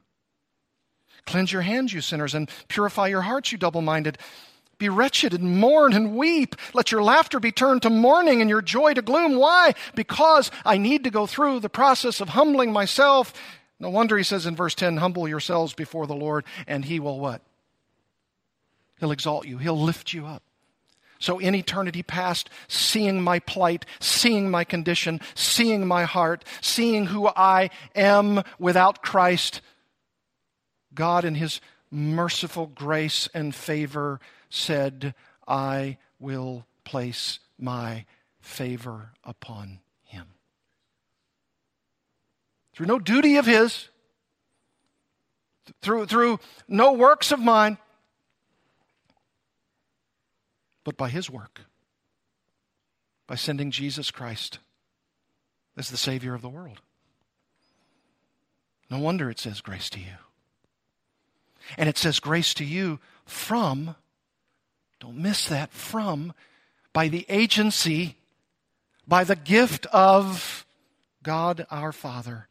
Cleanse 1.26 1.54
your 1.54 1.62
hands, 1.62 1.94
you 1.94 2.02
sinners, 2.02 2.34
and 2.34 2.50
purify 2.68 3.08
your 3.08 3.22
hearts, 3.22 3.52
you 3.52 3.58
double 3.58 3.82
minded. 3.82 4.18
Be 4.82 4.90
wretched 4.90 5.36
and 5.36 5.60
mourn 5.60 5.94
and 5.94 6.16
weep. 6.16 6.56
Let 6.74 6.92
your 6.92 7.04
laughter 7.04 7.40
be 7.40 7.52
turned 7.52 7.84
to 7.84 7.90
mourning 7.92 8.42
and 8.42 8.50
your 8.50 8.64
joy 8.64 8.96
to 8.96 9.04
gloom. 9.04 9.36
Why? 9.36 9.76
Because 9.94 10.50
I 10.66 10.80
need 10.80 11.04
to 11.04 11.12
go 11.12 11.28
through 11.28 11.60
the 11.60 11.70
process 11.70 12.20
of 12.20 12.30
humbling 12.30 12.74
myself. 12.74 13.32
No 13.80 13.92
wonder 13.92 14.18
he 14.18 14.24
says 14.24 14.48
in 14.48 14.56
verse 14.56 14.74
10, 14.74 14.98
humble 14.98 15.28
yourselves 15.28 15.76
before 15.76 16.08
the 16.08 16.16
Lord, 16.16 16.46
and 16.66 16.84
he 16.84 17.00
will 17.00 17.20
what? 17.20 17.44
He'll 19.00 19.12
exalt 19.12 19.46
you. 19.46 19.60
He'll 19.60 19.80
lift 19.80 20.14
you 20.14 20.26
up. 20.26 20.42
So 21.20 21.38
in 21.38 21.54
eternity 21.54 22.02
past, 22.02 22.50
seeing 22.68 23.22
my 23.22 23.38
plight, 23.38 23.86
seeing 24.00 24.50
my 24.50 24.64
condition, 24.64 25.22
seeing 25.36 25.86
my 25.86 26.06
heart, 26.06 26.44
seeing 26.60 27.06
who 27.06 27.28
I 27.28 27.70
am 27.94 28.42
without 28.58 29.04
Christ, 29.04 29.62
God 30.96 31.24
in 31.24 31.36
his 31.36 31.62
merciful 31.92 32.66
grace 32.66 33.30
and 33.36 33.54
favor 33.54 34.20
said, 34.52 35.16
I 35.48 35.98
will 36.20 36.66
place 36.84 37.40
my 37.58 38.06
favor 38.40 39.12
upon 39.24 39.80
him. 40.04 40.28
Through 42.74 42.88
no 42.88 43.00
duty 43.00 43.38
of 43.38 43.46
his, 43.46 43.90
through, 45.82 46.06
through 46.06 46.40
no 46.68 46.94
works 46.94 47.32
of 47.32 47.40
mine, 47.40 47.78
but 50.84 50.98
by 50.98 51.10
his 51.10 51.30
work, 51.30 51.62
by 53.28 53.36
sending 53.36 53.72
Jesus 53.72 54.12
Christ 54.12 54.60
as 55.78 55.90
the 55.90 55.98
Savior 55.98 56.34
of 56.34 56.42
the 56.42 56.50
world. 56.50 56.82
No 58.90 59.00
wonder 59.00 59.30
it 59.30 59.40
says 59.40 59.62
grace 59.62 59.90
to 59.92 60.00
you. 60.00 60.18
And 61.78 61.88
it 61.88 61.98
says 61.98 62.20
grace 62.20 62.54
to 62.56 62.66
you 62.66 63.00
from 63.26 63.96
don't 65.02 65.18
miss 65.18 65.48
that. 65.48 65.74
From, 65.74 66.34
by 66.94 67.10
the 67.10 67.26
agency, 67.28 68.16
by 69.08 69.24
the 69.24 69.36
gift 69.36 69.86
of 69.88 70.66
God 71.24 71.66
our 71.70 71.92
Father 71.92 72.48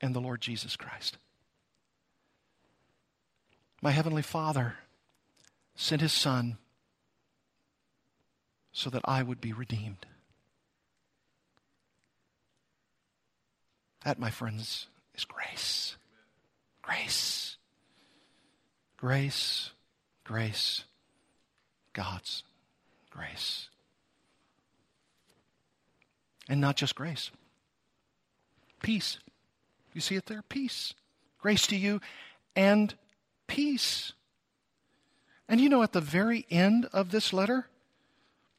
and 0.00 0.14
the 0.14 0.20
Lord 0.20 0.40
Jesus 0.40 0.74
Christ. 0.74 1.18
My 3.82 3.90
Heavenly 3.90 4.22
Father 4.22 4.74
sent 5.76 6.02
His 6.02 6.12
Son 6.12 6.56
so 8.72 8.90
that 8.90 9.02
I 9.04 9.22
would 9.22 9.40
be 9.40 9.52
redeemed. 9.52 10.06
That, 14.04 14.18
my 14.18 14.30
friends, 14.30 14.86
is 15.14 15.24
grace. 15.26 15.96
Grace. 16.82 17.56
Grace. 18.96 19.70
Grace. 20.24 20.84
God's 21.92 22.42
grace. 23.10 23.68
And 26.48 26.60
not 26.60 26.76
just 26.76 26.94
grace, 26.94 27.30
peace. 28.82 29.18
You 29.92 30.00
see 30.00 30.16
it 30.16 30.26
there? 30.26 30.42
Peace. 30.42 30.94
Grace 31.40 31.66
to 31.68 31.76
you 31.76 32.00
and 32.56 32.94
peace. 33.46 34.12
And 35.48 35.60
you 35.60 35.68
know, 35.68 35.82
at 35.82 35.92
the 35.92 36.00
very 36.00 36.46
end 36.50 36.86
of 36.92 37.10
this 37.10 37.32
letter, 37.32 37.66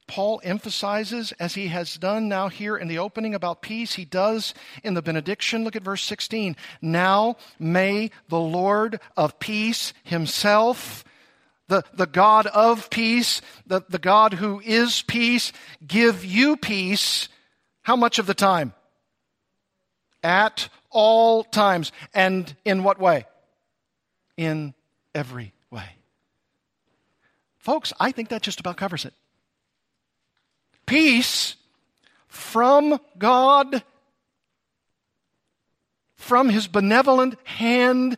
Paul 0.07 0.41
emphasizes, 0.43 1.31
as 1.33 1.53
he 1.53 1.67
has 1.67 1.95
done 1.95 2.27
now 2.27 2.49
here 2.49 2.75
in 2.75 2.89
the 2.89 2.99
opening 2.99 3.33
about 3.33 3.61
peace, 3.61 3.93
he 3.93 4.03
does 4.03 4.53
in 4.83 4.93
the 4.93 5.01
benediction. 5.01 5.63
Look 5.63 5.77
at 5.77 5.83
verse 5.83 6.03
16. 6.03 6.57
Now 6.81 7.37
may 7.57 8.11
the 8.27 8.39
Lord 8.39 8.99
of 9.15 9.39
peace 9.39 9.93
himself 10.03 11.05
the, 11.71 11.85
the 11.93 12.05
God 12.05 12.47
of 12.47 12.89
peace, 12.89 13.41
the, 13.65 13.81
the 13.87 13.97
God 13.97 14.33
who 14.33 14.59
is 14.59 15.03
peace, 15.03 15.53
give 15.87 16.25
you 16.25 16.57
peace. 16.57 17.29
How 17.83 17.95
much 17.95 18.19
of 18.19 18.25
the 18.25 18.33
time? 18.33 18.73
At 20.21 20.67
all 20.89 21.45
times. 21.45 21.93
And 22.13 22.53
in 22.65 22.83
what 22.83 22.99
way? 22.99 23.25
In 24.35 24.73
every 25.15 25.53
way. 25.71 25.95
Folks, 27.57 27.93
I 28.01 28.11
think 28.11 28.27
that 28.29 28.41
just 28.41 28.59
about 28.59 28.75
covers 28.75 29.05
it. 29.05 29.13
Peace 30.85 31.55
from 32.27 32.99
God, 33.17 33.81
from 36.17 36.49
His 36.49 36.67
benevolent 36.67 37.35
hand 37.45 38.17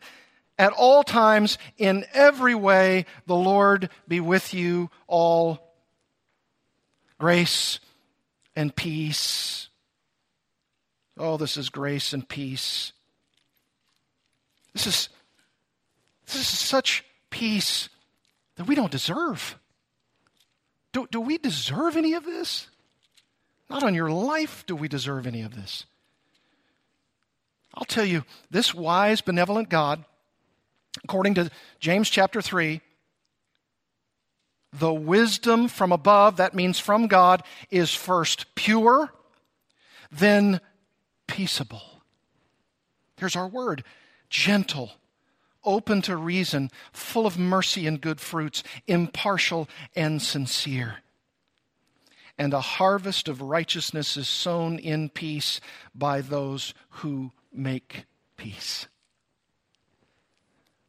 at 0.58 0.72
all 0.72 1.02
times, 1.02 1.58
in 1.78 2.04
every 2.12 2.54
way, 2.54 3.06
the 3.26 3.34
Lord 3.34 3.90
be 4.06 4.20
with 4.20 4.54
you 4.54 4.90
all. 5.06 5.74
Grace 7.18 7.80
and 8.54 8.74
peace. 8.74 9.68
Oh, 11.16 11.36
this 11.36 11.56
is 11.56 11.70
grace 11.70 12.12
and 12.12 12.28
peace. 12.28 12.92
This 14.72 14.86
is, 14.86 15.08
this 16.26 16.36
is 16.36 16.46
such 16.46 17.04
peace 17.30 17.88
that 18.56 18.66
we 18.66 18.74
don't 18.74 18.90
deserve. 18.90 19.58
Do, 20.92 21.08
do 21.10 21.20
we 21.20 21.38
deserve 21.38 21.96
any 21.96 22.14
of 22.14 22.24
this? 22.24 22.68
Not 23.68 23.82
on 23.82 23.94
your 23.94 24.10
life 24.10 24.64
do 24.66 24.76
we 24.76 24.88
deserve 24.88 25.26
any 25.26 25.42
of 25.42 25.54
this. 25.54 25.86
I'll 27.74 27.84
tell 27.84 28.04
you, 28.04 28.24
this 28.50 28.72
wise, 28.72 29.20
benevolent 29.20 29.68
God, 29.68 30.04
according 31.04 31.34
to 31.34 31.50
James 31.78 32.08
chapter 32.08 32.42
3, 32.42 32.80
the 34.72 34.92
wisdom 34.92 35.68
from 35.68 35.92
above, 35.92 36.38
that 36.38 36.54
means 36.54 36.80
from 36.80 37.06
God, 37.06 37.42
is 37.70 37.94
first 37.94 38.54
pure, 38.54 39.12
then 40.10 40.60
peaceable. 41.28 42.02
There's 43.16 43.36
our 43.36 43.46
word 43.46 43.84
gentle, 44.28 44.92
open 45.62 46.02
to 46.02 46.16
reason, 46.16 46.70
full 46.92 47.26
of 47.26 47.38
mercy 47.38 47.86
and 47.86 48.00
good 48.00 48.20
fruits, 48.20 48.64
impartial 48.88 49.68
and 49.94 50.20
sincere. 50.20 50.96
And 52.36 52.52
a 52.52 52.60
harvest 52.60 53.28
of 53.28 53.40
righteousness 53.40 54.16
is 54.16 54.28
sown 54.28 54.80
in 54.80 55.08
peace 55.08 55.60
by 55.94 56.20
those 56.20 56.74
who 56.88 57.30
make 57.52 58.06
peace. 58.36 58.88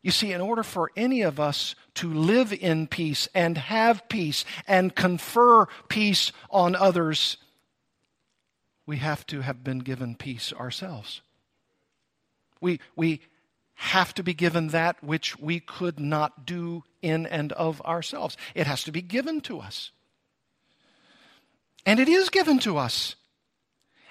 You 0.06 0.12
see, 0.12 0.34
in 0.34 0.40
order 0.40 0.62
for 0.62 0.92
any 0.96 1.24
of 1.24 1.40
us 1.40 1.74
to 1.96 2.14
live 2.14 2.54
in 2.54 2.86
peace 2.86 3.28
and 3.34 3.58
have 3.58 4.08
peace 4.08 4.46
and 4.68 4.94
confer 4.94 5.66
peace 5.90 6.32
on 6.52 6.76
others, 6.76 7.38
we 8.86 8.98
have 8.98 9.26
to 9.26 9.42
have 9.42 9.64
been 9.64 9.80
given 9.80 10.14
peace 10.14 10.54
ourselves. 10.54 11.22
We, 12.62 12.80
we 12.96 13.20
have 13.74 14.14
to 14.14 14.22
be 14.22 14.36
given 14.36 14.68
that 14.68 15.04
which 15.04 15.40
we 15.40 15.60
could 15.60 16.00
not 16.00 16.46
do 16.46 16.84
in 17.02 17.26
and 17.26 17.52
of 17.54 17.82
ourselves. 17.82 18.38
It 18.54 18.68
has 18.68 18.84
to 18.84 18.92
be 18.92 19.02
given 19.02 19.42
to 19.42 19.60
us. 19.60 19.90
And 21.84 22.00
it 22.00 22.10
is 22.10 22.30
given 22.30 22.60
to 22.60 22.78
us. 22.78 23.16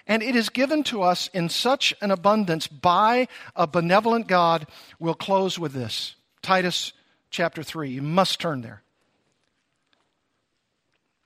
And 0.06 0.22
it 0.22 0.36
is 0.36 0.50
given 0.50 0.84
to 0.84 1.02
us 1.02 1.28
in 1.32 1.48
such 1.48 1.94
an 2.02 2.10
abundance 2.10 2.66
by 2.66 3.28
a 3.56 3.66
benevolent 3.66 4.26
God. 4.26 4.66
We'll 4.98 5.14
close 5.14 5.58
with 5.58 5.72
this 5.72 6.14
Titus 6.42 6.92
chapter 7.30 7.62
3. 7.62 7.90
You 7.90 8.02
must 8.02 8.38
turn 8.38 8.60
there. 8.60 8.82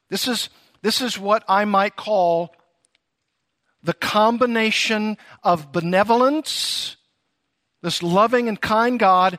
This 0.09 0.29
is, 0.29 0.49
this 0.81 1.03
is 1.03 1.19
what 1.19 1.45
I 1.49 1.65
might 1.65 1.97
call 1.97 2.55
the 3.83 3.95
combination 3.95 5.17
of 5.43 5.73
benevolence, 5.73 6.97
this 7.83 8.03
loving 8.03 8.49
and 8.49 8.61
kind 8.61 8.99
God, 8.99 9.39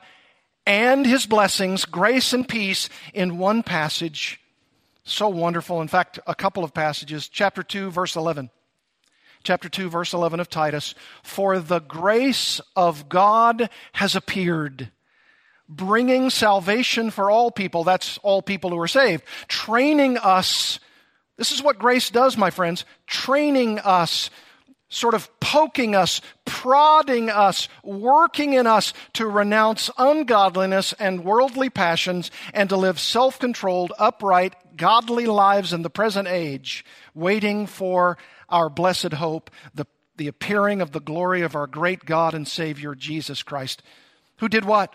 and 0.66 1.06
his 1.06 1.26
blessings, 1.26 1.84
grace 1.84 2.32
and 2.32 2.46
peace 2.46 2.88
in 3.14 3.38
one 3.38 3.62
passage. 3.62 4.40
So 5.02 5.28
wonderful. 5.28 5.80
In 5.82 5.88
fact, 5.88 6.20
a 6.26 6.34
couple 6.34 6.62
of 6.62 6.72
passages. 6.72 7.28
Chapter 7.28 7.62
2, 7.62 7.90
verse 7.90 8.16
11. 8.16 8.50
Chapter 9.42 9.68
2, 9.68 9.88
verse 9.88 10.12
11 10.12 10.40
of 10.40 10.48
Titus. 10.48 10.94
For 11.22 11.58
the 11.58 11.80
grace 11.80 12.60
of 12.76 13.08
God 13.08 13.70
has 13.92 14.14
appeared, 14.14 14.90
bringing 15.68 16.30
salvation 16.30 17.10
for 17.10 17.30
all 17.30 17.50
people. 17.50 17.84
That's 17.84 18.18
all 18.18 18.42
people 18.42 18.70
who 18.70 18.80
are 18.80 18.88
saved. 18.88 19.24
Training 19.48 20.18
us. 20.18 20.78
This 21.36 21.52
is 21.52 21.62
what 21.62 21.78
grace 21.78 22.10
does, 22.10 22.36
my 22.36 22.50
friends. 22.50 22.84
Training 23.06 23.78
us 23.78 24.30
sort 24.90 25.14
of 25.14 25.30
poking 25.40 25.94
us, 25.94 26.20
prodding 26.44 27.30
us, 27.30 27.68
working 27.82 28.52
in 28.52 28.66
us 28.66 28.92
to 29.14 29.26
renounce 29.26 29.88
ungodliness 29.96 30.92
and 30.94 31.24
worldly 31.24 31.70
passions 31.70 32.30
and 32.52 32.68
to 32.68 32.76
live 32.76 33.00
self 33.00 33.38
controlled, 33.38 33.92
upright, 33.98 34.54
godly 34.76 35.26
lives 35.26 35.72
in 35.72 35.82
the 35.82 35.90
present 35.90 36.28
age, 36.28 36.84
waiting 37.14 37.66
for 37.66 38.18
our 38.50 38.68
blessed 38.68 39.14
hope, 39.14 39.50
the, 39.74 39.86
the 40.16 40.28
appearing 40.28 40.80
of 40.80 40.92
the 40.92 41.00
glory 41.00 41.42
of 41.42 41.54
our 41.54 41.66
great 41.66 42.04
God 42.04 42.34
and 42.34 42.46
Savior, 42.46 42.94
Jesus 42.94 43.42
Christ, 43.42 43.82
who 44.38 44.48
did 44.48 44.64
what? 44.64 44.94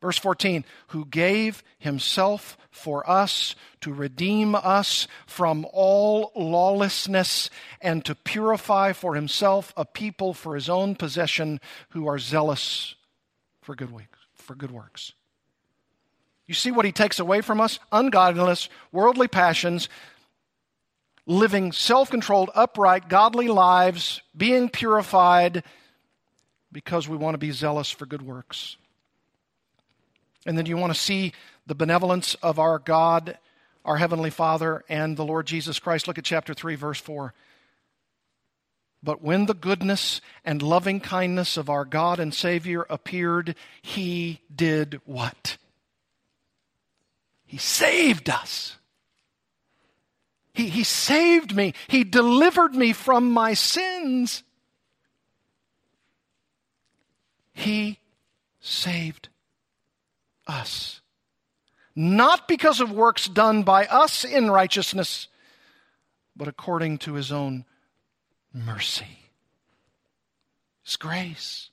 Verse 0.00 0.18
14, 0.18 0.64
who 0.88 1.04
gave 1.04 1.64
himself 1.78 2.56
for 2.70 3.08
us 3.10 3.56
to 3.80 3.92
redeem 3.92 4.54
us 4.54 5.08
from 5.26 5.66
all 5.72 6.30
lawlessness 6.36 7.50
and 7.80 8.04
to 8.04 8.14
purify 8.14 8.92
for 8.92 9.16
himself 9.16 9.72
a 9.76 9.84
people 9.84 10.34
for 10.34 10.54
his 10.54 10.68
own 10.68 10.94
possession 10.94 11.60
who 11.90 12.06
are 12.06 12.18
zealous 12.18 12.94
for 13.60 13.74
good, 13.74 13.90
works, 13.90 14.18
for 14.34 14.54
good 14.54 14.70
works. 14.70 15.12
You 16.46 16.54
see 16.54 16.70
what 16.70 16.86
he 16.86 16.92
takes 16.92 17.18
away 17.18 17.40
from 17.40 17.60
us? 17.60 17.78
Ungodliness, 17.92 18.68
worldly 18.92 19.28
passions, 19.28 19.88
living 21.28 21.70
self 21.72 22.10
controlled, 22.10 22.50
upright, 22.54 23.08
godly 23.08 23.46
lives, 23.46 24.22
being 24.36 24.68
purified 24.68 25.62
because 26.72 27.08
we 27.08 27.16
want 27.16 27.34
to 27.34 27.38
be 27.38 27.52
zealous 27.52 27.90
for 27.90 28.06
good 28.06 28.22
works. 28.22 28.76
And 30.46 30.56
then 30.56 30.66
you 30.66 30.76
want 30.76 30.92
to 30.92 30.98
see 30.98 31.32
the 31.66 31.74
benevolence 31.74 32.34
of 32.36 32.58
our 32.58 32.78
God, 32.78 33.38
our 33.84 33.98
Heavenly 33.98 34.30
Father, 34.30 34.82
and 34.88 35.16
the 35.16 35.24
Lord 35.24 35.46
Jesus 35.46 35.78
Christ. 35.78 36.08
Look 36.08 36.18
at 36.18 36.24
chapter 36.24 36.54
3, 36.54 36.74
verse 36.74 37.00
4. 37.00 37.34
But 39.02 39.22
when 39.22 39.46
the 39.46 39.54
goodness 39.54 40.20
and 40.44 40.62
loving 40.62 40.98
kindness 40.98 41.56
of 41.56 41.68
our 41.68 41.84
God 41.84 42.18
and 42.18 42.34
Savior 42.34 42.86
appeared, 42.88 43.54
He 43.82 44.40
did 44.54 45.00
what? 45.04 45.58
He 47.44 47.58
saved 47.58 48.30
us. 48.30 48.77
He, 50.58 50.68
he 50.70 50.82
saved 50.82 51.54
me. 51.54 51.72
He 51.86 52.02
delivered 52.02 52.74
me 52.74 52.92
from 52.92 53.30
my 53.30 53.54
sins. 53.54 54.42
He 57.52 58.00
saved 58.58 59.28
us. 60.48 61.00
Not 61.94 62.48
because 62.48 62.80
of 62.80 62.90
works 62.90 63.28
done 63.28 63.62
by 63.62 63.86
us 63.86 64.24
in 64.24 64.50
righteousness, 64.50 65.28
but 66.34 66.48
according 66.48 66.98
to 66.98 67.14
his 67.14 67.30
own 67.30 67.64
mercy, 68.52 69.30
his 70.82 70.96
grace. 70.96 71.70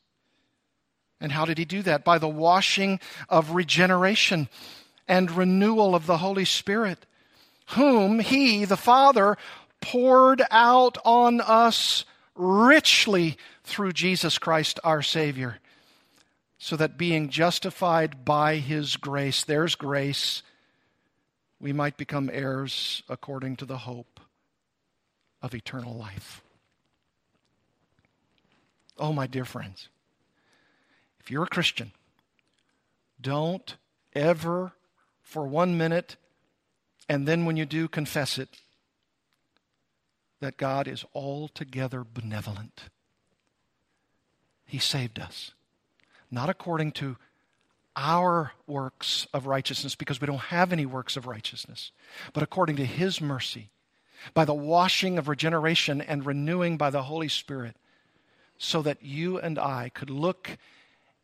And 1.20 1.32
how 1.32 1.46
did 1.46 1.58
he 1.58 1.66
do 1.66 1.82
that? 1.82 2.04
By 2.04 2.20
the 2.20 2.28
washing 2.28 3.00
of 3.30 3.56
regeneration 3.56 4.48
and 5.08 5.32
renewal 5.32 5.96
of 5.96 6.06
the 6.06 6.20
Holy 6.20 6.46
Spirit, 6.46 7.08
whom 7.70 8.20
he, 8.20 8.66
the 8.66 8.78
Father, 8.78 9.38
poured 9.82 10.41
out 10.51 10.97
on 11.05 11.41
us 11.41 12.05
richly 12.36 13.38
through 13.63 13.93
Jesus 13.93 14.38
Christ 14.38 14.80
our 14.84 15.01
Savior 15.01 15.59
so 16.57 16.76
that 16.76 16.97
being 16.97 17.30
justified 17.30 18.26
by 18.26 18.55
his 18.55 18.97
grace, 18.97 19.43
there's 19.43 19.76
grace, 19.76 20.41
we 21.59 21.74
might 21.74 21.97
become 21.97 22.30
heirs 22.32 23.03
according 23.09 23.55
to 23.57 23.66
the 23.66 23.80
hope 23.80 24.20
of 25.41 25.53
eternal 25.53 25.95
life. 25.95 26.41
Oh, 28.97 29.13
my 29.13 29.28
dear 29.28 29.45
friends, 29.45 29.89
if 31.20 31.30
you're 31.30 31.43
a 31.43 31.47
Christian, 31.47 31.91
don't 33.20 33.76
ever 34.13 34.72
for 35.22 35.45
one 35.45 35.78
minute, 35.78 36.16
and 37.08 37.28
then 37.28 37.45
when 37.45 37.58
you 37.58 37.66
do, 37.66 37.88
confess 37.88 38.38
it, 38.38 38.49
that 40.41 40.58
God 40.58 40.88
is 40.88 41.06
altogether 41.14 42.03
benevolent. 42.03 42.84
He 44.66 44.80
saved 44.80 45.20
us 45.20 45.51
not 46.32 46.49
according 46.49 46.91
to 46.91 47.16
our 47.95 48.51
works 48.68 49.26
of 49.34 49.47
righteousness, 49.47 49.95
because 49.95 50.20
we 50.20 50.28
don't 50.28 50.38
have 50.38 50.74
any 50.74 50.86
works 50.86 51.16
of 51.16 51.26
righteousness, 51.26 51.91
but 52.34 52.43
according 52.43 52.76
to 52.76 52.86
His 52.86 53.22
mercy, 53.22 53.70
by 54.34 54.43
the 54.43 54.53
washing 54.53 55.18
of 55.18 55.30
regeneration 55.30 56.01
and 56.01 56.26
renewing 56.26 56.78
by 56.78 56.89
the 56.89 57.03
Holy 57.03 57.30
Spirit, 57.30 57.78
so 58.58 58.82
that 58.82 59.01
you 59.01 59.39
and 59.39 59.58
I 59.58 59.89
could 59.89 60.10
look 60.10 60.58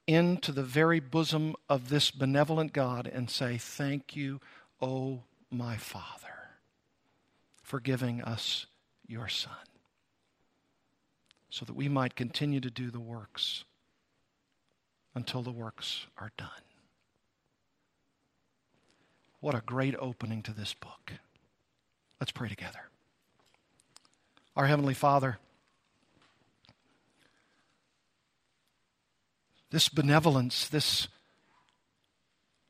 into 0.07 0.51
the 0.51 0.63
very 0.63 0.99
bosom 0.99 1.55
of 1.67 1.89
this 1.89 2.09
benevolent 2.09 2.71
God 2.71 3.05
and 3.05 3.29
say, 3.29 3.57
Thank 3.57 4.15
you, 4.15 4.39
O 4.81 5.23
my 5.51 5.75
Father, 5.75 6.55
for 7.61 7.79
giving 7.79 8.21
us 8.21 8.65
your 9.05 9.27
Son, 9.27 9.51
so 11.49 11.65
that 11.65 11.75
we 11.75 11.89
might 11.89 12.15
continue 12.15 12.61
to 12.61 12.71
do 12.71 12.89
the 12.89 12.99
works 12.99 13.65
until 15.13 15.43
the 15.43 15.51
works 15.51 16.07
are 16.17 16.31
done. 16.37 16.47
What 19.41 19.55
a 19.55 19.61
great 19.65 19.95
opening 19.99 20.41
to 20.43 20.53
this 20.53 20.73
book. 20.73 21.13
Let's 22.19 22.31
pray 22.31 22.47
together. 22.47 22.89
Our 24.55 24.67
Heavenly 24.67 24.93
Father, 24.93 25.39
this 29.71 29.89
benevolence, 29.89 30.67
this 30.67 31.07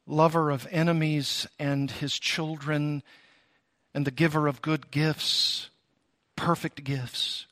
lover 0.07 0.49
of 0.49 0.67
enemies 0.71 1.47
and 1.59 1.89
his 1.89 2.17
children, 2.17 3.03
and 3.93 4.05
the 4.05 4.11
giver 4.11 4.47
of 4.47 4.61
good 4.61 4.91
gifts, 4.91 5.69
perfect 6.35 6.83
gifts, 6.83 7.45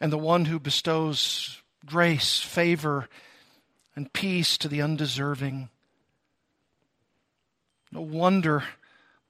and 0.00 0.12
the 0.12 0.18
one 0.18 0.46
who 0.46 0.58
bestows 0.58 1.62
grace, 1.84 2.40
favor, 2.40 3.08
and 3.96 4.12
peace 4.12 4.58
to 4.58 4.68
the 4.68 4.82
undeserving. 4.82 5.68
No 7.90 8.00
wonder 8.00 8.64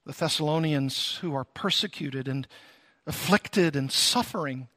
the 0.05 0.13
Thessalonians 0.13 1.17
who 1.17 1.33
are 1.33 1.45
persecuted 1.45 2.27
and 2.27 2.47
afflicted 3.07 3.75
and 3.75 3.91
suffering 3.91 4.67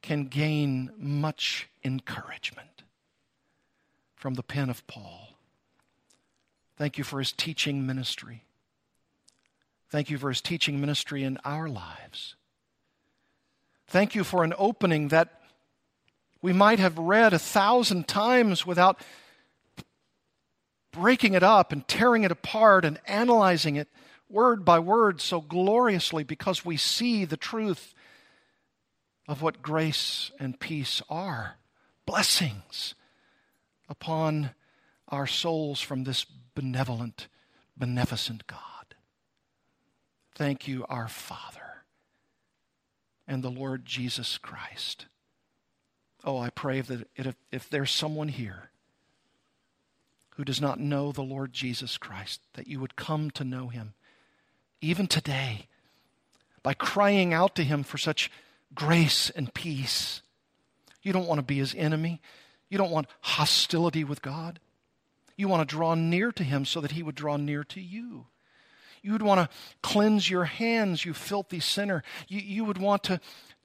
can 0.00 0.26
gain 0.26 0.90
much 0.98 1.68
encouragement 1.82 2.73
from 4.24 4.32
the 4.32 4.42
pen 4.42 4.70
of 4.70 4.86
Paul. 4.86 5.36
Thank 6.78 6.96
you 6.96 7.04
for 7.04 7.18
his 7.18 7.30
teaching 7.30 7.86
ministry. 7.86 8.44
Thank 9.90 10.08
you 10.08 10.16
for 10.16 10.30
his 10.30 10.40
teaching 10.40 10.80
ministry 10.80 11.22
in 11.22 11.36
our 11.44 11.68
lives. 11.68 12.34
Thank 13.86 14.14
you 14.14 14.24
for 14.24 14.42
an 14.42 14.54
opening 14.56 15.08
that 15.08 15.42
we 16.40 16.54
might 16.54 16.78
have 16.78 16.96
read 16.96 17.34
a 17.34 17.38
thousand 17.38 18.08
times 18.08 18.64
without 18.64 18.98
breaking 20.90 21.34
it 21.34 21.42
up 21.42 21.70
and 21.70 21.86
tearing 21.86 22.24
it 22.24 22.32
apart 22.32 22.86
and 22.86 22.98
analyzing 23.06 23.76
it 23.76 23.88
word 24.30 24.64
by 24.64 24.78
word 24.78 25.20
so 25.20 25.42
gloriously 25.42 26.24
because 26.24 26.64
we 26.64 26.78
see 26.78 27.26
the 27.26 27.36
truth 27.36 27.94
of 29.28 29.42
what 29.42 29.60
grace 29.60 30.30
and 30.40 30.58
peace 30.58 31.02
are 31.10 31.56
blessings 32.06 32.94
upon 33.88 34.50
our 35.08 35.26
souls 35.26 35.80
from 35.80 36.04
this 36.04 36.24
benevolent, 36.54 37.28
beneficent 37.76 38.46
God. 38.46 38.60
Thank 40.34 40.66
you, 40.66 40.84
our 40.88 41.08
Father 41.08 41.84
and 43.26 43.42
the 43.42 43.50
Lord 43.50 43.84
Jesus 43.84 44.38
Christ. 44.38 45.06
Oh, 46.24 46.38
I 46.38 46.50
pray 46.50 46.80
that 46.80 47.08
if, 47.16 47.34
if 47.52 47.68
there's 47.68 47.90
someone 47.90 48.28
here 48.28 48.70
who 50.36 50.44
does 50.44 50.60
not 50.60 50.80
know 50.80 51.12
the 51.12 51.22
Lord 51.22 51.52
Jesus 51.52 51.96
Christ, 51.96 52.40
that 52.54 52.66
you 52.66 52.80
would 52.80 52.96
come 52.96 53.30
to 53.32 53.44
know 53.44 53.68
him, 53.68 53.94
even 54.80 55.06
today, 55.06 55.68
by 56.62 56.74
crying 56.74 57.32
out 57.32 57.54
to 57.54 57.64
him 57.64 57.82
for 57.82 57.98
such 57.98 58.30
grace 58.74 59.30
and 59.30 59.54
peace. 59.54 60.22
You 61.02 61.12
don't 61.12 61.26
want 61.26 61.38
to 61.38 61.44
be 61.44 61.58
his 61.58 61.74
enemy. 61.74 62.20
You 62.74 62.78
don't 62.78 62.90
want 62.90 63.06
hostility 63.20 64.02
with 64.02 64.20
God. 64.20 64.58
You 65.36 65.46
want 65.46 65.60
to 65.60 65.72
draw 65.72 65.94
near 65.94 66.32
to 66.32 66.42
him 66.42 66.64
so 66.64 66.80
that 66.80 66.90
he 66.90 67.04
would 67.04 67.14
draw 67.14 67.36
near 67.36 67.62
to 67.62 67.80
you. 67.80 68.26
You 69.00 69.12
would 69.12 69.22
want 69.22 69.38
to 69.38 69.56
cleanse 69.80 70.28
your 70.28 70.46
hands, 70.46 71.04
you 71.04 71.14
filthy 71.14 71.60
sinner. 71.60 72.02
You, 72.26 72.40
you 72.40 72.64
would 72.64 72.78
want 72.78 73.04
to, 73.04 73.20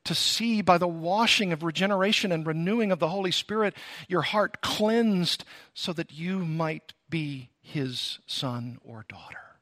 to 0.06 0.14
see 0.14 0.62
by 0.62 0.78
the 0.78 0.88
washing 0.88 1.52
of 1.52 1.64
regeneration 1.64 2.32
and 2.32 2.46
renewing 2.46 2.92
of 2.92 3.00
the 3.00 3.08
Holy 3.08 3.32
Spirit 3.32 3.74
your 4.08 4.22
heart 4.22 4.62
cleansed 4.62 5.44
so 5.74 5.92
that 5.94 6.14
you 6.14 6.46
might 6.46 6.94
be 7.10 7.50
his 7.62 8.20
son 8.28 8.78
or 8.84 9.06
daughter. 9.10 9.58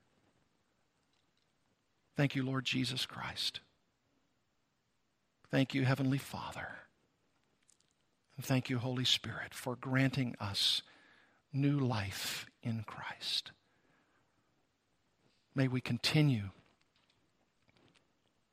Thank 2.18 2.36
you, 2.36 2.43
Lord 2.43 2.66
Jesus 2.66 3.06
Christ. 3.06 3.62
Thank 5.50 5.74
you, 5.74 5.86
Heavenly 5.86 6.18
Father. 6.18 6.68
Thank 8.41 8.69
you, 8.69 8.77
Holy 8.77 9.05
Spirit, 9.05 9.53
for 9.53 9.75
granting 9.75 10.35
us 10.39 10.83
new 11.51 11.79
life 11.79 12.45
in 12.61 12.83
Christ. 12.85 13.51
May 15.55 15.67
we 15.67 15.81
continue 15.81 16.51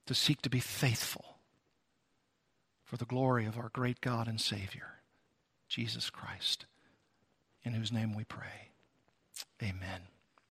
to 0.06 0.14
seek 0.14 0.40
to 0.42 0.50
be 0.50 0.60
faithful 0.60 1.36
for 2.84 2.96
the 2.96 3.04
glory 3.04 3.44
of 3.44 3.58
our 3.58 3.70
great 3.70 4.00
God 4.00 4.26
and 4.26 4.40
Savior, 4.40 5.00
Jesus 5.68 6.08
Christ, 6.08 6.64
in 7.62 7.74
whose 7.74 7.92
name 7.92 8.14
we 8.14 8.24
pray. 8.24 8.70
Amen. 9.62 10.13